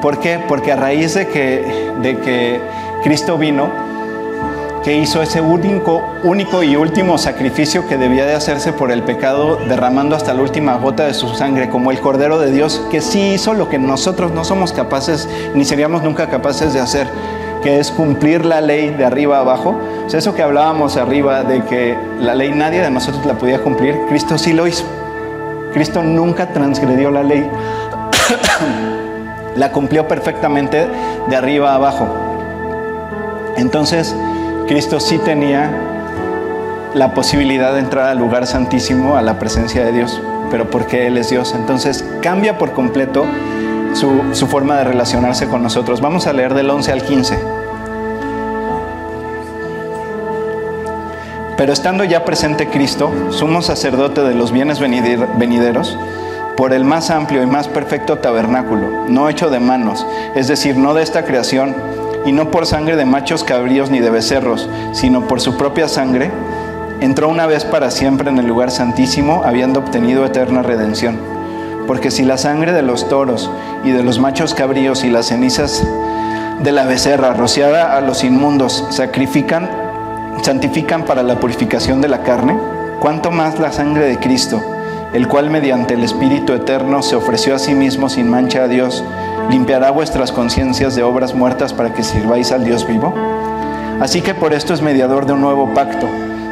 ¿Por 0.00 0.18
qué? 0.18 0.40
Porque 0.46 0.72
a 0.72 0.76
raíz 0.76 1.14
de 1.14 1.28
que, 1.28 1.92
de 2.02 2.18
que 2.18 2.60
Cristo 3.02 3.38
vino, 3.38 3.70
que 4.86 4.96
hizo 4.96 5.20
ese 5.20 5.40
único, 5.40 6.14
único 6.22 6.62
y 6.62 6.76
último 6.76 7.18
sacrificio 7.18 7.88
que 7.88 7.96
debía 7.96 8.24
de 8.24 8.34
hacerse 8.34 8.72
por 8.72 8.92
el 8.92 9.02
pecado, 9.02 9.58
derramando 9.68 10.14
hasta 10.14 10.32
la 10.32 10.42
última 10.42 10.76
gota 10.76 11.06
de 11.06 11.12
su 11.12 11.34
sangre, 11.34 11.68
como 11.68 11.90
el 11.90 11.98
Cordero 11.98 12.38
de 12.38 12.52
Dios, 12.52 12.80
que 12.88 13.00
sí 13.00 13.32
hizo 13.34 13.52
lo 13.52 13.68
que 13.68 13.80
nosotros 13.80 14.30
no 14.30 14.44
somos 14.44 14.72
capaces, 14.72 15.28
ni 15.54 15.64
seríamos 15.64 16.04
nunca 16.04 16.28
capaces 16.28 16.72
de 16.72 16.78
hacer, 16.78 17.08
que 17.64 17.80
es 17.80 17.90
cumplir 17.90 18.44
la 18.44 18.60
ley 18.60 18.90
de 18.90 19.04
arriba 19.04 19.40
abajo. 19.40 19.76
O 20.06 20.08
sea, 20.08 20.20
eso 20.20 20.36
que 20.36 20.42
hablábamos 20.42 20.96
arriba 20.96 21.42
de 21.42 21.64
que 21.64 21.98
la 22.20 22.36
ley 22.36 22.52
nadie 22.52 22.80
de 22.80 22.90
nosotros 22.92 23.26
la 23.26 23.34
podía 23.34 23.60
cumplir, 23.60 23.98
Cristo 24.08 24.38
sí 24.38 24.52
lo 24.52 24.68
hizo. 24.68 24.84
Cristo 25.76 26.02
nunca 26.02 26.54
transgredió 26.54 27.10
la 27.10 27.22
ley. 27.22 27.46
la 29.56 29.72
cumplió 29.72 30.08
perfectamente 30.08 30.88
de 31.28 31.36
arriba 31.36 31.72
a 31.72 31.74
abajo. 31.74 32.08
Entonces, 33.58 34.16
Cristo 34.68 35.00
sí 35.00 35.18
tenía 35.18 35.70
la 36.94 37.12
posibilidad 37.12 37.74
de 37.74 37.80
entrar 37.80 38.08
al 38.08 38.16
lugar 38.16 38.46
santísimo, 38.46 39.18
a 39.18 39.22
la 39.22 39.38
presencia 39.38 39.84
de 39.84 39.92
Dios, 39.92 40.18
pero 40.50 40.70
porque 40.70 41.08
Él 41.08 41.18
es 41.18 41.28
Dios. 41.28 41.54
Entonces 41.54 42.06
cambia 42.22 42.56
por 42.56 42.72
completo 42.72 43.26
su, 43.92 44.22
su, 44.32 44.46
forma 44.46 44.78
de 44.78 44.84
relacionarse 44.84 45.46
con 45.46 45.62
nosotros. 45.62 46.00
Vamos 46.00 46.26
a 46.26 46.32
leer 46.32 46.54
del 46.54 46.70
11 46.70 46.90
al 46.90 47.02
15. 47.02 47.55
Pero 51.56 51.72
estando 51.72 52.04
ya 52.04 52.24
presente 52.24 52.68
Cristo, 52.68 53.10
sumo 53.30 53.62
sacerdote 53.62 54.22
de 54.22 54.34
los 54.34 54.52
bienes 54.52 54.78
venideros, 54.78 55.96
por 56.56 56.72
el 56.72 56.84
más 56.84 57.10
amplio 57.10 57.42
y 57.42 57.46
más 57.46 57.68
perfecto 57.68 58.18
tabernáculo, 58.18 59.06
no 59.08 59.28
hecho 59.28 59.50
de 59.50 59.60
manos, 59.60 60.06
es 60.34 60.48
decir, 60.48 60.76
no 60.76 60.94
de 60.94 61.02
esta 61.02 61.24
creación, 61.24 61.74
y 62.26 62.32
no 62.32 62.50
por 62.50 62.66
sangre 62.66 62.96
de 62.96 63.04
machos 63.04 63.44
cabríos 63.44 63.90
ni 63.90 64.00
de 64.00 64.10
becerros, 64.10 64.68
sino 64.92 65.28
por 65.28 65.40
su 65.40 65.56
propia 65.56 65.88
sangre, 65.88 66.30
entró 67.00 67.28
una 67.28 67.46
vez 67.46 67.64
para 67.64 67.90
siempre 67.90 68.30
en 68.30 68.38
el 68.38 68.46
lugar 68.46 68.70
santísimo, 68.70 69.42
habiendo 69.44 69.80
obtenido 69.80 70.26
eterna 70.26 70.62
redención. 70.62 71.18
Porque 71.86 72.10
si 72.10 72.24
la 72.24 72.36
sangre 72.36 72.72
de 72.72 72.82
los 72.82 73.08
toros 73.08 73.50
y 73.84 73.92
de 73.92 74.02
los 74.02 74.18
machos 74.18 74.54
cabríos 74.54 75.04
y 75.04 75.10
las 75.10 75.26
cenizas 75.26 75.86
de 76.60 76.72
la 76.72 76.84
becerra 76.84 77.32
rociada 77.32 77.96
a 77.96 78.00
los 78.00 78.24
inmundos 78.24 78.86
sacrifican, 78.90 79.85
santifican 80.42 81.04
para 81.04 81.22
la 81.22 81.40
purificación 81.40 82.00
de 82.00 82.08
la 82.08 82.22
carne, 82.22 82.58
cuánto 83.00 83.30
más 83.30 83.58
la 83.58 83.72
sangre 83.72 84.06
de 84.06 84.18
Cristo, 84.18 84.62
el 85.12 85.28
cual 85.28 85.50
mediante 85.50 85.94
el 85.94 86.04
Espíritu 86.04 86.52
Eterno 86.52 87.02
se 87.02 87.16
ofreció 87.16 87.54
a 87.54 87.58
sí 87.58 87.74
mismo 87.74 88.08
sin 88.08 88.28
mancha 88.28 88.64
a 88.64 88.68
Dios, 88.68 89.04
limpiará 89.50 89.90
vuestras 89.90 90.32
conciencias 90.32 90.94
de 90.94 91.02
obras 91.02 91.34
muertas 91.34 91.72
para 91.72 91.92
que 91.92 92.02
sirváis 92.02 92.52
al 92.52 92.64
Dios 92.64 92.86
vivo. 92.86 93.14
Así 94.00 94.20
que 94.20 94.34
por 94.34 94.52
esto 94.52 94.74
es 94.74 94.82
mediador 94.82 95.26
de 95.26 95.32
un 95.32 95.40
nuevo 95.40 95.72
pacto, 95.72 96.06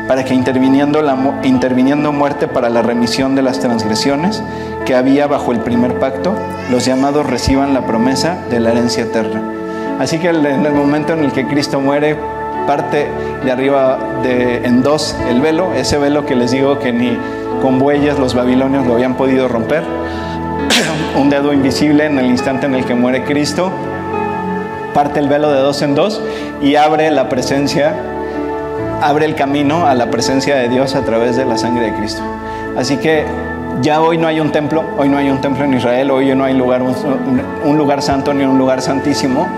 para 0.08 0.24
que 0.24 0.34
interviniendo, 0.34 1.02
la, 1.02 1.16
interviniendo 1.42 2.12
muerte 2.12 2.46
para 2.46 2.68
la 2.68 2.82
remisión 2.82 3.34
de 3.34 3.42
las 3.42 3.60
transgresiones 3.60 4.42
que 4.84 4.94
había 4.94 5.26
bajo 5.26 5.52
el 5.52 5.60
primer 5.60 5.98
pacto, 5.98 6.34
los 6.70 6.84
llamados 6.84 7.26
reciban 7.26 7.74
la 7.74 7.86
promesa 7.86 8.36
de 8.50 8.60
la 8.60 8.70
herencia 8.70 9.04
eterna. 9.04 9.42
Así 9.98 10.18
que 10.18 10.28
en 10.28 10.66
el 10.66 10.72
momento 10.72 11.12
en 11.12 11.24
el 11.24 11.32
que 11.32 11.46
Cristo 11.46 11.80
muere, 11.80 12.16
parte 12.66 13.08
de 13.44 13.50
arriba 13.50 13.98
de, 14.22 14.64
en 14.64 14.82
dos 14.82 15.16
el 15.28 15.40
velo, 15.40 15.74
ese 15.74 15.98
velo 15.98 16.24
que 16.26 16.34
les 16.34 16.50
digo 16.50 16.78
que 16.78 16.92
ni 16.92 17.18
con 17.60 17.78
bueyes 17.78 18.18
los 18.18 18.34
babilonios 18.34 18.86
lo 18.86 18.94
habían 18.94 19.14
podido 19.14 19.48
romper, 19.48 19.82
un 21.20 21.30
dedo 21.30 21.52
invisible 21.52 22.06
en 22.06 22.18
el 22.18 22.26
instante 22.26 22.66
en 22.66 22.74
el 22.74 22.84
que 22.84 22.94
muere 22.94 23.24
Cristo, 23.24 23.70
parte 24.92 25.20
el 25.20 25.28
velo 25.28 25.52
de 25.52 25.60
dos 25.60 25.82
en 25.82 25.94
dos 25.94 26.22
y 26.62 26.76
abre 26.76 27.10
la 27.10 27.28
presencia, 27.28 27.94
abre 29.02 29.26
el 29.26 29.34
camino 29.34 29.86
a 29.86 29.94
la 29.94 30.10
presencia 30.10 30.56
de 30.56 30.68
Dios 30.68 30.94
a 30.94 31.02
través 31.02 31.36
de 31.36 31.44
la 31.44 31.58
sangre 31.58 31.86
de 31.86 31.94
Cristo. 31.94 32.22
Así 32.76 32.96
que 32.96 33.24
ya 33.82 34.00
hoy 34.00 34.18
no 34.18 34.26
hay 34.26 34.40
un 34.40 34.52
templo, 34.52 34.84
hoy 34.96 35.08
no 35.08 35.18
hay 35.18 35.28
un 35.28 35.40
templo 35.40 35.64
en 35.64 35.74
Israel, 35.74 36.10
hoy 36.10 36.34
no 36.34 36.44
hay 36.44 36.54
lugar, 36.54 36.82
un 36.82 37.76
lugar 37.76 38.02
santo 38.02 38.32
ni 38.32 38.44
un 38.44 38.58
lugar 38.58 38.80
santísimo. 38.80 39.48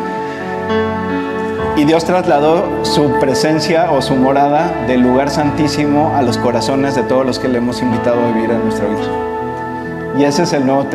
Y 1.76 1.84
Dios 1.84 2.06
trasladó 2.06 2.86
su 2.86 3.18
presencia 3.20 3.90
o 3.92 4.00
su 4.00 4.16
morada 4.16 4.72
del 4.86 5.02
lugar 5.02 5.28
santísimo 5.28 6.16
a 6.16 6.22
los 6.22 6.38
corazones 6.38 6.94
de 6.94 7.02
todos 7.02 7.26
los 7.26 7.38
que 7.38 7.48
le 7.48 7.58
hemos 7.58 7.82
invitado 7.82 8.24
a 8.24 8.32
vivir 8.32 8.50
en 8.50 8.64
nuestra 8.64 8.88
vida. 8.88 10.16
Y 10.18 10.24
ese 10.24 10.44
es 10.44 10.54
el 10.54 10.64
nuevo, 10.64 10.86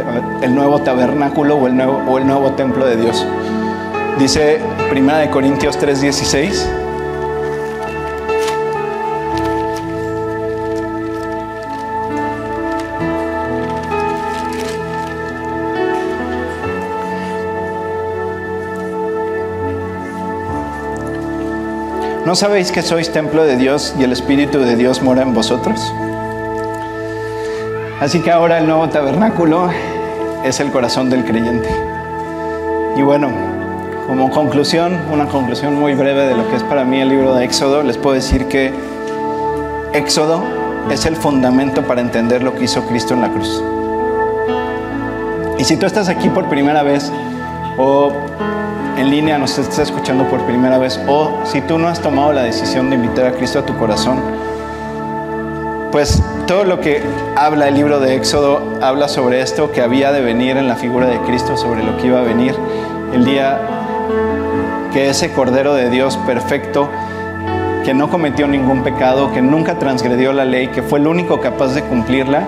el 0.42 0.56
nuevo 0.56 0.80
tabernáculo 0.82 1.58
o 1.58 1.68
el 1.68 1.78
nuevo, 1.78 2.02
o 2.10 2.18
el 2.18 2.26
nuevo 2.26 2.54
templo 2.54 2.84
de 2.88 2.98
Dios. 2.98 3.24
Dice 4.18 4.60
1 4.92 5.30
Corintios 5.30 5.78
3:16. 5.80 6.81
¿No 22.32 22.36
sabéis 22.36 22.72
que 22.72 22.82
sois 22.82 23.12
templo 23.12 23.44
de 23.44 23.58
Dios 23.58 23.94
y 24.00 24.04
el 24.06 24.14
Espíritu 24.14 24.60
de 24.60 24.78
Dios 24.78 25.02
mora 25.02 25.22
en 25.22 25.34
vosotros? 25.34 25.94
Así 28.00 28.22
que 28.22 28.32
ahora 28.32 28.58
el 28.58 28.68
nuevo 28.68 28.88
tabernáculo 28.88 29.70
es 30.46 30.62
el 30.62 30.72
corazón 30.72 31.10
del 31.10 31.26
creyente. 31.26 31.68
Y 32.96 33.02
bueno, 33.02 33.32
como 34.08 34.32
conclusión, 34.32 34.98
una 35.12 35.28
conclusión 35.28 35.76
muy 35.78 35.94
breve 35.94 36.26
de 36.26 36.38
lo 36.38 36.50
que 36.50 36.56
es 36.56 36.64
para 36.64 36.86
mí 36.86 37.02
el 37.02 37.10
libro 37.10 37.36
de 37.36 37.44
Éxodo, 37.44 37.84
les 37.84 37.98
puedo 37.98 38.16
decir 38.16 38.46
que 38.46 38.74
Éxodo 39.92 40.42
es 40.90 41.06
el 41.06 41.18
fundamento 41.18 41.82
para 41.86 42.00
entender 42.00 42.44
lo 42.44 42.56
que 42.56 42.64
hizo 42.64 42.82
Cristo 42.88 43.14
en 43.14 43.20
la 43.20 43.30
cruz. 43.30 43.62
Y 45.60 45.66
si 45.66 45.76
tú 45.76 45.86
estás 45.86 46.08
aquí 46.08 46.30
por 46.30 46.48
primera 46.48 46.82
vez 46.82 47.12
o 47.78 48.14
en 49.02 49.10
línea 49.10 49.40
nos 49.40 49.58
estás 49.58 49.80
escuchando 49.80 50.30
por 50.30 50.46
primera 50.46 50.78
vez 50.78 51.00
o 51.08 51.42
si 51.44 51.60
tú 51.62 51.80
no 51.80 51.88
has 51.88 52.00
tomado 52.00 52.34
la 52.34 52.44
decisión 52.44 52.92
de 52.92 52.98
invitar 52.98 53.26
a 53.26 53.32
Cristo 53.32 53.58
a 53.58 53.66
tu 53.66 53.76
corazón, 53.76 54.22
pues 55.92 56.22
todo 56.46 56.66
lo 56.66 56.80
que 56.80 57.02
habla 57.36 57.68
el 57.68 57.74
libro 57.74 58.00
de 58.00 58.16
Éxodo 58.16 58.78
habla 58.80 59.08
sobre 59.08 59.42
esto 59.42 59.72
que 59.72 59.82
había 59.82 60.12
de 60.12 60.22
venir 60.22 60.56
en 60.56 60.68
la 60.68 60.76
figura 60.76 61.08
de 61.08 61.20
Cristo, 61.22 61.58
sobre 61.58 61.84
lo 61.84 61.98
que 61.98 62.08
iba 62.08 62.20
a 62.20 62.22
venir 62.22 62.56
el 63.12 63.26
día 63.26 63.60
que 64.94 65.10
ese 65.10 65.32
Cordero 65.32 65.74
de 65.74 65.90
Dios 65.90 66.18
perfecto, 66.28 66.88
que 67.84 67.96
no 67.96 68.08
cometió 68.08 68.48
ningún 68.48 68.84
pecado, 68.84 69.34
que 69.34 69.42
nunca 69.42 69.80
transgredió 69.80 70.32
la 70.32 70.46
ley, 70.46 70.68
que 70.68 70.84
fue 70.84 71.00
el 71.00 71.08
único 71.08 71.42
capaz 71.42 71.74
de 71.74 71.82
cumplirla, 71.82 72.44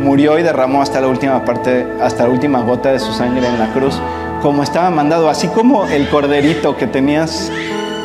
murió 0.00 0.38
y 0.38 0.42
derramó 0.42 0.80
hasta 0.80 1.02
la 1.02 1.08
última 1.08 1.44
parte, 1.44 1.86
hasta 2.00 2.22
la 2.22 2.30
última 2.30 2.60
gota 2.60 2.90
de 2.90 2.98
su 2.98 3.12
sangre 3.12 3.46
en 3.46 3.58
la 3.58 3.70
cruz, 3.74 4.00
como 4.44 4.62
estaba 4.62 4.90
mandado, 4.90 5.30
así 5.30 5.48
como 5.48 5.86
el 5.86 6.06
corderito 6.10 6.76
que 6.76 6.86
tenías 6.86 7.50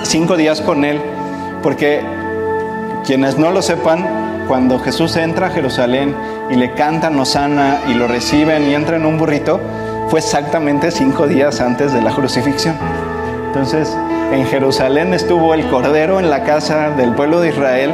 cinco 0.04 0.38
días 0.38 0.62
con 0.62 0.86
él, 0.86 1.02
porque 1.62 2.02
quienes 3.06 3.38
no 3.38 3.52
lo 3.52 3.62
sepan, 3.62 4.46
cuando 4.48 4.80
Jesús 4.80 5.18
entra 5.18 5.48
a 5.48 5.50
Jerusalén 5.50 6.16
y 6.50 6.56
le 6.56 6.72
cantan 6.76 7.20
Osana 7.20 7.82
y 7.90 7.94
lo 7.94 8.08
reciben 8.08 8.70
y 8.70 8.74
entra 8.74 8.96
en 8.96 9.06
un 9.06 9.18
burrito, 9.18 9.60
fue 10.08 10.22
exactamente 10.22 10.92
cinco 10.92 11.28
días 11.28 11.60
antes 11.60 11.92
de 11.92 12.02
la 12.02 12.12
crucifixión. 12.12 12.78
Entonces, 13.48 13.94
en 14.32 14.46
Jerusalén 14.46 15.14
estuvo 15.14 15.54
el 15.54 15.68
Cordero 15.68 16.22
en 16.22 16.30
la 16.30 16.46
casa 16.46 16.92
del 16.92 17.12
pueblo 17.16 17.42
de 17.42 17.50
Israel 17.50 17.92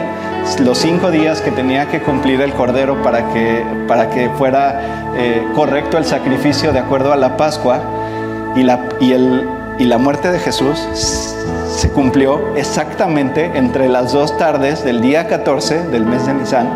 los 0.59 0.77
cinco 0.77 1.09
días 1.09 1.41
que 1.41 1.49
tenía 1.49 1.87
que 1.87 1.99
cumplir 1.99 2.41
el 2.41 2.53
Cordero 2.53 3.01
para 3.01 3.27
que, 3.33 3.65
para 3.87 4.11
que 4.11 4.29
fuera 4.37 5.13
eh, 5.17 5.43
correcto 5.55 5.97
el 5.97 6.05
sacrificio 6.05 6.71
de 6.71 6.77
acuerdo 6.77 7.11
a 7.11 7.15
la 7.15 7.37
Pascua 7.37 7.94
y 8.55 8.63
la, 8.63 8.79
y, 8.99 9.11
el, 9.13 9.47
y 9.77 9.85
la 9.85 9.97
muerte 9.97 10.31
de 10.31 10.39
Jesús 10.39 10.79
se 11.75 11.89
cumplió 11.91 12.55
exactamente 12.55 13.51
entre 13.55 13.89
las 13.89 14.13
dos 14.13 14.37
tardes 14.37 14.83
del 14.83 15.01
día 15.01 15.27
14 15.27 15.87
del 15.87 16.05
mes 16.05 16.25
de 16.25 16.33
Nisan, 16.33 16.69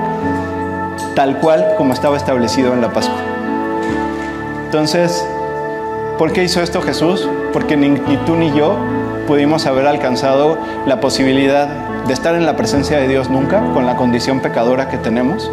tal 1.16 1.40
cual 1.40 1.74
como 1.78 1.94
estaba 1.94 2.18
establecido 2.18 2.74
en 2.74 2.82
la 2.82 2.92
Pascua. 2.92 3.20
Entonces, 4.66 5.26
¿por 6.18 6.34
qué 6.34 6.44
hizo 6.44 6.62
esto 6.62 6.82
Jesús? 6.82 7.28
Porque 7.54 7.78
ni, 7.78 7.90
ni 7.90 8.18
tú 8.26 8.36
ni 8.36 8.54
yo 8.54 8.76
pudimos 9.26 9.66
haber 9.66 9.88
alcanzado 9.88 10.58
la 10.86 11.00
posibilidad 11.00 11.68
de 12.08 12.14
estar 12.14 12.36
en 12.36 12.46
la 12.46 12.56
presencia 12.56 12.98
de 12.98 13.08
Dios 13.08 13.30
nunca 13.30 13.62
con 13.74 13.86
la 13.86 13.96
condición 13.96 14.42
pecadora 14.42 14.90
que 14.90 14.98
tenemos. 14.98 15.52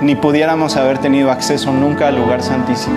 ni 0.00 0.14
pudiéramos 0.14 0.76
haber 0.76 0.98
tenido 0.98 1.30
acceso 1.30 1.72
nunca 1.72 2.08
al 2.08 2.16
lugar 2.16 2.42
santísimo. 2.42 2.96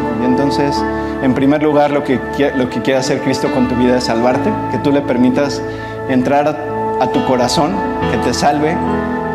Entonces, 0.49 0.83
en 1.21 1.35
primer 1.35 1.61
lugar, 1.61 1.91
lo 1.91 2.03
que, 2.03 2.19
lo 2.55 2.71
que 2.71 2.81
quiere 2.81 2.97
hacer 2.97 3.19
Cristo 3.21 3.51
con 3.53 3.67
tu 3.67 3.75
vida 3.75 3.99
es 3.99 4.05
salvarte, 4.05 4.49
que 4.71 4.79
tú 4.79 4.91
le 4.91 5.01
permitas 5.01 5.61
entrar 6.09 6.47
a 6.47 7.07
tu 7.11 7.23
corazón, 7.25 7.75
que 8.09 8.17
te 8.17 8.33
salve, 8.33 8.75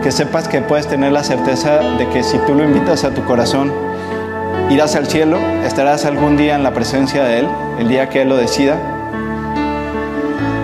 que 0.03 0.11
sepas 0.11 0.49
que 0.49 0.61
puedes 0.61 0.89
tener 0.89 1.13
la 1.13 1.23
certeza 1.23 1.77
de 1.99 2.09
que 2.09 2.25
si 2.25 2.37
tú 2.39 2.57
lo 2.57 2.65
invitas 2.65 3.05
a 3.05 3.11
tu 3.11 3.25
corazón, 3.27 3.73
irás 4.71 4.97
al 4.97 5.07
cielo, 5.07 5.39
estarás 5.65 6.05
algún 6.05 6.37
día 6.37 6.57
en 6.57 6.65
la 6.65 6.75
presencia 6.75 7.23
de 7.23 7.39
Él, 7.39 7.49
el 7.79 7.89
día 7.89 8.09
que 8.09 8.23
Él 8.23 8.31
lo 8.31 8.37
decida, 8.37 8.77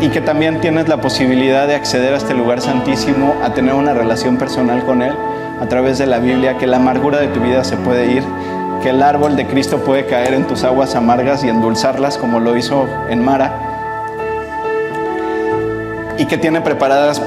y 0.01 0.09
que 0.09 0.21
también 0.21 0.61
tienes 0.61 0.89
la 0.89 1.01
posibilidad 1.01 1.69
de 1.69 1.77
acceder 1.77 2.13
a 2.13 2.17
este 2.17 2.35
lugar 2.35 2.61
santísimo, 2.61 3.37
a 3.45 3.55
tener 3.55 3.75
una 3.75 3.95
relación 3.95 4.37
personal 4.37 4.85
con 4.85 5.01
Él 5.03 5.15
a 5.61 5.67
través 5.67 5.99
de 5.99 6.07
la 6.07 6.19
Biblia, 6.19 6.59
que 6.59 6.67
la 6.67 6.79
amargura 6.79 7.21
de 7.21 7.29
tu 7.29 7.39
vida 7.39 7.63
se 7.63 7.77
puede 7.77 8.11
ir, 8.11 8.25
que 8.83 8.91
el 8.91 9.03
árbol 9.03 9.37
de 9.37 9.47
Cristo 9.47 9.79
puede 9.79 10.07
caer 10.07 10.35
en 10.35 10.47
tus 10.47 10.65
aguas 10.65 10.95
amargas 10.95 11.45
y 11.45 11.49
endulzarlas 11.49 12.19
como 12.19 12.41
lo 12.41 12.57
hizo 12.57 12.87
en 13.09 13.25
Mara, 13.25 13.53
y 16.19 16.27
que 16.27 16.37
tiene 16.37 16.61
preparadas 16.61 17.23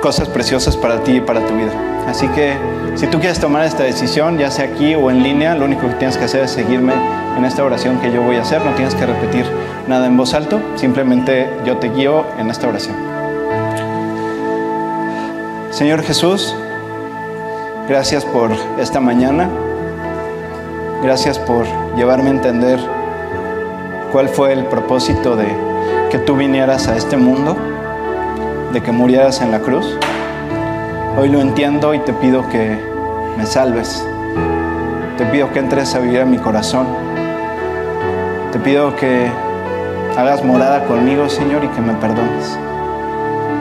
cosas 0.00 0.28
preciosas 0.28 0.76
para 0.76 1.02
ti 1.02 1.16
y 1.16 1.20
para 1.20 1.40
tu 1.40 1.54
vida. 1.54 1.72
Así 2.08 2.28
que 2.28 2.56
si 2.94 3.06
tú 3.06 3.18
quieres 3.18 3.40
tomar 3.40 3.64
esta 3.64 3.82
decisión, 3.82 4.38
ya 4.38 4.50
sea 4.50 4.66
aquí 4.66 4.94
o 4.94 5.10
en 5.10 5.22
línea, 5.22 5.54
lo 5.54 5.64
único 5.64 5.88
que 5.88 5.94
tienes 5.94 6.16
que 6.16 6.24
hacer 6.24 6.44
es 6.44 6.50
seguirme 6.50 6.94
en 7.36 7.44
esta 7.44 7.64
oración 7.64 8.00
que 8.00 8.12
yo 8.12 8.22
voy 8.22 8.36
a 8.36 8.42
hacer. 8.42 8.64
No 8.64 8.72
tienes 8.72 8.94
que 8.94 9.06
repetir 9.06 9.44
nada 9.86 10.06
en 10.06 10.16
voz 10.16 10.34
alto, 10.34 10.60
simplemente 10.76 11.50
yo 11.64 11.76
te 11.78 11.88
guío 11.90 12.24
en 12.38 12.50
esta 12.50 12.68
oración. 12.68 12.96
Señor 15.70 16.02
Jesús, 16.02 16.56
gracias 17.88 18.24
por 18.24 18.50
esta 18.78 19.00
mañana. 19.00 19.48
Gracias 21.02 21.38
por 21.38 21.64
llevarme 21.96 22.30
a 22.30 22.32
entender 22.32 22.80
cuál 24.10 24.28
fue 24.28 24.52
el 24.52 24.64
propósito 24.64 25.36
de 25.36 25.46
que 26.10 26.18
tú 26.18 26.36
vinieras 26.36 26.88
a 26.88 26.96
este 26.96 27.16
mundo, 27.16 27.56
de 28.72 28.82
que 28.82 28.90
murieras 28.90 29.40
en 29.40 29.52
la 29.52 29.60
cruz. 29.60 29.96
Hoy 31.16 31.28
lo 31.28 31.40
entiendo 31.40 31.94
y 31.94 32.00
te 32.00 32.12
pido 32.12 32.48
que 32.48 32.76
me 33.36 33.46
salves. 33.46 34.04
Te 35.16 35.24
pido 35.26 35.52
que 35.52 35.60
entres 35.60 35.94
a 35.94 36.00
vivir 36.00 36.18
en 36.18 36.30
mi 36.30 36.38
corazón. 36.38 36.88
Te 38.50 38.58
pido 38.58 38.96
que 38.96 39.30
hagas 40.16 40.44
morada 40.44 40.84
conmigo, 40.84 41.28
Señor, 41.28 41.62
y 41.62 41.68
que 41.68 41.80
me 41.80 41.94
perdones. 41.94 42.58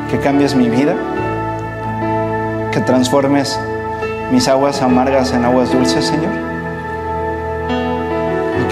Que 0.09 0.17
cambies 0.17 0.55
mi 0.55 0.69
vida. 0.69 0.95
Que 2.71 2.79
transformes 2.79 3.59
mis 4.31 4.47
aguas 4.47 4.81
amargas 4.81 5.33
en 5.33 5.45
aguas 5.45 5.71
dulces, 5.71 6.05
Señor. 6.05 6.56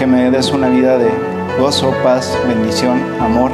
Que 0.06 0.12
me 0.12 0.30
des 0.30 0.51
una 0.51 0.70
vida 0.70 0.99
de 0.99 1.10
gozo, 1.60 1.91
paz, 2.03 2.38
bendición, 2.47 3.01
amor. 3.20 3.49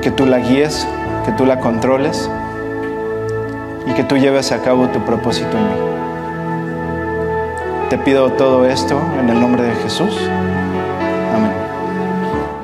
Que 0.00 0.12
tú 0.12 0.26
la 0.26 0.38
guíes, 0.38 0.86
que 1.26 1.32
tú 1.32 1.44
la 1.44 1.58
controles 1.58 2.30
y 3.84 3.92
que 3.94 4.04
tú 4.04 4.16
lleves 4.16 4.52
a 4.52 4.62
cabo 4.62 4.86
tu 4.90 5.04
propósito 5.04 5.50
en 5.58 5.64
mí. 5.64 5.74
Te 7.90 7.98
pido 7.98 8.30
todo 8.34 8.64
esto 8.64 8.96
en 9.18 9.28
el 9.28 9.40
nombre 9.40 9.64
de 9.64 9.74
Jesús. 9.74 10.16
Amén. 11.34 11.50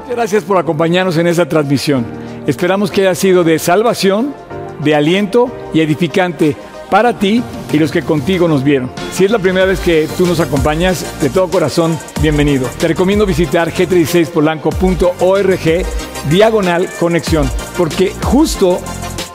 Gracias 0.08 0.44
por 0.44 0.58
acompañarnos 0.58 1.18
en 1.18 1.26
esta 1.26 1.48
transmisión. 1.48 2.06
Esperamos 2.46 2.92
que 2.92 3.00
haya 3.00 3.16
sido 3.16 3.42
de 3.42 3.58
salvación, 3.58 4.32
de 4.78 4.94
aliento 4.94 5.50
y 5.74 5.80
edificante 5.80 6.56
para 6.88 7.18
ti 7.18 7.42
y 7.72 7.78
los 7.80 7.90
que 7.90 8.02
contigo 8.02 8.46
nos 8.46 8.62
vieron. 8.62 8.97
Si 9.18 9.24
es 9.24 9.32
la 9.32 9.40
primera 9.40 9.66
vez 9.66 9.80
que 9.80 10.08
tú 10.16 10.26
nos 10.26 10.38
acompañas, 10.38 11.04
de 11.20 11.28
todo 11.28 11.48
corazón, 11.48 11.98
bienvenido. 12.22 12.70
Te 12.78 12.86
recomiendo 12.86 13.26
visitar 13.26 13.72
g36polanco.org 13.72 15.86
diagonal 16.30 16.88
conexión, 17.00 17.50
porque 17.76 18.12
justo 18.22 18.78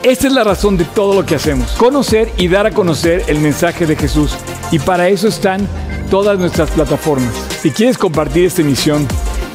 esta 0.02 0.26
es 0.26 0.32
la 0.32 0.42
razón 0.42 0.78
de 0.78 0.86
todo 0.86 1.12
lo 1.12 1.26
que 1.26 1.34
hacemos, 1.34 1.72
conocer 1.72 2.32
y 2.38 2.48
dar 2.48 2.64
a 2.64 2.70
conocer 2.70 3.24
el 3.26 3.40
mensaje 3.40 3.84
de 3.84 3.94
Jesús. 3.94 4.34
Y 4.72 4.78
para 4.78 5.10
eso 5.10 5.28
están 5.28 5.68
todas 6.10 6.38
nuestras 6.38 6.70
plataformas. 6.70 7.34
Si 7.60 7.70
quieres 7.70 7.98
compartir 7.98 8.46
esta 8.46 8.62
emisión, 8.62 9.06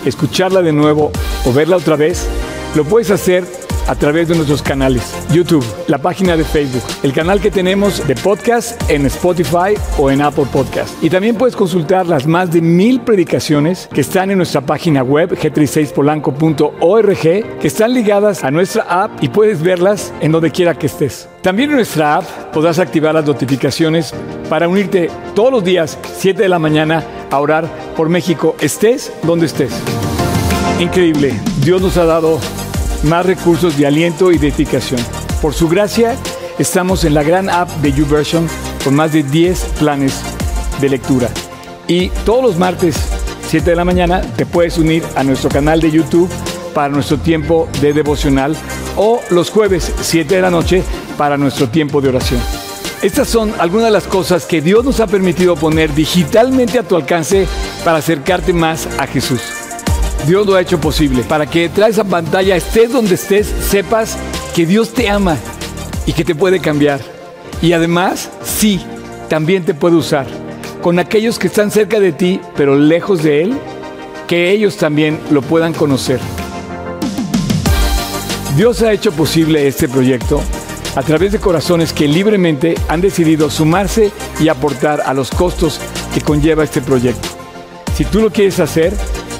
escucharla 0.05 0.61
de 0.61 0.73
nuevo 0.73 1.11
o 1.43 1.53
verla 1.53 1.77
otra 1.77 1.95
vez, 1.95 2.27
lo 2.75 2.83
puedes 2.83 3.09
hacer 3.09 3.47
a 3.89 3.95
través 3.95 4.27
de 4.27 4.35
nuestros 4.35 4.61
canales, 4.61 5.01
YouTube, 5.33 5.65
la 5.87 5.97
página 5.97 6.37
de 6.37 6.43
Facebook, 6.43 6.83
el 7.01 7.11
canal 7.11 7.41
que 7.41 7.49
tenemos 7.49 8.07
de 8.07 8.13
podcast 8.13 8.79
en 8.87 9.07
Spotify 9.07 9.73
o 9.97 10.11
en 10.11 10.21
Apple 10.21 10.45
Podcast. 10.53 11.03
Y 11.03 11.09
también 11.09 11.35
puedes 11.35 11.55
consultar 11.55 12.05
las 12.05 12.27
más 12.27 12.51
de 12.51 12.61
mil 12.61 13.01
predicaciones 13.01 13.89
que 13.91 14.01
están 14.01 14.29
en 14.29 14.37
nuestra 14.37 14.61
página 14.61 15.01
web 15.01 15.31
g36polanco.org, 15.31 17.59
que 17.59 17.67
están 17.67 17.95
ligadas 17.95 18.43
a 18.43 18.51
nuestra 18.51 18.83
app 18.83 19.23
y 19.23 19.29
puedes 19.29 19.63
verlas 19.63 20.13
en 20.21 20.33
donde 20.33 20.51
quiera 20.51 20.75
que 20.75 20.85
estés. 20.85 21.27
También 21.41 21.71
en 21.71 21.77
nuestra 21.77 22.17
app 22.17 22.25
podrás 22.53 22.77
activar 22.77 23.15
las 23.15 23.25
notificaciones 23.25 24.13
para 24.49 24.67
unirte 24.67 25.09
todos 25.33 25.51
los 25.51 25.63
días, 25.63 25.97
7 26.19 26.43
de 26.43 26.49
la 26.49 26.59
mañana, 26.59 27.03
a 27.31 27.39
orar 27.39 27.67
por 27.97 28.07
México, 28.07 28.55
estés 28.59 29.11
donde 29.23 29.47
estés. 29.47 29.73
Increíble, 30.79 31.33
Dios 31.63 31.81
nos 31.81 31.97
ha 31.97 32.05
dado 32.05 32.39
más 33.03 33.25
recursos 33.25 33.77
de 33.77 33.87
aliento 33.87 34.31
y 34.31 34.37
de 34.37 34.47
edificación. 34.47 35.01
Por 35.41 35.53
su 35.53 35.69
gracia, 35.69 36.15
estamos 36.57 37.05
en 37.05 37.13
la 37.13 37.23
gran 37.23 37.49
app 37.49 37.69
de 37.81 37.93
YouVersion 37.93 38.47
con 38.83 38.95
más 38.95 39.13
de 39.13 39.23
10 39.23 39.59
planes 39.79 40.21
de 40.81 40.89
lectura. 40.89 41.29
Y 41.87 42.09
todos 42.25 42.43
los 42.43 42.57
martes, 42.57 42.95
7 43.47 43.69
de 43.69 43.75
la 43.75 43.85
mañana, 43.85 44.21
te 44.21 44.45
puedes 44.45 44.77
unir 44.77 45.03
a 45.15 45.23
nuestro 45.23 45.49
canal 45.49 45.81
de 45.81 45.91
YouTube 45.91 46.29
para 46.73 46.89
nuestro 46.89 47.17
tiempo 47.17 47.67
de 47.81 47.93
devocional 47.93 48.55
o 48.95 49.21
los 49.29 49.49
jueves, 49.49 49.91
7 50.01 50.35
de 50.35 50.41
la 50.41 50.51
noche, 50.51 50.83
para 51.17 51.37
nuestro 51.37 51.69
tiempo 51.69 52.01
de 52.01 52.09
oración. 52.09 52.39
Estas 53.01 53.29
son 53.29 53.53
algunas 53.59 53.85
de 53.85 53.91
las 53.91 54.07
cosas 54.07 54.45
que 54.45 54.61
Dios 54.61 54.83
nos 54.83 54.99
ha 54.99 55.07
permitido 55.07 55.55
poner 55.55 55.93
digitalmente 55.93 56.79
a 56.79 56.83
tu 56.83 56.97
alcance 56.97 57.47
para 57.85 57.99
acercarte 57.99 58.51
más 58.51 58.87
a 58.97 59.07
Jesús. 59.07 59.58
Dios 60.27 60.45
lo 60.45 60.55
ha 60.55 60.61
hecho 60.61 60.79
posible 60.79 61.23
para 61.23 61.45
que 61.45 61.61
detrás 61.61 61.87
de 61.87 61.93
esa 61.93 62.03
pantalla, 62.03 62.55
estés 62.55 62.91
donde 62.91 63.15
estés, 63.15 63.47
sepas 63.69 64.17
que 64.55 64.65
Dios 64.65 64.93
te 64.93 65.09
ama 65.09 65.37
y 66.05 66.13
que 66.13 66.23
te 66.23 66.35
puede 66.35 66.59
cambiar. 66.59 66.99
Y 67.61 67.73
además, 67.73 68.29
sí, 68.43 68.79
también 69.27 69.63
te 69.63 69.73
puede 69.73 69.95
usar 69.95 70.27
con 70.81 70.99
aquellos 70.99 71.39
que 71.39 71.47
están 71.47 71.71
cerca 71.71 71.99
de 71.99 72.11
ti, 72.11 72.39
pero 72.55 72.77
lejos 72.77 73.23
de 73.23 73.43
Él, 73.43 73.57
que 74.27 74.51
ellos 74.51 74.77
también 74.77 75.19
lo 75.31 75.41
puedan 75.41 75.73
conocer. 75.73 76.19
Dios 78.55 78.81
ha 78.81 78.93
hecho 78.93 79.11
posible 79.11 79.67
este 79.67 79.87
proyecto 79.87 80.41
a 80.95 81.03
través 81.03 81.31
de 81.31 81.39
corazones 81.39 81.93
que 81.93 82.07
libremente 82.07 82.75
han 82.87 83.01
decidido 83.01 83.49
sumarse 83.49 84.11
y 84.39 84.47
aportar 84.47 85.01
a 85.05 85.13
los 85.13 85.29
costos 85.29 85.79
que 86.13 86.21
conlleva 86.21 86.63
este 86.63 86.81
proyecto. 86.81 87.27
Si 87.95 88.05
tú 88.05 88.21
lo 88.21 88.31
quieres 88.31 88.59
hacer, 88.59 88.93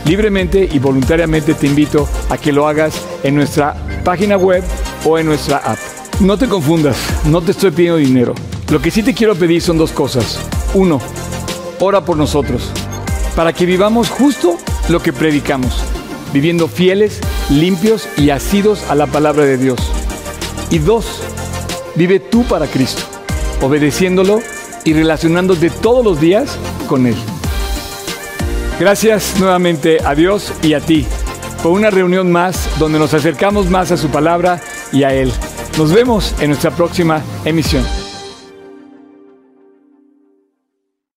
libremente 0.06 0.68
y 0.72 0.80
voluntariamente 0.80 1.54
te 1.54 1.68
invito 1.68 2.08
a 2.30 2.38
que 2.38 2.52
lo 2.52 2.68
hagas 2.68 2.93
en 3.24 3.36
nuestra 3.36 3.76
página 4.04 4.38
web 4.38 4.64
o 5.06 5.18
en 5.18 5.26
nuestra 5.26 5.58
app. 5.58 5.80
No 6.20 6.38
te 6.38 6.47
confundas, 6.47 6.97
no 7.26 7.41
te 7.41 7.52
estoy 7.52 7.72
pidiendo 7.72 7.97
dinero. 7.97 8.36
Lo 8.70 8.82
que 8.82 8.91
sí 8.91 9.04
te 9.04 9.14
quiero 9.14 9.36
pedir 9.36 9.62
son 9.62 9.78
dos 9.78 9.91
cosas. 9.91 10.39
Uno, 10.74 11.00
ora 11.80 12.04
por 12.04 12.18
nosotros, 12.18 12.70
para 13.36 13.54
que 13.54 13.66
vivamos 13.66 14.10
justo 14.10 14.58
lo 14.89 15.02
que 15.02 15.14
predicamos, 15.14 15.82
viviendo 16.34 16.68
fieles, 16.68 17.20
limpios 17.50 18.08
y 18.18 18.30
asidos 18.32 18.84
a 18.89 18.95
la 18.95 19.08
palabra 19.08 19.45
de 19.45 19.58
Dios. 19.58 19.80
Y 20.70 20.80
dos, 20.80 21.06
vive 21.95 22.20
tú 22.20 22.43
para 22.43 22.68
Cristo, 22.68 23.02
obedeciéndolo 23.62 24.41
y 24.84 24.93
relacionándote 24.93 25.70
todos 25.70 26.04
los 26.04 26.20
días 26.20 26.58
con 26.88 27.08
Él. 27.08 27.16
Gracias 28.80 29.38
nuevamente 29.38 29.98
a 30.06 30.16
Dios 30.16 30.54
y 30.64 30.74
a 30.74 30.80
ti 30.80 31.06
por 31.62 31.74
una 31.74 31.90
reunión 31.90 32.32
más 32.32 32.70
donde 32.80 32.98
nos 32.98 33.14
acercamos 33.14 33.70
más 33.70 33.92
a 33.92 33.98
su 33.98 34.08
palabra 34.08 34.62
y 34.94 35.04
a 35.04 35.14
Él. 35.14 35.34
Nos 35.78 35.92
vemos 35.92 36.34
en 36.40 36.48
nuestra 36.52 36.72
próxima 36.72 37.22
emisión. 37.44 37.84